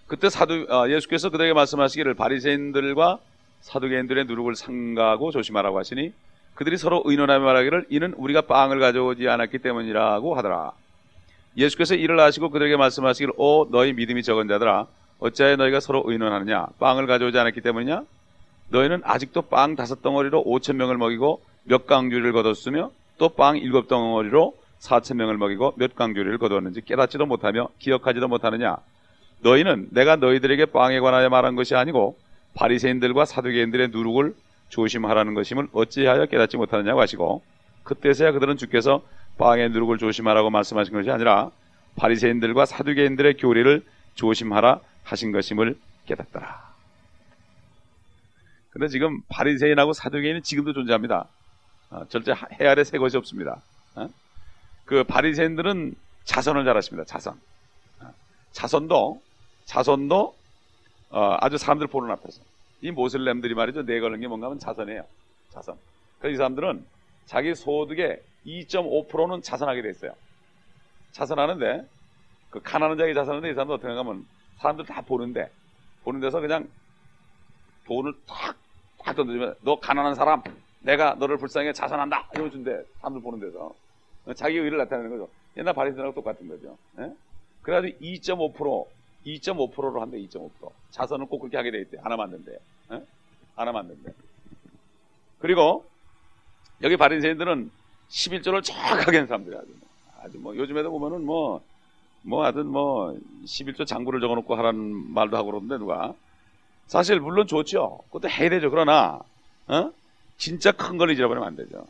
그때 0.08 0.30
사두 0.30 0.66
어, 0.70 0.90
예수께서 0.90 1.30
그들에게 1.30 1.54
말씀하시기를 1.54 2.16
바리새인들과 2.16 3.20
사두개인들의 3.62 4.26
누룩을 4.26 4.56
삼가고 4.56 5.32
조심하라고 5.32 5.78
하시니 5.78 6.14
그들이 6.60 6.76
서로 6.76 7.02
의논하며 7.06 7.46
말하기를 7.46 7.86
이는 7.88 8.14
우리가 8.18 8.42
빵을 8.42 8.82
가져오지 8.82 9.30
않았기 9.30 9.60
때문이라고 9.60 10.36
하더라. 10.36 10.74
예수께서 11.56 11.96
이를 11.96 12.20
하시고 12.20 12.50
그들에게 12.50 12.76
말씀하시기를 12.76 13.36
오 13.38 13.70
너희 13.72 13.94
믿음이 13.94 14.24
적은 14.24 14.50
자들아 14.50 14.86
어찌하여 15.20 15.56
너희가 15.56 15.80
서로 15.80 16.04
의논하느냐? 16.06 16.68
빵을 16.80 17.08
가져오지 17.08 17.40
않았기 17.40 17.62
때문이냐? 17.62 18.04
너희는 18.72 19.04
아직도 19.06 19.44
빵 19.44 19.78
다섯 19.78 20.02
덩어리로 20.02 20.42
오천 20.46 20.76
명을 20.76 20.98
먹이고 20.98 21.42
몇 21.64 21.88
강주리를 21.88 22.30
거뒀으며 22.34 22.92
또 23.18 23.30
빵 23.30 23.56
일곱 23.56 23.88
덩어리로 23.88 24.54
사천 24.80 25.16
명을 25.16 25.38
먹이고 25.38 25.76
몇 25.78 25.96
강주리를 25.96 26.38
거두었는지 26.40 26.82
깨닫지도 26.82 27.26
못하며 27.26 27.70
기억하지도 27.80 28.28
못하느냐? 28.28 28.76
너희는 29.44 29.88
내가 29.92 30.18
너희들에게 30.18 30.66
빵에 30.66 31.00
관하여 31.00 31.30
말한 31.30 31.56
것이 31.56 31.76
아니고 31.76 32.18
바리새인들과 32.56 33.24
사두개인들의 33.24 33.92
누룩을 33.92 34.34
조심하라는 34.70 35.34
것임을 35.34 35.68
어찌하여 35.74 36.28
깨닫지 36.28 36.58
못하느냐고 36.58 37.02
하시고 37.02 37.44
그때서야 37.84 38.32
그들은 38.32 38.58
주께서 38.58 39.02
빵의 39.38 39.70
누룩을 39.72 39.98
조심하라고 39.98 40.50
말씀하신 40.50 40.94
것이 40.94 41.10
아니라 41.10 41.52
바리새인들과 41.96 42.66
사두개인들의 42.66 43.38
교리를 43.38 43.84
조심하라 44.16 44.80
하신 45.04 45.32
것임을 45.32 45.78
깨닫더라. 46.06 46.70
근데 48.72 48.88
지금 48.88 49.22
바리새인하고 49.30 49.94
사두개인은 49.94 50.44
지금도 50.44 50.74
존재합니다. 50.74 51.28
어, 51.90 52.06
절대 52.10 52.32
해 52.32 52.68
아래 52.68 52.84
새 52.84 52.98
것이 52.98 53.18
없습니다. 53.18 53.62
어? 53.96 54.08
그 54.86 55.04
바리새인들은 55.04 55.96
자선을 56.24 56.66
잘하십니다. 56.66 57.06
자선. 57.06 57.40
어, 58.00 58.14
자선도 58.52 59.22
자선도 59.66 60.36
어, 61.10 61.38
아주 61.40 61.58
사람들 61.58 61.88
보는 61.88 62.12
앞에서 62.12 62.42
이 62.82 62.92
모슬렘들이 62.92 63.54
말이죠 63.54 63.84
내걸는 63.84 64.20
게 64.20 64.28
뭔가 64.28 64.48
하면 64.48 64.60
자선이에요. 64.60 65.06
자선. 65.50 65.78
그래서 66.20 66.34
이 66.34 66.38
사람들은 66.38 66.86
자기 67.26 67.54
소득의 67.54 68.22
2.5%는 68.46 69.42
자선하게 69.42 69.82
돼 69.82 69.90
있어요. 69.90 70.14
자선하는데 71.12 71.88
그 72.50 72.62
가난한 72.62 72.98
자기 72.98 73.14
자선하는데 73.14 73.52
이 73.52 73.54
사람들 73.54 73.76
어떻게 73.76 73.94
하면 73.94 74.26
사람들 74.58 74.86
다 74.86 75.02
보는데 75.02 75.50
보는 76.04 76.20
데서 76.20 76.40
그냥 76.40 76.68
돈을 77.86 78.14
탁, 78.26 78.56
탁 79.00 79.16
던져주면 79.16 79.56
너 79.62 79.80
가난한 79.80 80.16
사람 80.16 80.42
내가 80.82 81.16
너를 81.16 81.38
불쌍하게 81.38 81.74
자선한다 81.74 82.30
이러면 82.34 82.52
준대 82.52 82.84
사람들 83.00 83.22
보는 83.22 83.40
데서 83.40 83.74
자기 84.36 84.58
의를 84.58 84.78
나타내는 84.78 85.12
거죠. 85.12 85.30
옛날 85.58 85.74
바리새인하고 85.74 86.14
똑같은 86.14 86.48
거죠. 86.48 86.78
예? 87.00 87.12
그래가지고 87.62 87.98
2.5% 88.00 88.86
2.5%로 89.26 90.02
한대 90.02 90.18
2.5% 90.20 90.50
자선은 90.92 91.28
꼭 91.28 91.40
그렇게 91.40 91.58
하게 91.58 91.72
돼 91.72 91.82
있대. 91.82 91.98
하나 92.02 92.16
만든대. 92.16 92.58
예? 92.94 93.04
하나 93.56 93.72
만든대. 93.72 94.12
그리고 95.40 95.86
여기 96.82 96.98
바리새인들은 96.98 97.72
11조를 98.10 98.64
정확하게 98.64 99.18
하는 99.18 99.28
사람들이야 99.28 99.60
아주, 99.60 99.74
아주 100.22 100.40
뭐 100.40 100.56
요즘에도 100.56 100.92
보면은 100.92 101.26
뭐 101.26 101.62
뭐 102.22 102.44
하여튼 102.44 102.68
뭐 102.68 103.18
11조 103.46 103.88
장부를 103.88 104.20
적어놓고 104.20 104.54
하라는 104.56 105.14
말도 105.14 105.38
하고 105.38 105.52
그러는데 105.52 105.78
누가? 105.78 106.14
사실 106.86 107.18
물론 107.22 107.48
좋죠. 107.48 108.00
그것도 108.08 108.28
해야 108.30 108.50
되죠. 108.50 108.70
그러나 108.70 109.22
어? 109.68 109.92
진짜 110.38 110.74
큰 110.74 110.98
걸 110.98 111.12
잊어버리면 111.12 111.48
안 111.48 111.56
되죠. 111.56 111.88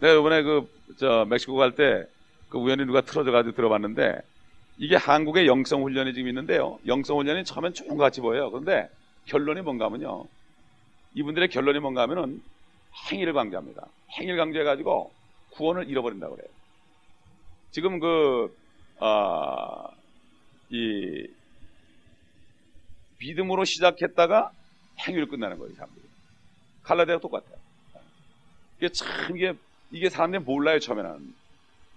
내가 0.00 0.12
이번에 0.20 0.42
그 0.42 0.68
저 0.98 1.24
멕시코 1.26 1.54
갈 1.56 1.72
때 1.74 2.06
그 2.50 2.58
우연히 2.58 2.84
누가 2.84 3.00
틀어져 3.00 3.30
가지고 3.30 3.54
들어봤는데 3.56 4.20
이게 4.80 4.96
한국의 4.96 5.46
영성 5.46 5.82
훈련이 5.84 6.14
지금 6.14 6.28
있는데요. 6.28 6.78
영성 6.86 7.18
훈련이 7.18 7.44
처음엔 7.44 7.74
좋은 7.74 7.98
것 7.98 7.98
같이 7.98 8.22
보여요. 8.22 8.50
그런데 8.50 8.88
결론이 9.26 9.60
뭔가 9.60 9.84
하면요. 9.84 10.24
이분들의 11.14 11.50
결론이 11.50 11.80
뭔가 11.80 12.00
하면은 12.02 12.42
행위를 13.12 13.34
강조합니다. 13.34 13.86
행위를 14.12 14.38
강조해가지고 14.38 15.12
구원을 15.50 15.86
잃어버린다고 15.90 16.34
그래요. 16.34 16.48
지금 17.72 18.00
그, 18.00 18.56
아, 19.00 19.86
이, 20.70 21.28
믿음으로 23.18 23.66
시작했다가 23.66 24.50
행위를 25.06 25.28
끝나는 25.28 25.58
거예요, 25.58 25.74
사람들이. 25.74 26.04
칼라데가 26.84 27.20
똑같아요. 27.20 27.56
이게 28.78 28.88
참, 28.88 29.36
이게, 29.36 29.54
이게 29.90 30.08
사람들이 30.08 30.42
몰라요, 30.42 30.78
처음에는. 30.78 31.34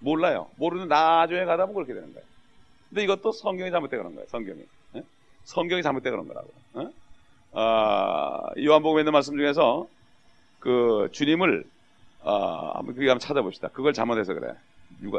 몰라요. 0.00 0.50
모르는 0.56 0.88
나중에 0.88 1.46
가다 1.46 1.64
보면 1.64 1.86
그렇게 1.86 1.94
되는 1.94 2.12
거예요. 2.12 2.33
근데 2.94 3.02
이것도 3.04 3.32
성경이 3.32 3.72
잘못돼 3.72 3.96
그런 3.96 4.14
거예요. 4.14 4.28
성경이. 4.28 4.62
예? 4.94 5.02
성경이 5.42 5.82
잘못돼 5.82 6.10
그런 6.10 6.28
거라고. 6.28 6.54
예? 6.78 6.88
아, 7.52 8.40
요한복음에 8.56 9.00
있는 9.02 9.12
말씀 9.12 9.36
중에서 9.36 9.88
그 10.60 11.08
주님을 11.12 11.64
아, 12.22 12.72
한번 12.76 12.94
그게 12.94 13.08
한번 13.08 13.18
찾아봅시다. 13.18 13.68
그걸 13.68 13.92
잘못해서 13.92 14.32
그래. 14.34 14.54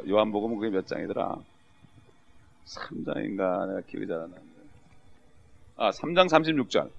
요한복음은 0.08 0.58
그게 0.60 0.72
몇 0.72 0.88
장이더라? 0.88 1.36
3장인가 2.66 3.68
내가 3.68 3.82
기억이 3.82 4.08
잘 4.08 4.22
안 4.22 4.32
나는데. 4.32 4.52
아, 5.76 5.92
3장 5.92 6.30
36절. 6.30 6.92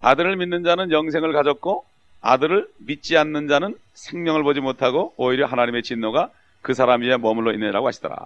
아들을 0.00 0.36
믿는 0.36 0.62
자는 0.62 0.92
영생을 0.92 1.32
가졌고 1.32 1.87
아들을 2.20 2.68
믿지 2.78 3.16
않는 3.16 3.48
자는 3.48 3.76
생명을 3.94 4.42
보지 4.42 4.60
못하고 4.60 5.14
오히려 5.16 5.46
하나님의 5.46 5.82
진노가 5.82 6.30
그 6.62 6.74
사람 6.74 7.02
위에 7.02 7.16
머물러 7.16 7.52
있느라고 7.52 7.86
하시더라. 7.86 8.16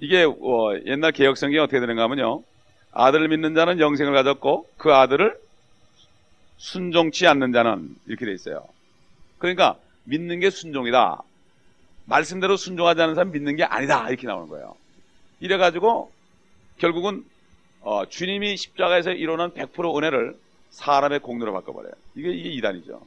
이게 0.00 0.24
어, 0.24 0.78
옛날 0.86 1.12
개혁 1.12 1.36
성경이 1.36 1.58
어떻게 1.62 1.80
되는가 1.80 2.02
하면요. 2.02 2.42
아들을 2.92 3.28
믿는 3.28 3.54
자는 3.54 3.80
영생을 3.80 4.12
가졌고 4.12 4.68
그 4.76 4.94
아들을 4.94 5.36
순종치 6.56 7.26
않는 7.26 7.52
자는 7.52 7.94
이렇게 8.06 8.26
돼 8.26 8.32
있어요. 8.32 8.64
그러니까 9.38 9.76
믿는 10.04 10.40
게 10.40 10.50
순종이다. 10.50 11.22
말씀대로 12.06 12.56
순종하지 12.56 13.00
않는 13.02 13.14
사람 13.14 13.32
믿는 13.32 13.56
게 13.56 13.64
아니다. 13.64 14.08
이렇게 14.08 14.26
나오는 14.26 14.48
거예요. 14.48 14.76
이래가지고 15.40 16.10
결국은 16.78 17.24
어, 17.80 18.06
주님이 18.06 18.56
십자가에서 18.56 19.12
이루는 19.12 19.50
100% 19.50 19.96
은혜를 19.96 20.36
사람의 20.74 21.20
공로로 21.20 21.52
바꿔버려요. 21.52 21.92
이게, 22.16 22.30
이게 22.30 22.50
이단이죠. 22.50 23.00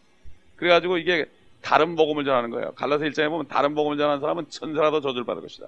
그래가지고 0.56 0.98
이게 0.98 1.26
다른 1.62 1.96
복음을 1.96 2.24
전하는 2.24 2.50
거예요. 2.50 2.72
갈라서 2.74 3.06
일장에 3.06 3.28
보면 3.30 3.48
다른 3.48 3.76
복음을 3.76 3.98
전하는 3.98 4.22
사람은 4.22 4.50
천사라도 4.50 5.02
저주받을 5.02 5.42
것이다. 5.42 5.68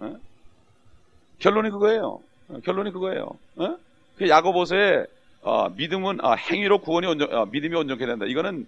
어? 0.00 0.16
결론이 1.38 1.70
그거예요. 1.70 2.20
어, 2.48 2.58
결론이 2.64 2.92
그거예요. 2.92 3.30
어? 3.56 3.76
그 4.16 4.28
야고보서에 4.28 5.06
어, 5.42 5.68
믿음은 5.70 6.18
아, 6.22 6.32
행위로 6.32 6.80
구원이 6.80 7.06
온전, 7.06 7.32
어, 7.32 7.46
믿음이 7.46 7.74
온전케 7.74 8.04
된다. 8.04 8.26
이거는 8.26 8.66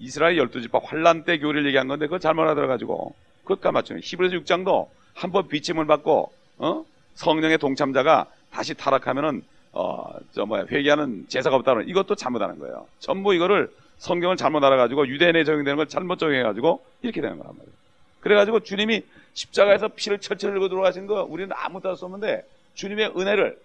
이스라엘 0.00 0.36
열두 0.36 0.60
지파 0.62 0.80
환란 0.82 1.24
때 1.24 1.38
교리를 1.38 1.66
얘기한 1.66 1.86
건데 1.86 2.06
그걸 2.06 2.18
잘못 2.18 2.42
알아들어가지고 2.42 3.14
그것 3.44 3.60
까맞죠. 3.60 3.98
히브리서 4.02 4.36
6장도 4.38 4.88
한 5.14 5.30
번 5.30 5.46
비침을 5.48 5.86
받고 5.86 6.32
어? 6.58 6.84
성령의 7.14 7.58
동참자가 7.58 8.26
다시 8.50 8.74
타락하면은 8.74 9.42
어, 9.78 10.18
저 10.32 10.46
뭐야, 10.46 10.64
회개하는 10.70 11.26
제사가 11.28 11.56
없다는 11.56 11.86
이것도 11.86 12.14
잘못하는 12.14 12.58
거예요. 12.58 12.86
전부 12.98 13.34
이거를 13.34 13.70
성경을 13.98 14.36
잘못 14.36 14.64
알아가지고 14.64 15.06
유대인에 15.06 15.44
적용되는 15.44 15.76
걸 15.76 15.86
잘못 15.86 16.18
적용해가지고 16.18 16.82
이렇게 17.02 17.20
되는 17.20 17.36
거란 17.36 17.54
말이에요. 17.54 17.76
그래가지고 18.20 18.60
주님이 18.60 19.02
십자가에서 19.34 19.88
피를 19.88 20.18
철철 20.18 20.52
흘리고 20.52 20.70
들어가신 20.70 21.06
거 21.06 21.24
우리는 21.24 21.50
아무것도 21.54 21.90
할수 21.90 22.06
없는데 22.06 22.42
주님의 22.72 23.12
은혜를 23.18 23.58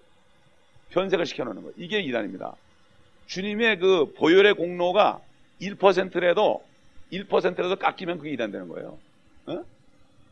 변색을 0.89 1.25
시켜놓는 1.25 1.61
거예요. 1.61 1.73
이게 1.77 2.01
이단입니다. 2.01 2.55
주님의 3.27 3.79
그 3.79 4.13
보혈의 4.17 4.55
공로가 4.55 5.21
1%라도 5.61 6.61
1%라도 7.13 7.77
깎이면 7.77 8.17
그게 8.17 8.31
이단되는 8.31 8.67
거예요. 8.67 8.97
어? 9.45 9.63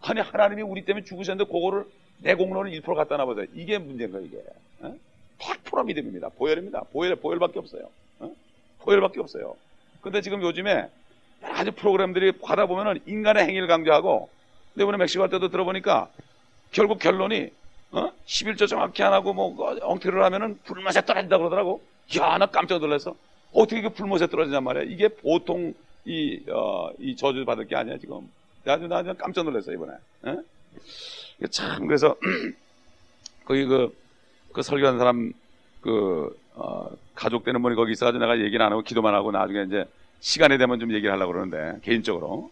아니 0.01 0.19
하나님이 0.19 0.61
우리 0.61 0.84
때문에 0.84 1.05
죽으셨는데 1.05 1.49
그거를 1.49 1.86
내 2.17 2.36
공로를 2.36 2.71
1% 2.82 2.95
갖다 2.95 3.15
놔보세요. 3.15 3.45
이게 3.53 3.77
문제인 3.77 4.11
거예요. 4.11 4.25
이게. 4.25 4.43
어? 4.82 4.95
100% 5.40 5.86
믿음입니다. 5.86 6.30
보혈입니다. 6.30 6.84
보혈, 6.92 7.16
보혈밖에 7.16 7.60
없어요. 7.60 7.90
어? 8.20 8.32
보혈밖에 8.80 9.20
없어요. 9.20 9.56
근데 10.02 10.22
지금 10.22 10.42
요즘에 10.42 10.90
여러 11.44 11.54
가지 11.54 11.72
프로그램들이 11.72 12.34
하다 12.42 12.66
보면은 12.68 13.00
인간의 13.06 13.46
행위를 13.46 13.68
강조하고 13.68 14.30
근데 14.74 14.84
이번에 14.84 14.98
멕시코 14.98 15.24
할 15.24 15.30
때도 15.30 15.50
들어보니까 15.50 16.10
결국 16.72 17.00
결론이 17.00 17.50
어? 17.92 18.12
11조 18.26 18.68
정확히 18.68 19.02
안 19.02 19.14
하고 19.14 19.34
뭐 19.34 19.56
엉터리를 19.82 20.24
하면은 20.24 20.60
불맛에 20.64 21.06
떨어진다 21.06 21.38
그러더라고. 21.38 21.82
야, 22.18 22.38
나 22.38 22.46
깜짝 22.46 22.80
놀랐어. 22.80 23.16
어떻게 23.52 23.80
이게 23.80 23.90
불맛에 23.90 24.28
떨어지냔 24.28 24.64
말이야. 24.64 24.84
이게 24.84 25.08
보통 25.08 25.74
이, 26.06 26.40
어, 26.50 26.92
이 27.00 27.16
저주 27.16 27.46
받을 27.46 27.68
게 27.68 27.76
아니야, 27.76 27.98
지금. 27.98 28.30
아주 28.66 28.88
나 28.88 28.98
아주 28.98 29.14
깜짝 29.18 29.44
놀랐어, 29.44 29.72
이번에. 29.72 29.94
어? 30.24 30.44
이게 31.38 31.48
참, 31.50 31.88
그래서, 31.88 32.16
거기 33.46 33.66
그, 33.66 33.96
그 34.54 34.62
설교한 34.62 34.97
사람, 34.97 35.32
그, 35.82 36.38
어, 36.56 36.89
가족 37.16 37.43
되는 37.43 37.62
분이 37.62 37.76
거기 37.76 37.91
있어가지고 37.91 38.20
내가 38.20 38.39
얘기는 38.39 38.64
안 38.64 38.72
하고 38.72 38.82
기도만 38.82 39.14
하고 39.14 39.32
나중에 39.32 39.64
이제 39.64 39.86
시간이 40.20 40.58
되면 40.58 40.80
좀 40.80 40.91
얘기를 40.93 41.12
하려고 41.12 41.34
그러는데, 41.34 41.80
개인적으로. 41.84 42.52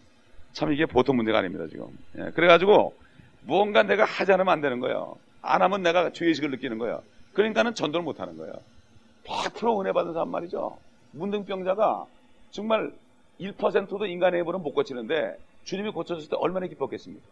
참 0.52 0.72
이게 0.72 0.86
보통 0.86 1.16
문제가 1.16 1.38
아닙니다, 1.38 1.66
지금. 1.68 1.86
예, 2.18 2.30
그래가지고, 2.30 2.94
무언가 3.42 3.82
내가 3.82 4.04
하지 4.04 4.32
않으면 4.32 4.52
안 4.52 4.60
되는 4.60 4.80
거예요. 4.80 5.16
안 5.42 5.62
하면 5.62 5.82
내가 5.82 6.12
죄의식을 6.12 6.50
느끼는 6.52 6.78
거예요. 6.78 7.02
그러니까는 7.34 7.74
전도를 7.74 8.04
못 8.04 8.20
하는 8.20 8.36
거예요. 8.36 8.52
100% 9.24 9.80
은혜 9.80 9.92
받은 9.92 10.12
사람 10.12 10.30
말이죠. 10.30 10.76
문둥병자가 11.12 12.06
정말 12.50 12.92
1%도 13.40 14.06
인간의 14.06 14.40
힘으로는 14.40 14.64
못 14.64 14.72
고치는데 14.72 15.38
주님이 15.64 15.90
고쳐줬을 15.90 16.30
때 16.30 16.36
얼마나 16.38 16.66
기뻤겠습니까? 16.66 17.24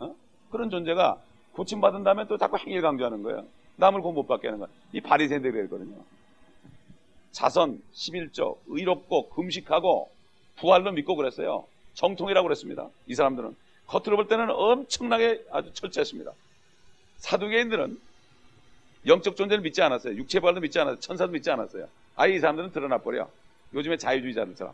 어? 0.00 0.14
그런 0.50 0.70
존재가 0.70 1.18
고침받은 1.52 2.02
다음에 2.02 2.26
또 2.26 2.36
자꾸 2.36 2.58
행위를 2.58 2.82
강조하는 2.82 3.22
거예요. 3.22 3.44
남을 3.76 4.00
곧못 4.02 4.26
받게 4.28 4.48
하는 4.48 4.60
거예요. 4.60 4.72
이 4.92 5.00
바리새인들이 5.00 5.52
그랬거든요. 5.52 5.96
자선, 7.32 7.82
11조, 7.92 8.58
의롭고 8.68 9.30
금식하고 9.30 10.10
부활로 10.56 10.92
믿고 10.92 11.16
그랬어요. 11.16 11.66
정통이라고 11.94 12.46
그랬습니다. 12.46 12.88
이 13.06 13.14
사람들은. 13.14 13.56
겉으로 13.86 14.16
볼 14.16 14.28
때는 14.28 14.50
엄청나게 14.50 15.44
아주 15.50 15.72
철저했습니다. 15.74 16.30
사두개인들은 17.18 18.00
영적 19.06 19.36
존재를 19.36 19.62
믿지 19.62 19.82
않았어요. 19.82 20.14
육체 20.14 20.40
부활도 20.40 20.60
믿지 20.60 20.78
않았어요. 20.78 21.00
천사도 21.00 21.32
믿지 21.32 21.50
않았어요. 21.50 21.88
아예 22.16 22.34
이 22.34 22.38
사람들은 22.38 22.72
드러나 22.72 22.98
버려. 22.98 23.28
요즘에 23.74 23.96
자유주의자들처럼. 23.96 24.72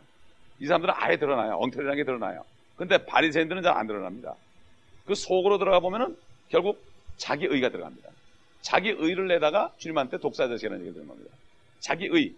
이 0.59 0.67
사람들은 0.67 0.93
아예 0.95 1.17
드러나요. 1.17 1.55
엉터리라는 1.57 1.97
게 1.97 2.03
드러나요. 2.05 2.45
근데 2.77 3.03
바리새인들은 3.05 3.63
잘 3.63 3.75
안 3.75 3.87
드러납니다. 3.87 4.35
그 5.05 5.15
속으로 5.15 5.57
들어가 5.57 5.79
보면은 5.79 6.15
결국 6.49 6.81
자기 7.17 7.45
의가 7.45 7.69
들어갑니다. 7.69 8.09
자기 8.61 8.89
의를 8.89 9.27
내다가 9.27 9.73
주님한테 9.77 10.19
독사자식이라는 10.19 10.81
얘기를 10.81 10.93
듣는 10.93 11.07
겁니다. 11.07 11.35
자기 11.79 12.07
의. 12.07 12.33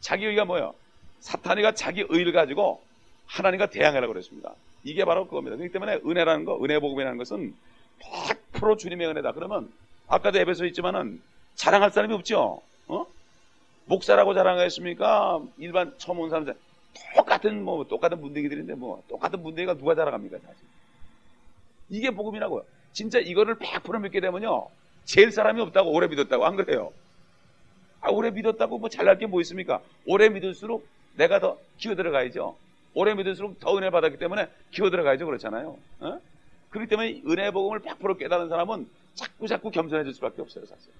자기 0.00 0.26
의가 0.26 0.44
뭐예요? 0.44 0.74
사탄이가 1.20 1.72
자기 1.72 2.04
의를 2.08 2.32
가지고 2.32 2.82
하나님과 3.26 3.70
대항하라고 3.70 4.12
그랬습니다. 4.12 4.54
이게 4.84 5.04
바로 5.04 5.26
그겁니다. 5.26 5.56
그렇기 5.56 5.72
때문에 5.72 6.00
은혜라는 6.04 6.44
거, 6.44 6.62
은혜 6.62 6.78
복음이라는 6.78 7.18
것은 7.18 7.54
100% 8.52 8.78
주님의 8.78 9.08
은혜다. 9.08 9.32
그러면 9.32 9.72
아까도 10.06 10.38
에베소 10.38 10.66
있지만은 10.66 11.20
자랑할 11.54 11.90
사람이 11.90 12.14
없죠. 12.14 12.60
어? 12.86 13.06
목사라고 13.86 14.34
자랑하겠습니까? 14.34 15.40
일반 15.58 15.94
처음 15.98 16.20
온 16.20 16.30
사람들 16.30 16.54
똑같은 17.16 17.64
뭐 17.64 17.84
똑같은 17.86 18.20
문대기들인데 18.20 18.74
뭐 18.74 19.02
똑같은 19.08 19.42
문대기가 19.42 19.74
누가 19.74 19.94
자랑합니까 19.94 20.38
사실? 20.38 20.56
이게 21.90 22.10
복음이라고요. 22.10 22.64
진짜 22.92 23.18
이거를 23.18 23.56
100% 23.56 24.00
믿게 24.02 24.20
되면요 24.20 24.68
제일 25.08 25.32
사람이 25.32 25.58
없다고 25.62 25.90
오래 25.90 26.06
믿었다고 26.06 26.44
안 26.44 26.54
그래요? 26.56 26.92
아 28.02 28.10
오래 28.10 28.30
믿었다고 28.30 28.78
뭐 28.78 28.90
잘날 28.90 29.18
게 29.18 29.26
뭐 29.26 29.40
있습니까? 29.40 29.80
오래 30.04 30.28
믿을수록 30.28 30.86
내가 31.16 31.40
더 31.40 31.58
기어 31.78 31.94
들어가야죠. 31.94 32.54
오래 32.92 33.14
믿을수록 33.14 33.58
더 33.58 33.76
은혜 33.78 33.88
받았기 33.88 34.18
때문에 34.18 34.48
기어 34.70 34.90
들어가야죠 34.90 35.24
그렇잖아요. 35.24 35.78
어? 36.00 36.20
그렇기 36.68 36.90
때문에 36.90 37.22
은혜 37.26 37.50
복음을 37.50 37.80
100% 37.80 38.18
깨달은 38.18 38.50
사람은 38.50 38.86
자꾸 39.14 39.48
자꾸 39.48 39.70
겸손해질 39.70 40.12
수밖에 40.12 40.42
없어요 40.42 40.66
사실. 40.66 40.92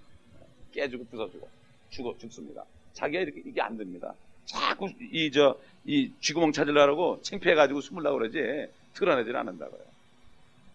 깨주고 0.73 1.05
부숴주고 1.13 1.47
죽어 1.91 2.15
죽습니다. 2.19 2.65
자기가 2.95 3.21
이렇게 3.21 3.43
이게 3.45 3.61
안 3.61 3.77
됩니다. 3.77 4.15
자꾸 4.47 4.89
이 5.13 5.31
저이 5.31 6.13
쥐구멍 6.21 6.53
찾으려고 6.53 7.21
창피해가지고 7.21 7.83
숨으려고 7.83 8.17
그러지 8.19 8.73
드러내질 8.95 9.37
않는다고요. 9.37 9.81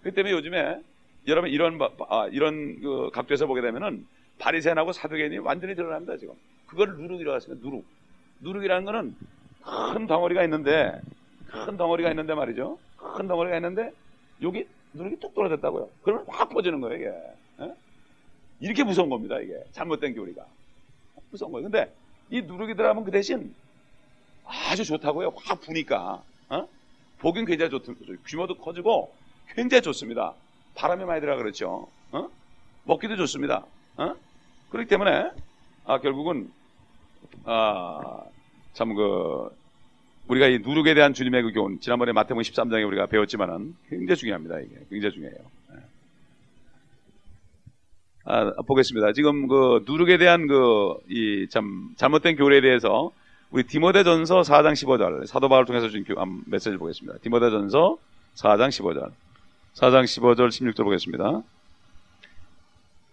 그렇기 0.01 0.15
때문에 0.15 0.35
요즘에 0.35 0.81
여러분 1.27 1.49
이런 1.49 1.77
바- 1.77 1.89
아, 2.09 2.27
이런 2.31 2.79
그 2.81 3.09
각도에서 3.13 3.45
보게 3.47 3.61
되면은 3.61 4.05
바리새인하고 4.39 4.91
사두개인이 4.91 5.37
완전히 5.39 5.75
드러납니다 5.75 6.17
지금. 6.17 6.33
그걸 6.67 6.95
누룩이라고 6.97 7.35
하시면 7.35 7.59
누룩. 7.61 7.85
누룩이라는 8.41 8.85
거는 8.85 9.15
큰 9.93 10.07
덩어리가 10.07 10.43
있는데 10.43 10.99
큰 11.47 11.77
덩어리가 11.77 12.09
있는데 12.09 12.33
말이죠. 12.33 12.77
큰 12.97 13.27
덩어리가 13.27 13.55
있는데 13.57 13.91
여기 14.41 14.67
누룩이 14.93 15.19
뚝 15.19 15.33
떨어졌다고요. 15.33 15.89
그러면 16.03 16.25
확 16.27 16.49
퍼지는 16.49 16.81
거예요 16.81 16.97
이게. 16.97 17.65
예? 17.65 17.73
이렇게 18.59 18.83
무서운 18.83 19.09
겁니다 19.09 19.39
이게 19.39 19.53
잘못된 19.71 20.13
교리가 20.15 20.45
무서운 21.31 21.51
거예요. 21.51 21.69
근데 21.69 21.93
이 22.29 22.41
누룩이 22.41 22.75
들어가면 22.75 23.05
그 23.05 23.11
대신 23.11 23.53
아주 24.45 24.83
좋다고요. 24.83 25.33
확 25.37 25.61
부니까 25.61 26.21
어? 26.49 26.67
보긴 27.19 27.45
굉장히 27.45 27.69
좋, 27.71 27.81
규모도 28.25 28.55
커지고 28.55 29.13
굉장히 29.55 29.81
좋습니다. 29.83 30.33
바람이 30.75 31.05
많이 31.05 31.21
들어가 31.21 31.37
그렇죠. 31.41 31.87
어? 32.11 32.27
먹기도 32.85 33.15
좋습니다. 33.17 33.65
어? 33.97 34.13
그렇기 34.71 34.87
때문에 34.89 35.31
아, 35.85 35.99
결국은 35.99 36.49
아, 37.45 38.21
참 38.73 38.93
그 38.95 39.49
우리가 40.27 40.47
이 40.47 40.59
누룩에 40.59 40.93
대한 40.93 41.13
주님의 41.13 41.43
그 41.43 41.51
교훈 41.51 41.79
지난번에 41.81 42.13
마태복음 42.13 42.41
13장에 42.43 42.87
우리가 42.87 43.07
배웠지만은 43.07 43.75
굉장히 43.89 44.15
중요합니다. 44.17 44.59
이게 44.61 44.75
굉장히 44.89 45.13
중요해요. 45.13 45.37
예. 45.73 45.77
아, 48.25 48.51
보겠습니다. 48.65 49.11
지금 49.13 49.47
그 49.47 49.83
누룩에 49.85 50.17
대한 50.17 50.47
그 50.47 50.95
이 51.09 51.47
참 51.49 51.89
잘못된 51.97 52.37
교리에 52.37 52.61
대해서 52.61 53.11
우리 53.51 53.63
디모데전서 53.63 54.41
4장 54.41 54.71
15절 54.73 55.27
사도 55.27 55.49
바울 55.49 55.65
통해서 55.65 55.89
준 55.89 56.03
교- 56.05 56.19
한 56.19 56.41
메시지 56.47 56.77
보겠습니다. 56.77 57.19
디모데전서 57.19 57.97
4장 58.35 58.69
15절 58.69 59.11
4장 59.75 60.03
15절 60.03 60.49
16절 60.49 60.83
보겠습니다. 60.83 61.41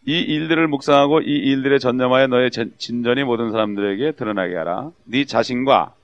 이 0.07 0.13
일들을 0.19 0.67
묵상하고 0.69 1.21
이 1.21 1.25
일들에 1.27 1.79
전념하여 1.79 2.27
너의 2.27 2.51
전- 2.51 2.73
진전이 2.79 3.25
모든 3.25 3.51
사람들에게 3.51 4.13
드러나게 4.13 4.57
하라. 4.57 4.91
네 5.05 5.25
자신과 5.25 5.95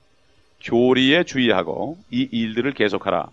교리에 0.63 1.23
주의하고 1.23 1.97
이 2.11 2.27
일들을 2.31 2.73
계속하라. 2.73 3.27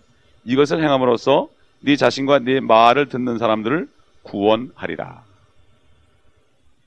이것을 0.45 0.83
행함으로써 0.83 1.49
네 1.81 1.95
자신과 1.95 2.39
네 2.39 2.59
말을 2.59 3.09
듣는 3.09 3.37
사람들을 3.37 3.87
구원하리라. 4.23 5.23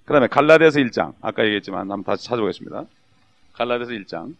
그 0.05 0.13
다음에 0.13 0.27
갈라디아서 0.27 0.81
1장 0.81 1.13
아까 1.21 1.45
얘기했지만 1.45 1.81
한번 1.83 2.03
다시 2.05 2.25
찾아보겠습니다. 2.27 2.85
갈라디아서 3.53 3.93
1장 3.93 4.35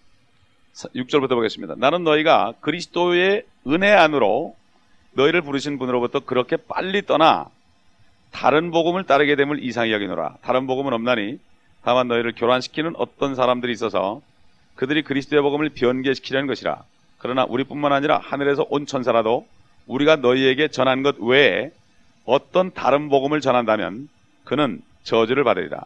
6절부터 0.75 1.31
보겠습니다. 1.31 1.75
나는 1.77 2.05
너희가 2.05 2.55
그리스도의 2.61 3.45
은혜 3.67 3.91
안으로 3.93 4.57
너희를 5.19 5.43
부르신 5.43 5.79
분으로부터 5.79 6.21
그렇게 6.21 6.57
빨리 6.57 7.05
떠나 7.05 7.47
다른 8.31 8.71
복음을 8.71 9.05
따르게 9.05 9.35
됨을 9.35 9.65
이상히 9.65 9.93
여기노라. 9.93 10.37
다른 10.43 10.67
복음은 10.67 10.93
없나니 10.93 11.39
다만 11.83 12.07
너희를 12.07 12.35
교란시키는 12.37 12.95
어떤 12.97 13.35
사람들이 13.35 13.73
있어서 13.73 14.21
그들이 14.77 15.03
그리스도의 15.03 15.43
복음을 15.43 15.71
변개시키려는 15.71 16.47
것이라. 16.47 16.85
그러나 17.19 17.45
우리뿐만 17.49 17.93
아니라 17.93 18.19
하늘에서 18.19 18.65
온 18.71 18.87
천사라도 18.87 19.47
우리가 19.87 20.17
너희에게 20.17 20.69
전한 20.69 21.03
것 21.03 21.19
외에 21.19 21.73
어떤 22.25 22.73
다른 22.73 23.09
복음을 23.09 23.41
전한다면 23.41 24.09
그는 24.45 24.81
저주를 25.03 25.43
받으리라. 25.43 25.81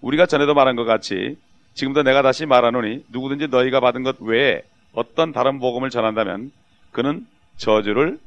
우리가 0.00 0.26
전에도 0.26 0.54
말한 0.54 0.76
것 0.76 0.84
같이 0.84 1.36
지금도 1.74 2.02
내가 2.02 2.22
다시 2.22 2.46
말하노니 2.46 3.06
누구든지 3.08 3.48
너희가 3.48 3.80
받은 3.80 4.04
것 4.04 4.20
외에 4.20 4.62
어떤 4.92 5.32
다른 5.32 5.58
복음을 5.58 5.90
전한다면 5.90 6.52
그는 6.92 7.26
저주를 7.56 8.18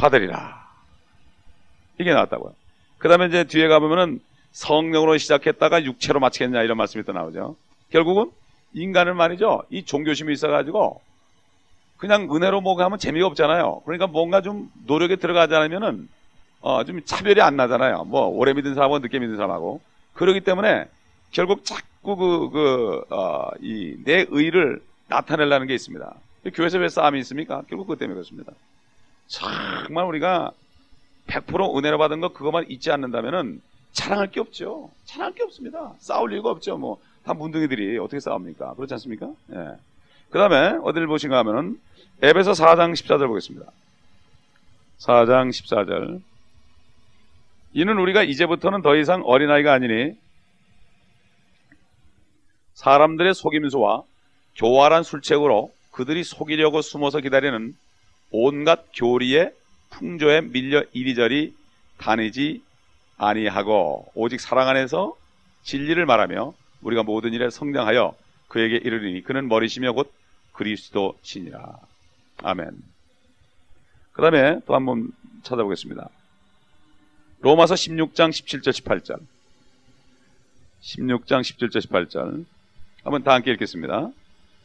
받으리라. 0.00 0.68
이게 1.98 2.12
나왔다고요. 2.12 2.54
그 2.98 3.08
다음에 3.08 3.26
이제 3.26 3.44
뒤에 3.44 3.68
가보면은 3.68 4.20
성령으로 4.52 5.16
시작했다가 5.18 5.84
육체로 5.84 6.18
마치겠냐 6.20 6.62
이런 6.62 6.76
말씀이 6.76 7.04
또 7.04 7.12
나오죠. 7.12 7.56
결국은 7.90 8.30
인간은 8.72 9.16
말이죠. 9.16 9.62
이 9.70 9.84
종교심이 9.84 10.32
있어가지고 10.32 11.00
그냥 11.96 12.34
은혜로 12.34 12.60
뭐가 12.62 12.84
하면 12.86 12.98
재미가 12.98 13.26
없잖아요. 13.26 13.82
그러니까 13.84 14.06
뭔가 14.06 14.40
좀 14.40 14.70
노력에 14.86 15.16
들어가지 15.16 15.54
않으면은 15.54 16.08
어, 16.62 16.84
좀 16.84 17.02
차별이 17.04 17.40
안 17.40 17.56
나잖아요. 17.56 18.04
뭐 18.04 18.26
오래 18.26 18.52
믿은 18.52 18.74
사람하고 18.74 18.98
늦게 19.00 19.18
믿은 19.18 19.36
사람하고 19.36 19.80
그렇기 20.14 20.40
때문에 20.40 20.86
결국 21.30 21.64
자꾸 21.64 22.16
그, 22.16 22.50
그, 22.50 23.04
어, 23.14 23.48
이, 23.60 23.96
내 24.04 24.26
의를 24.28 24.82
나타내려는 25.08 25.66
게 25.66 25.74
있습니다. 25.74 26.14
교회에서 26.54 26.78
왜 26.78 26.88
싸움이 26.88 27.18
있습니까? 27.20 27.62
결국 27.68 27.86
그것 27.86 27.98
때문에 27.98 28.14
그렇습니다. 28.14 28.52
정말 29.30 30.04
우리가 30.06 30.50
100% 31.28 31.78
은혜로 31.78 31.98
받은 31.98 32.20
것 32.20 32.34
그것만 32.34 32.66
잊지 32.68 32.90
않는다면은 32.90 33.62
자랑할 33.92 34.30
게 34.30 34.40
없죠. 34.40 34.90
자랑할 35.04 35.34
게 35.34 35.44
없습니다. 35.44 35.94
싸울 35.98 36.32
이유가 36.32 36.50
없죠. 36.50 36.76
뭐, 36.76 37.00
다 37.24 37.32
문둥이들이 37.32 37.96
어떻게 37.98 38.18
싸웁니까? 38.18 38.74
그렇지 38.74 38.94
않습니까? 38.94 39.30
예. 39.52 39.76
그 40.30 40.38
다음에 40.38 40.78
어디를 40.82 41.06
보신가 41.06 41.38
하면은 41.38 41.80
에베소 42.22 42.52
4장 42.52 42.92
14절 42.92 43.28
보겠습니다. 43.28 43.70
4장 44.98 45.50
14절. 45.50 46.20
이는 47.72 47.98
우리가 47.98 48.24
이제부터는 48.24 48.82
더 48.82 48.96
이상 48.96 49.22
어린아이가 49.24 49.72
아니니 49.72 50.16
사람들의 52.74 53.32
속임수와 53.34 54.02
교활한 54.56 55.04
술책으로 55.04 55.72
그들이 55.92 56.24
속이려고 56.24 56.82
숨어서 56.82 57.20
기다리는 57.20 57.76
온갖 58.30 58.86
교리의 58.94 59.52
풍조에 59.90 60.42
밀려 60.42 60.84
이리저리 60.92 61.54
다니지 61.98 62.62
아니하고 63.16 64.10
오직 64.14 64.40
사랑 64.40 64.68
안에서 64.68 65.16
진리를 65.62 66.04
말하며 66.06 66.54
우리가 66.82 67.02
모든 67.02 67.32
일에 67.34 67.50
성장하여 67.50 68.14
그에게 68.48 68.76
이르리니 68.76 69.22
그는 69.22 69.48
머리시며 69.48 69.92
곧 69.92 70.12
그리스도시니라. 70.52 71.78
아멘. 72.42 72.70
그 74.12 74.22
다음에 74.22 74.60
또 74.66 74.74
한번 74.74 75.12
찾아보겠습니다. 75.42 76.08
로마서 77.40 77.74
16장 77.74 78.30
17절 78.30 78.70
18절. 78.70 79.20
16장 80.82 81.40
17절 81.40 81.76
18절. 81.86 82.44
한번 83.04 83.22
다 83.22 83.32
함께 83.32 83.52
읽겠습니다. 83.52 84.10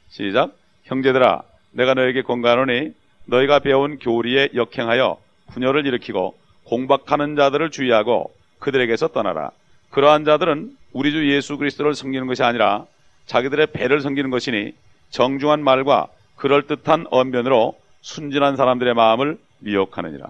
시작. 0.10 0.58
형제들아, 0.84 1.44
내가 1.72 1.94
너에게 1.94 2.22
권가하노니 2.22 2.94
너희가 3.26 3.60
배운 3.60 3.98
교리에 4.00 4.50
역행하여 4.54 5.18
분열을 5.54 5.86
일으키고 5.86 6.36
공박하는 6.66 7.36
자들을 7.36 7.72
주의하고 7.72 8.34
그들에게서 8.60 9.10
떠나라. 9.10 9.52
그러한 9.92 10.26
자들은 10.26 10.76
우리 10.94 11.12
주 11.12 11.32
예수 11.32 11.58
그리스도를 11.58 11.94
섬기는 11.94 12.28
것이 12.28 12.44
아니라 12.44 12.86
자기들의 13.26 13.68
배를 13.68 14.02
섬기는 14.02 14.30
것이니 14.30 14.74
정중한 15.10 15.64
말과 15.64 16.08
그럴듯한 16.36 17.08
언변으로 17.10 17.76
순진한 18.02 18.56
사람들의 18.56 18.94
마음을 18.94 19.38
미혹하느니라. 19.60 20.28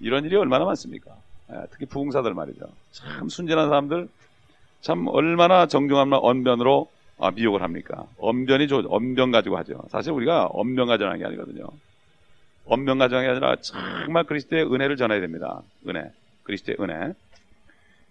이런 0.00 0.24
일이 0.24 0.36
얼마나 0.36 0.64
많습니까? 0.64 1.12
예, 1.52 1.56
특히 1.70 1.86
부흥사들 1.86 2.34
말이죠. 2.34 2.66
참 2.92 3.28
순진한 3.28 3.68
사람들, 3.68 4.08
참 4.80 5.06
얼마나 5.08 5.66
정중한 5.66 6.08
말 6.08 6.18
언변으로 6.22 6.90
아, 7.18 7.30
미혹을 7.30 7.62
합니까? 7.62 8.04
언변이 8.18 8.66
좋, 8.66 8.84
언변 8.88 9.30
가지고 9.30 9.56
하죠. 9.58 9.80
사실 9.90 10.12
우리가 10.12 10.48
언변 10.52 10.88
가져가는 10.88 11.18
게 11.18 11.24
아니거든요. 11.24 11.66
가져가는 12.98 13.22
게 13.22 13.30
아니라 13.30 13.56
정말 13.60 14.24
그리스도의 14.24 14.64
은혜를 14.72 14.96
전해야 14.96 15.20
됩니다. 15.20 15.62
은혜. 15.88 16.10
그리스도의 16.44 16.76
은혜. 16.80 17.14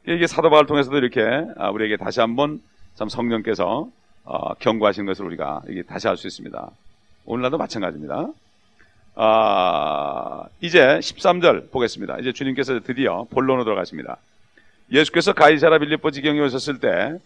이게 0.07 0.27
사도 0.27 0.49
바울 0.49 0.65
통해서도 0.65 0.97
이렇게 0.97 1.21
아, 1.57 1.69
우리에게 1.69 1.97
다시 1.97 2.19
한번 2.19 2.61
참 2.95 3.07
성령께서 3.09 3.87
어, 4.23 4.53
경고하신 4.55 5.05
것을 5.05 5.25
우리가 5.25 5.61
다시 5.87 6.07
알 6.07 6.17
수 6.17 6.27
있습니다. 6.27 6.69
오늘날도 7.25 7.57
마찬가지입니다. 7.57 8.27
아, 9.15 10.43
이제 10.61 10.79
13절 10.79 11.71
보겠습니다. 11.71 12.17
이제 12.19 12.31
주님께서 12.31 12.79
드디어 12.79 13.25
본론으로 13.29 13.63
들어가십니다. 13.63 14.17
예수께서 14.91 15.33
가이사라 15.33 15.79
빌립보 15.79 16.11
지경에 16.11 16.39
오셨을 16.41 16.79
때 16.79 17.17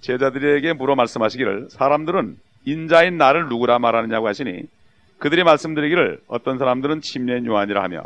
제자들에게 0.00 0.72
물어 0.74 0.94
말씀하시기를 0.94 1.68
사람들은 1.70 2.38
인자인 2.64 3.16
나를 3.16 3.48
누구라 3.48 3.78
말하느냐고 3.78 4.26
하시니 4.28 4.62
그들이 5.20 5.44
말씀드리기를 5.44 6.20
어떤 6.26 6.58
사람들은 6.58 7.02
침례인 7.02 7.46
요한이라 7.46 7.82
하며 7.82 8.02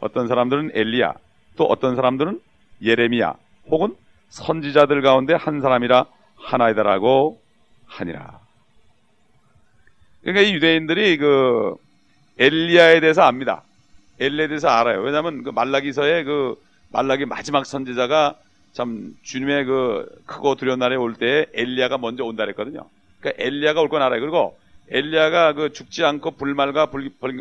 어떤 0.00 0.28
사람들은 0.28 0.70
엘리야 0.74 1.14
또 1.56 1.64
어떤 1.64 1.96
사람들은 1.96 2.40
예레미야 2.82 3.34
혹은 3.70 3.94
선지자들 4.28 5.02
가운데 5.02 5.34
한 5.34 5.60
사람이라 5.60 6.06
하나이다라고 6.36 7.40
하니라. 7.86 8.40
그러니까 10.22 10.48
이 10.48 10.54
유대인들이 10.54 11.16
그 11.18 11.74
엘리야에 12.38 13.00
대해서 13.00 13.22
압니다. 13.22 13.62
엘리야에 14.20 14.48
대해서 14.48 14.68
알아요. 14.68 15.02
왜냐하면 15.02 15.42
그 15.42 15.50
말라기서의 15.50 16.24
그 16.24 16.54
말라기 16.92 17.26
마지막 17.26 17.66
선지자가 17.66 18.36
참 18.72 19.14
주님의 19.22 19.64
그 19.66 20.08
크고 20.26 20.54
두려운 20.56 20.78
날에 20.78 20.96
올 20.96 21.14
때 21.14 21.46
엘리야가 21.54 21.98
먼저 21.98 22.24
온다 22.24 22.44
그랬거든요. 22.44 22.88
그러니까 23.20 23.42
엘리야가 23.42 23.80
올 23.80 23.88
건 23.88 24.02
알아요. 24.02 24.20
그리고 24.20 24.56
엘리야가 24.90 25.54
그 25.54 25.72
죽지 25.72 26.04
않고 26.04 26.32
불말과 26.32 26.90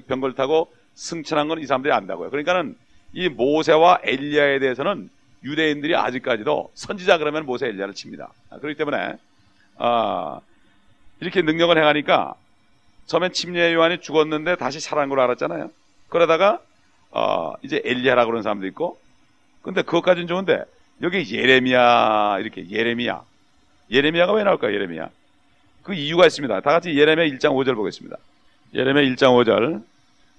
병걸 0.08 0.34
타고 0.36 0.72
승천한 0.96 1.48
건 1.48 1.60
이 1.60 1.66
사람들이 1.66 1.92
안다고요. 1.94 2.30
그러니까는 2.30 2.76
이 3.14 3.30
모세와 3.30 4.00
엘리야에 4.04 4.60
대해서는 4.60 5.10
유대인들이 5.44 5.96
아직까지도 5.96 6.72
선지자 6.74 7.18
그러면 7.18 7.46
모세 7.46 7.68
엘리야를 7.68 7.94
칩니다. 7.94 8.30
아, 8.50 8.58
그렇기 8.60 8.78
때문에 8.78 9.18
아, 9.78 10.40
이렇게 11.20 11.42
능력을 11.42 11.78
행하니까 11.78 12.36
처음엔 13.08 13.34
침례 13.34 13.74
요한이 13.74 14.00
죽었는데 14.00 14.56
다시 14.56 14.80
살아난 14.80 15.10
걸 15.10 15.20
알았잖아요. 15.20 15.70
그러다가 16.10 16.60
어, 17.12 17.54
이제 17.62 17.82
엘리야라고 17.84 18.28
그러는 18.28 18.44
사람도 18.44 18.66
있고 18.68 18.98
근데 19.62 19.82
그것까지는 19.82 20.28
좋은데 20.28 20.64
여기 21.02 21.24
예레미야 21.36 22.38
이렇게 22.40 22.70
예레미야 22.70 23.22
예레미야가 23.92 24.34
왜 24.34 24.44
나올까요 24.44 24.74
예레미야 24.74 25.10
그 25.84 25.94
이유가 25.94 26.26
있습니다 26.26 26.62
다 26.62 26.72
같이 26.72 26.98
예레미야 26.98 27.28
1장 27.38 27.52
5절 27.52 27.76
보겠습니다 27.76 28.18
예레미야 28.74 29.04
1장 29.14 29.44
5절 29.44 29.84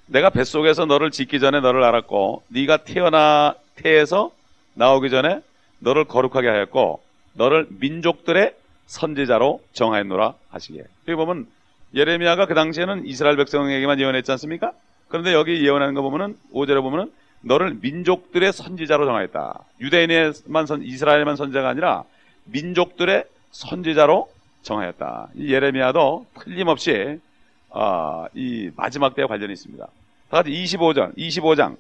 내가 0.07 0.31
뱃속에서 0.31 0.87
너를 0.87 1.11
짓기 1.11 1.41
전에 1.41 1.61
너를 1.61 1.83
알았고 1.85 2.43
네가 2.49 2.79
태어나 2.79 3.55
태에서 3.77 4.33
나오기 4.75 5.11
전에 5.11 5.41
너를 5.79 6.05
거룩하게 6.05 6.49
하였고 6.49 7.03
너를 7.35 7.67
민족들의 7.71 8.55
선지자로 8.87 9.63
정하였노라 9.73 10.35
하시게 10.51 10.85
여기 11.09 11.17
보면 11.17 11.47
예레미야가 11.95 12.47
그 12.47 12.55
당시에는 12.55 13.07
이스라엘 13.07 13.37
백성에게만 13.37 14.01
예언했지 14.01 14.31
않습니까? 14.33 14.73
그런데 15.09 15.33
여기 15.33 15.65
예언하는 15.65 15.95
거 15.95 16.03
보면은 16.03 16.37
5절에 16.53 16.83
보면은 16.83 17.13
너를 17.41 17.77
민족들의 17.81 18.53
선지자로 18.53 19.05
정하였다. 19.05 19.65
유대인에만 19.81 20.67
선, 20.67 20.83
이스라엘만 20.83 21.37
선지자가 21.37 21.69
아니라 21.69 22.05
민족들의 22.45 23.25
선지자로 23.53 24.29
정하였다. 24.65 25.29
이 25.37 25.53
예레미야도 25.53 26.27
틀림없이 26.41 27.21
어, 27.69 28.27
이 28.35 28.71
마지막 28.77 29.15
때와 29.15 29.29
관련이 29.29 29.53
있습니다. 29.53 29.85
다 29.85 29.91
같이 30.31 30.51
25장, 30.51 31.17
25장 31.17 31.77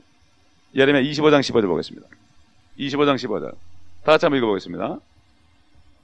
예레미야 0.77 1.03
25장 1.03 1.41
15절 1.41 1.67
보겠습니다. 1.67 2.07
25장 2.79 3.17
15절 3.17 3.51
다 3.51 4.13
같이 4.13 4.27
한번 4.27 4.39
읽어보겠습니다. 4.39 4.99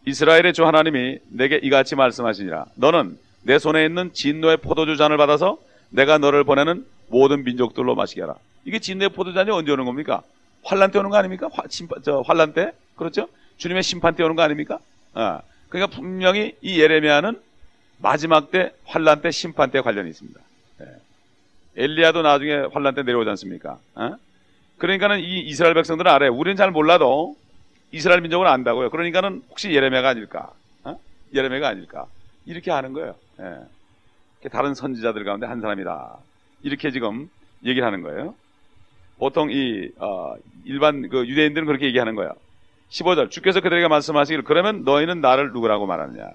이스라엘의 0.06 0.54
주 0.54 0.66
하나님이 0.66 1.18
내게 1.28 1.60
이같이 1.62 1.94
말씀하시니라. 1.94 2.66
너는 2.74 3.18
내 3.42 3.58
손에 3.58 3.84
있는 3.84 4.12
진노의 4.12 4.58
포도주 4.58 4.96
잔을 4.96 5.16
받아서 5.18 5.58
내가 5.90 6.18
너를 6.18 6.44
보내는 6.44 6.86
모든 7.08 7.44
민족들로 7.44 7.94
마시게 7.94 8.22
하라. 8.22 8.34
이게 8.64 8.78
진노의 8.78 9.10
포도잔이 9.10 9.50
언제 9.50 9.72
오는 9.72 9.84
겁니까? 9.84 10.22
환란 10.62 10.90
때 10.90 10.98
오는 10.98 11.10
거 11.10 11.16
아닙니까? 11.16 11.48
저 12.02 12.20
환란 12.20 12.54
때 12.54 12.72
그렇죠? 12.96 13.28
주님의 13.58 13.82
심판 13.82 14.14
때 14.14 14.22
오는 14.22 14.36
거 14.36 14.42
아닙니까? 14.42 14.78
아, 15.14 15.40
그러니까 15.70 15.96
분명히 15.96 16.54
이 16.60 16.80
예레미야는 16.80 17.40
마지막 17.98 18.50
때 18.50 18.72
환란 18.84 19.22
때 19.22 19.30
심판 19.30 19.70
때 19.70 19.80
관련이 19.80 20.10
있습니다. 20.10 20.40
예. 20.82 20.84
엘리야도 21.76 22.22
나중에 22.22 22.54
환란 22.72 22.94
때 22.94 23.02
내려오지 23.02 23.30
않습니까? 23.30 23.78
어? 23.94 24.16
그러니까는 24.78 25.20
이 25.20 25.40
이스라엘 25.40 25.74
백성들은 25.74 26.10
알아요. 26.10 26.34
우리는 26.34 26.56
잘 26.56 26.70
몰라도 26.70 27.36
이스라엘 27.92 28.20
민족은 28.20 28.46
안다고요. 28.46 28.90
그러니까는 28.90 29.42
혹시 29.50 29.72
예레미야가 29.72 30.08
아닐까? 30.10 30.52
어? 30.84 30.98
예레미야가 31.34 31.68
아닐까? 31.68 32.06
이렇게 32.46 32.70
하는 32.70 32.92
거예요. 32.92 33.14
예. 33.40 34.48
다른 34.48 34.74
선지자들 34.74 35.24
가운데 35.24 35.46
한 35.46 35.60
사람이다. 35.60 36.18
이렇게 36.62 36.90
지금 36.90 37.30
얘기를 37.64 37.86
하는 37.86 38.02
거예요. 38.02 38.34
보통 39.18 39.50
이 39.52 39.90
어, 39.98 40.34
일반 40.64 41.08
그 41.08 41.26
유대인들은 41.28 41.66
그렇게 41.66 41.86
얘기하는 41.86 42.14
거예요. 42.14 42.32
15절 42.90 43.30
주께서 43.30 43.60
그들에게 43.60 43.88
말씀하시기를 43.88 44.44
그러면 44.44 44.84
너희는 44.84 45.20
나를 45.20 45.52
누구라고 45.52 45.86
말하느냐. 45.86 46.28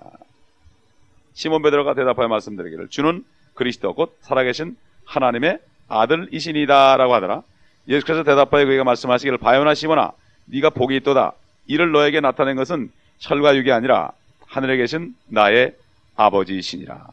시몬 1.34 1.62
베드로가 1.62 1.94
대답하여 1.94 2.28
말씀드리기를 2.28 2.88
주는 2.90 3.24
그리스도 3.54 3.94
곧 3.94 4.18
살아계신 4.22 4.78
하나님의 5.06 5.60
아들이신이다라고 5.88 7.14
하더라. 7.16 7.42
예수께서 7.88 8.24
대답하여 8.24 8.66
그에게 8.66 8.84
말씀하시기를 8.84 9.38
바요나 9.38 9.74
시몬아 9.74 10.12
네가 10.46 10.72
복이 10.72 10.96
있도다. 10.98 11.34
이를 11.68 11.92
너에게 11.92 12.22
나타낸 12.22 12.56
것은 12.56 12.92
혈과 13.20 13.56
육이 13.58 13.72
아니라 13.72 14.12
하늘에 14.48 14.78
계신 14.78 15.14
나의 15.28 15.76
아버지이시니라. 16.16 17.08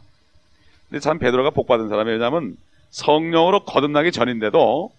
근데 0.89 1.01
참 1.01 1.19
베드로가 1.19 1.51
복 1.51 1.67
받은 1.67 1.89
사람이에요. 1.89 2.19
왜냐하면 2.19 2.57
성령으로 2.91 3.65
거듭나기 3.65 4.13
전인데도 4.13 4.93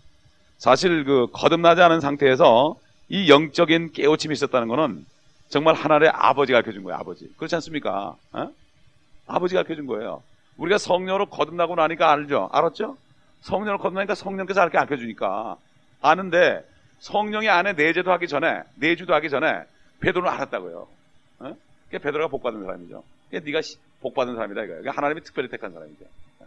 사실 0.57 1.03
그 1.05 1.27
거듭나지 1.31 1.81
않은 1.81 1.99
상태에서 1.99 2.75
이 3.09 3.29
영적인 3.29 3.91
깨우침이 3.93 4.33
있었다는 4.33 4.67
것은 4.67 5.05
정말 5.49 5.75
하나의 5.75 6.09
아버지가 6.09 6.57
가르쳐 6.61 6.71
준 6.73 6.83
거예요. 6.83 6.97
아버지. 6.97 7.31
그렇지 7.37 7.55
않습니까? 7.55 8.15
어? 8.31 8.51
아버지가 9.27 9.63
가르쳐 9.63 9.75
준 9.75 9.85
거예요. 9.87 10.23
우리가 10.57 10.77
성령으로 10.77 11.27
거듭나고 11.27 11.75
나니까 11.75 12.11
알죠? 12.11 12.49
알았죠? 12.51 12.97
성령으로 13.41 13.77
거듭나니까 13.79 14.15
성령께서 14.15 14.61
이렇게 14.61 14.77
가르쳐 14.77 14.97
주니까 14.97 15.57
아는데 16.01 16.63
성령이 16.99 17.49
안에 17.49 17.73
내재도 17.73 18.11
하기 18.13 18.27
전에 18.27 18.63
내주도 18.75 19.13
하기 19.15 19.29
전에 19.29 19.63
베드로는 19.99 20.29
알았다고요. 20.31 20.87
어? 21.39 21.55
그게 21.85 21.97
베드로가 21.99 22.29
복 22.29 22.43
받은 22.43 22.61
사람이죠. 22.63 23.03
그러니까 23.29 23.45
네가 23.47 23.61
시- 23.61 23.77
복받은 24.01 24.35
사람이다. 24.35 24.65
그러니까 24.65 24.91
하나님이 24.91 25.21
특별히 25.21 25.49
택한 25.49 25.71
사람이죠. 25.71 26.03
예. 26.41 26.45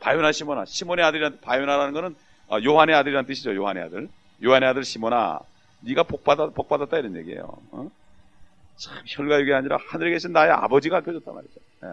바요나 0.00 0.30
시모나 0.32 0.64
시몬의 0.66 1.04
아들이란 1.04 1.38
바요나라는 1.40 1.92
거는 1.94 2.16
어, 2.48 2.58
요한의 2.62 2.94
아들이란 2.94 3.24
뜻이죠. 3.26 3.54
요한의 3.54 3.84
아들. 3.84 4.08
요한의 4.44 4.68
아들 4.68 4.84
시모나 4.84 5.40
네가 5.86 6.02
복받아 6.02 6.48
복받았다 6.50 6.98
이런 6.98 7.16
얘기예요. 7.16 7.48
어? 7.70 7.90
참 8.76 9.02
혈과육이 9.06 9.52
아니라 9.54 9.78
하늘에 9.88 10.10
계신 10.10 10.32
나의 10.32 10.50
아버지가 10.50 10.98
알려줬단 10.98 11.34
말이죠. 11.34 11.60
예. 11.84 11.88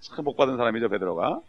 참 0.00 0.24
복받은 0.24 0.56
사람이죠 0.56 0.88
베드로가. 0.88 1.40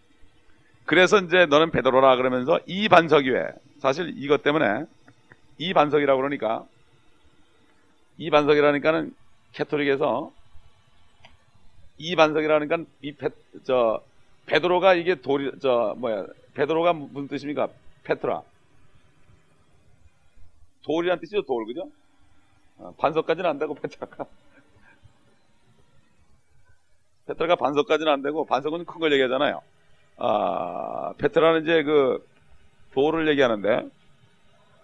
그래서 0.86 1.20
이제 1.20 1.46
너는 1.46 1.72
베드로라 1.72 2.16
그러면서 2.16 2.60
이 2.66 2.88
반석 2.88 3.26
위에 3.26 3.48
사실 3.80 4.14
이것 4.18 4.44
때문에 4.44 4.86
이 5.58 5.74
반석이라고 5.74 6.18
그러니까 6.18 6.66
이 8.18 8.30
반석이라니까는 8.30 9.14
캐토릭에서 9.54 10.32
이 11.98 12.16
반석이라니까 12.16 12.78
이 13.02 13.12
페, 13.14 13.30
저 13.64 14.02
베드로가 14.46 14.94
이게 14.94 15.16
돌이 15.16 15.52
저 15.62 15.96
뭐야 15.98 16.26
베드로가 16.54 16.94
무슨 16.94 17.28
뜻입니까? 17.28 17.68
페트라 18.04 18.42
돌이란 20.84 21.20
뜻이죠 21.20 21.42
돌 21.44 21.66
그죠? 21.66 21.90
어, 22.78 22.94
반석까지는 22.98 23.50
안 23.50 23.58
되고 23.60 23.74
페트라가 23.76 24.26
페트라가 27.28 27.56
반석까지는 27.56 28.12
안 28.12 28.22
되고 28.22 28.46
반석은 28.46 28.86
큰 28.86 29.00
걸 29.00 29.12
얘기하잖아요. 29.14 29.62
아 30.18 31.14
페트라는 31.18 31.64
이제 31.64 31.84
그 31.84 32.26
돌을 32.94 33.28
얘기하는데 33.30 33.88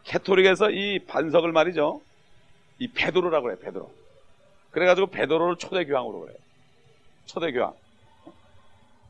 가톨릭에서 0.03 0.69
이 0.71 0.99
반석을 0.99 1.51
말이죠. 1.51 2.01
이 2.79 2.87
베드로라고 2.89 3.47
그래 3.47 3.59
베드로. 3.59 3.89
그래가지고 4.71 5.07
베드로를 5.07 5.55
초대 5.57 5.85
교황으로 5.85 6.21
그래요. 6.21 6.37
초대 7.25 7.51
교황. 7.51 7.73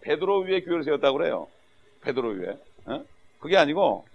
베드로 0.01 0.41
위에 0.41 0.61
교회를 0.61 0.83
세웠다고 0.83 1.17
그래요. 1.17 1.47
베드로 2.01 2.29
위에. 2.29 2.57
어? 2.85 3.03
그게 3.39 3.57
아니고 3.57 4.05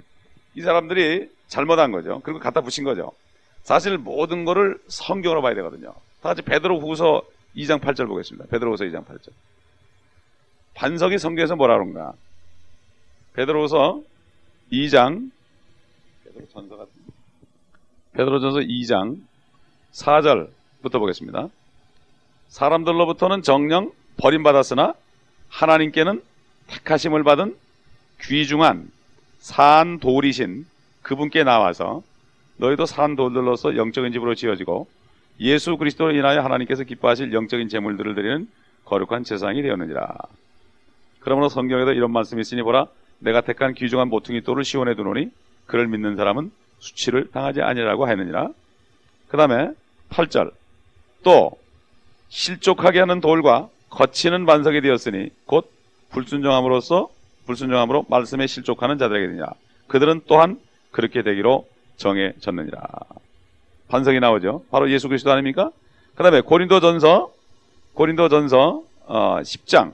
이 0.59 0.61
사람들이 0.61 1.31
잘못한 1.47 1.93
거죠. 1.93 2.21
그리고 2.25 2.41
갖다 2.41 2.63
붙인 2.63 2.83
거죠. 2.83 3.13
사실 3.63 3.97
모든 3.97 4.45
거를 4.45 4.77
성경으로 4.89 5.41
봐야 5.41 5.55
되거든요. 5.55 5.95
다 6.21 6.31
같이 6.31 6.43
베드로 6.43 6.81
후서 6.81 7.23
2장 7.55 7.81
8절 7.81 8.09
보겠습니다. 8.09 8.47
베드로 8.51 8.73
후서 8.73 8.85
2장 8.85 9.05
8절. 9.05 9.31
반석이 10.75 11.19
성경에서 11.19 11.55
뭐라 11.55 11.75
그런가? 11.79 12.13
베드로 13.35 13.63
후서 13.63 14.03
2장 14.73 15.31
베드로 16.25 16.49
전서 16.49 16.77
같은 16.77 16.93
베드로 18.15 18.41
전서 18.41 18.59
2장 18.59 19.21
4절부터 19.93 20.99
보겠습니다. 20.99 21.51
사람들로부터는 22.49 23.43
정령 23.43 23.93
버림받았으나 24.17 24.95
하나님께는 25.51 26.21
택하심을 26.67 27.23
받은 27.23 27.57
귀중한 28.23 28.91
산 29.49 29.99
돌이신 29.99 30.67
그분께 31.01 31.43
나와서 31.43 32.03
너희도 32.59 32.85
산 32.85 33.17
돌들로서 33.17 33.79
영적인 33.79 34.13
집으로 34.13 34.35
지어지고 34.35 34.89
예수 35.41 35.79
그리스도로 35.79 36.15
인하여 36.15 36.43
하나님께서 36.43 36.85
기뻐하실 36.85 37.33
영적인 37.33 37.71
제물들을 37.71 38.15
드리는 38.15 38.47
거룩한 38.85 39.25
제사장이 39.25 39.63
되었느니라. 39.63 40.15
그러므로 41.21 41.49
성경에도 41.49 41.93
이런 41.93 42.13
말씀이 42.13 42.43
있으니 42.43 42.63
보라 42.63 42.89
내가 43.21 43.41
택한 43.41 43.73
귀중한 43.73 44.09
모퉁이 44.11 44.43
돌을 44.43 44.65
시원해 44.65 44.95
두노니 44.95 45.31
그를 45.65 45.89
믿는 45.89 46.17
사람은 46.17 46.51
수치를 46.81 47.31
당하지 47.31 47.63
아니라고 47.63 48.05
하느니라. 48.07 48.51
그 49.29 49.39
다음에 49.39 49.71
8절 50.11 50.53
또 51.23 51.53
실족하게 52.29 53.01
하는 53.01 53.23
돌과 53.23 53.71
거치는 53.89 54.45
반석이 54.45 54.83
되었으니 54.83 55.31
곧 55.47 55.73
불순종함으로써 56.11 57.09
불순종함으로 57.49 58.05
말씀에 58.09 58.47
실족하는 58.47 58.99
자들에게 58.99 59.33
되냐? 59.33 59.47
그들은 59.89 60.21
또한 60.27 60.61
그렇게 60.91 61.23
되기로 61.23 61.67
정해졌느니라. 61.97 62.81
반석이 63.89 64.21
나오죠. 64.21 64.65
바로 64.71 64.91
예수 64.91 65.09
그리스도 65.09 65.33
아닙니까? 65.33 65.71
그 66.15 66.23
다음에 66.23 66.43
고린도전서 66.43 67.33
고린도전서 67.95 68.83
어, 69.07 69.39
10장. 69.41 69.93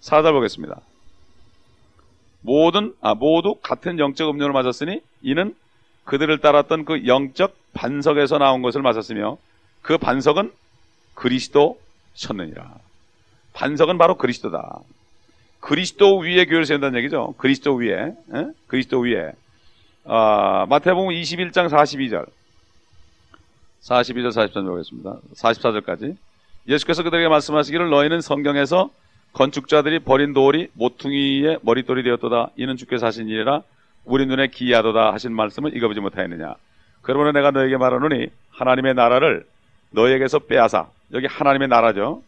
4절 0.00 0.32
보겠습니다. 0.32 0.80
모든 2.40 2.94
아 3.00 3.14
모두 3.14 3.54
같은 3.62 3.98
영적 3.98 4.30
음료를 4.30 4.52
맞았으니 4.52 5.00
이는 5.20 5.54
그들을 6.04 6.38
따랐던 6.38 6.86
그 6.86 7.06
영적 7.06 7.54
반석에서 7.74 8.38
나온 8.38 8.62
것을 8.62 8.82
맞았으며 8.82 9.36
그 9.82 9.98
반석은 9.98 10.50
그리스도셨느니라. 11.14 12.74
반석은 13.52 13.98
바로 13.98 14.16
그리스도다. 14.16 14.80
그리스도 15.62 16.18
위에 16.18 16.44
교회를 16.44 16.66
세운다는 16.66 16.98
얘기죠. 16.98 17.34
그리스도 17.38 17.74
위에, 17.76 17.94
에? 18.34 18.46
그리스도 18.66 18.98
위에. 18.98 19.32
아, 20.04 20.66
마태복음 20.68 21.10
21장 21.14 21.68
42절. 21.68 22.26
42절 23.82 24.30
43절 24.30 24.66
보겠습니다. 24.66 25.16
44절까지. 25.36 26.16
예수께서 26.66 27.04
그들에게 27.04 27.28
말씀하시기를 27.28 27.90
너희는 27.90 28.20
성경에서 28.20 28.90
건축자들이 29.34 30.00
버린 30.00 30.32
돌이 30.32 30.68
모퉁이의 30.72 31.60
머릿돌이 31.62 32.02
되었도다. 32.02 32.50
이는 32.56 32.76
주께서 32.76 33.06
하신 33.06 33.28
일이라 33.28 33.62
우리 34.04 34.26
눈에 34.26 34.48
기이하도다 34.48 35.12
하신 35.12 35.32
말씀을 35.32 35.76
읽어보지 35.76 36.00
못하였느냐. 36.00 36.54
그러므로 37.02 37.30
내가 37.30 37.52
너에게 37.52 37.76
말하노니 37.76 38.26
하나님의 38.50 38.94
나라를 38.94 39.46
너에게서 39.90 40.40
빼앗아 40.40 40.88
여기 41.12 41.26
하나님의 41.26 41.68
나라죠. 41.68 42.22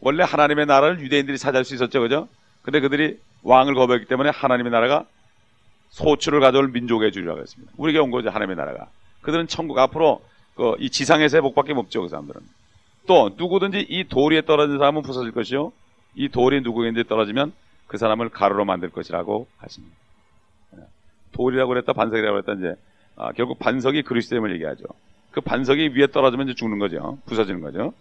원래 0.00 0.22
하나님의 0.22 0.66
나라를 0.66 1.00
유대인들이 1.00 1.36
차지할 1.36 1.64
수 1.64 1.74
있었죠, 1.74 2.00
그죠? 2.00 2.28
근데 2.66 2.80
그들이 2.80 3.18
왕을 3.44 3.74
거부했기 3.74 4.06
때문에 4.08 4.30
하나님의 4.30 4.72
나라가 4.72 5.06
소출을 5.90 6.40
가져올 6.40 6.68
민족에 6.68 7.12
주리라고 7.12 7.40
했습니다. 7.40 7.72
우리에게 7.76 8.00
온 8.00 8.10
거죠, 8.10 8.28
하나님의 8.28 8.56
나라가. 8.56 8.88
그들은 9.22 9.46
천국 9.46 9.78
앞으로 9.78 10.20
그 10.56 10.74
이 10.80 10.90
지상에서의 10.90 11.42
복밖에 11.42 11.72
없죠, 11.74 12.02
그 12.02 12.08
사람들은. 12.08 12.40
또 13.06 13.30
누구든지 13.36 13.86
이돌 13.88 14.32
위에 14.32 14.42
떨어진 14.42 14.78
사람은 14.78 15.02
부서질 15.02 15.30
것이요. 15.30 15.70
이 16.16 16.28
돌이 16.28 16.62
누구에게 16.62 17.04
떨어지면 17.04 17.52
그 17.86 17.98
사람을 17.98 18.30
가루로 18.30 18.64
만들 18.64 18.90
것이라고 18.90 19.46
하십니다. 19.58 19.94
돌이라고 21.32 21.68
그랬다, 21.68 21.92
반석이라고 21.92 22.42
그랬다, 22.42 22.52
이제 22.58 22.80
아, 23.14 23.30
결국 23.32 23.60
반석이 23.60 24.02
그리스도임을 24.02 24.52
얘기하죠. 24.54 24.84
그 25.30 25.40
반석이 25.40 25.90
위에 25.94 26.08
떨어지면 26.08 26.48
이제 26.48 26.54
죽는 26.56 26.80
거죠. 26.80 27.18
부서지는 27.26 27.60
거죠. 27.60 27.92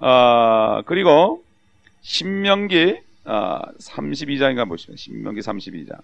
아, 0.00 0.82
그리고 0.84 1.42
신명기 2.08 3.00
아, 3.24 3.60
32장인가 3.78 4.66
보시면 4.66 4.96
신명기 4.96 5.42
32장. 5.42 6.00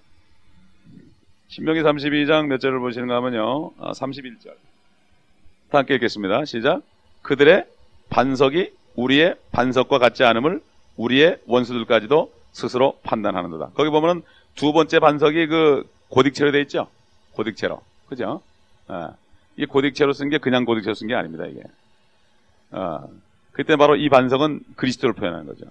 신명기 1.48 1.80
32장 1.80 2.46
몇 2.46 2.58
절을 2.58 2.78
보시는가 2.78 3.16
하면요. 3.16 3.72
아, 3.78 3.92
31절. 3.92 4.48
다 5.70 5.78
함께 5.78 5.94
읽겠습니다. 5.94 6.44
시작. 6.44 6.82
그들의 7.22 7.66
반석이 8.10 8.70
우리의 8.96 9.36
반석과 9.50 9.98
같지 9.98 10.24
않음을 10.24 10.60
우리의 10.98 11.38
원수들까지도 11.46 12.30
스스로 12.52 12.98
판단하는도다. 13.02 13.70
거기 13.74 13.88
보면은 13.88 14.22
두 14.54 14.74
번째 14.74 15.00
반석이 15.00 15.46
그 15.46 15.88
고딕체로 16.10 16.52
되어 16.52 16.60
있죠. 16.62 16.88
고딕체로. 17.34 17.80
그죠? 18.08 18.42
아, 18.88 19.14
이 19.56 19.64
고딕체로 19.64 20.12
쓴 20.12 20.28
게 20.28 20.36
그냥 20.36 20.66
고딕체로 20.66 20.94
쓴 20.94 21.08
게 21.08 21.14
아닙니다, 21.14 21.46
이게. 21.46 21.62
아, 22.72 23.06
그때 23.52 23.76
바로 23.76 23.96
이 23.96 24.10
반석은 24.10 24.60
그리스도를 24.76 25.14
표현하는 25.14 25.46
거죠. 25.46 25.64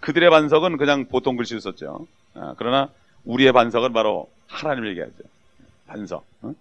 그들의 0.00 0.28
반석은 0.30 0.76
그냥 0.76 1.06
보통 1.06 1.36
글씨로 1.36 1.60
썼죠. 1.60 2.06
아, 2.34 2.54
그러나 2.58 2.90
우리의 3.24 3.52
반석은 3.52 3.92
바로 3.92 4.28
하나님을 4.48 4.90
얘기하죠. 4.90 5.24
반석. 5.86 6.24
어? 6.42 6.54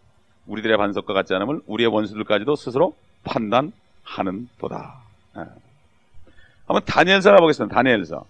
우리들의 0.48 0.78
반석과 0.78 1.14
같지 1.14 1.34
않음을 1.34 1.62
우리의 1.66 1.90
원수들까지도 1.90 2.56
스스로 2.56 2.96
판단하는 3.24 4.50
도다. 4.60 5.02
아. 5.34 5.48
한번 6.66 6.86
다니엘서 6.86 7.32
가보겠습니다. 7.32 7.76
다니엘서 7.76 8.26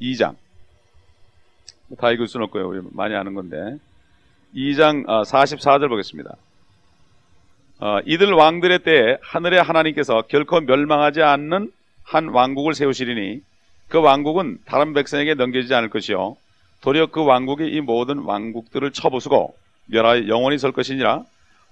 2장. 0.00 0.36
다 1.98 2.10
읽을 2.12 2.28
수는 2.28 2.44
없고요. 2.44 2.68
우리 2.68 2.80
많이 2.92 3.14
아는 3.14 3.34
건데. 3.34 3.78
2장 4.54 5.06
44절 5.06 5.88
보겠습니다. 5.88 6.36
어, 7.80 7.98
이들 8.04 8.32
왕들의 8.32 8.80
때에 8.80 9.16
하늘의 9.22 9.62
하나님께서 9.62 10.22
결코 10.28 10.60
멸망하지 10.60 11.22
않는 11.22 11.72
한 12.02 12.28
왕국을 12.28 12.74
세우시리니 12.74 13.40
그 13.88 14.00
왕국은 14.00 14.58
다른 14.64 14.92
백성에게 14.92 15.34
넘겨지지 15.34 15.74
않을 15.74 15.90
것이요. 15.90 16.36
도리어 16.80 17.06
그 17.06 17.24
왕국이 17.24 17.66
이 17.66 17.80
모든 17.80 18.18
왕국들을 18.18 18.92
쳐부수고 18.92 19.54
멸하여 19.86 20.28
영원히 20.28 20.58
설 20.58 20.72
것이니라. 20.72 21.24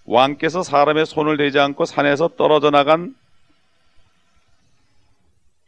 왕께서 0.04 0.62
사람의 0.62 1.06
손을 1.06 1.36
대지 1.36 1.58
않고 1.58 1.84
산에서 1.84 2.28
떨어져 2.28 2.70
나간 2.70 3.14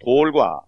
돌과 0.01 0.61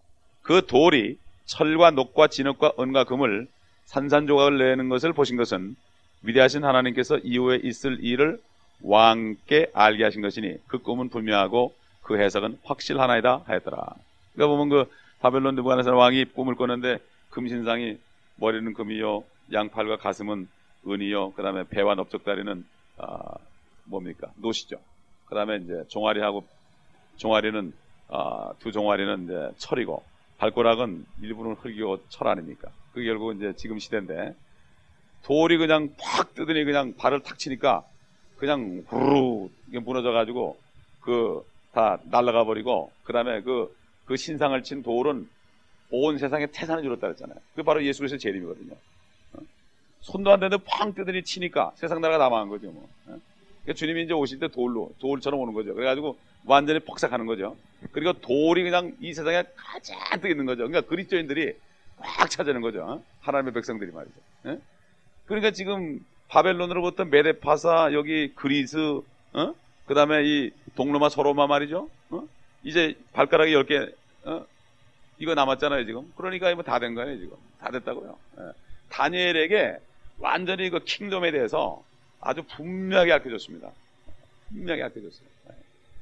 그 0.42 0.66
돌이 0.66 1.16
철과 1.46 1.90
녹과 1.90 2.28
진흙과 2.28 2.74
은과 2.78 3.04
금을 3.04 3.48
산산조각을 3.86 4.58
내는 4.58 4.88
것을 4.88 5.12
보신 5.12 5.36
것은 5.36 5.74
위대하신 6.22 6.64
하나님께서 6.64 7.18
이후에 7.18 7.60
있을 7.62 7.98
일을 8.02 8.38
왕께 8.82 9.70
알게 9.74 10.04
하신 10.04 10.22
것이니 10.22 10.56
그 10.66 10.78
꿈은 10.78 11.08
분명하고 11.08 11.74
그 12.02 12.18
해석은 12.18 12.58
확실하나이다 12.64 13.42
하였더라. 13.46 13.94
그러니까 14.34 14.56
보면 14.56 14.68
그 14.68 14.90
바벨론 15.20 15.54
느부갓네살 15.54 15.94
왕이 15.94 16.26
꿈을 16.26 16.54
꿨는데 16.54 16.98
금신상이 17.30 17.98
머리는 18.36 18.72
금이요 18.74 19.24
양팔과 19.52 19.98
가슴은 19.98 20.48
은이요 20.86 21.32
그 21.32 21.42
다음에 21.42 21.64
배와 21.68 21.94
넓적다리는 21.94 22.64
아, 22.98 23.34
뭡니까 23.84 24.28
노시죠. 24.36 24.78
그 25.26 25.34
다음에 25.34 25.56
이제 25.56 25.84
종아리하고 25.88 26.44
종아리는 27.16 27.72
아, 28.08 28.52
두 28.58 28.72
종아리는 28.72 29.24
이제 29.24 29.50
철이고 29.58 30.02
발가락은 30.38 31.06
일부는 31.22 31.54
흙이고 31.54 32.00
철 32.08 32.26
아닙니까? 32.26 32.70
그게 32.92 33.06
결국 33.06 33.36
이제 33.36 33.52
지금 33.56 33.78
시대인데 33.78 34.34
돌이 35.22 35.56
그냥 35.56 35.94
팍 36.00 36.34
뜨더니 36.34 36.64
그냥 36.64 36.94
발을 36.96 37.20
탁 37.20 37.38
치니까 37.38 37.84
그냥 38.38 38.82
후루 38.88 39.50
이게 39.68 39.78
무너져 39.78 40.10
가지고 40.10 40.58
그 41.00 41.44
다 41.72 41.98
날아가 42.04 42.44
버리고 42.44 42.90
그다음에 43.04 43.42
그 43.42 43.82
그 44.04 44.16
신상을 44.16 44.62
친 44.62 44.82
돌은 44.82 45.28
온 45.90 46.18
세상에 46.18 46.46
태산을 46.46 46.82
줄었다 46.82 47.06
그랬잖아요. 47.08 47.38
그게 47.52 47.62
바로 47.62 47.82
예수 47.84 48.00
그리스도의 48.00 48.18
재림이거든요. 48.20 48.74
어? 49.34 49.38
손도 50.00 50.32
안 50.32 50.40
되는데 50.40 50.62
팡 50.66 50.94
뜨더니 50.94 51.22
치니까 51.22 51.72
세상 51.76 52.00
나라가 52.00 52.24
남아한 52.24 52.48
거죠. 52.48 52.70
뭐. 52.70 52.84
어? 53.06 53.18
그러니까 53.62 53.74
주님이 53.74 54.04
이제 54.04 54.12
오실 54.12 54.38
때 54.38 54.48
돌로 54.48 54.92
돌처럼 54.98 55.40
오는 55.40 55.52
거죠. 55.52 55.74
그래가지고 55.74 56.18
완전히 56.44 56.80
폭삭하는 56.80 57.26
거죠. 57.26 57.56
그리고 57.92 58.12
돌이 58.14 58.64
그냥 58.64 58.96
이 59.00 59.12
세상에 59.14 59.44
가득 59.56 60.30
있는 60.30 60.46
거죠. 60.46 60.66
그러니까 60.66 60.80
그리스도인들이 60.82 61.54
꽉 61.98 62.28
차지는 62.28 62.60
거죠. 62.60 62.82
어? 62.84 63.02
하나님의 63.20 63.52
백성들이 63.52 63.92
말이죠. 63.92 64.14
예? 64.46 64.58
그러니까 65.26 65.52
지금 65.52 66.04
바벨론으로부터 66.28 67.04
메데파사 67.04 67.90
여기 67.92 68.32
그리스 68.34 68.76
어? 69.34 69.54
그 69.86 69.94
다음에 69.94 70.22
이 70.24 70.50
동로마 70.74 71.08
서로마 71.08 71.46
말이죠. 71.46 71.88
어? 72.10 72.28
이제 72.62 72.96
발가락이 73.12 73.52
10개 73.52 73.92
어? 74.24 74.46
이거 75.18 75.34
남았잖아요, 75.34 75.84
지금. 75.86 76.12
그러니까 76.16 76.54
뭐다된 76.54 76.94
거예요, 76.94 77.18
지금. 77.18 77.36
다 77.60 77.70
됐다고요. 77.70 78.16
예. 78.38 78.42
다니엘에게 78.88 79.76
완전히 80.18 80.70
그 80.70 80.80
킹덤에 80.84 81.30
대해서 81.30 81.82
아주 82.20 82.42
분명하게 82.42 83.12
알려줬습니다. 83.12 83.70
분명하게 84.48 84.82
알려줬어요. 84.82 85.28
예. 85.50 85.54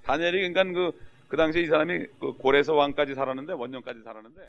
다니엘이 0.05 0.53
그러니까 0.53 0.64
그, 0.64 1.01
그 1.28 1.37
당시에 1.37 1.62
이 1.62 1.66
사람이 1.66 2.07
그 2.18 2.33
고레서 2.33 2.74
왕까지 2.74 3.14
살았는데, 3.14 3.53
원년까지 3.53 4.03
살았는데, 4.03 4.41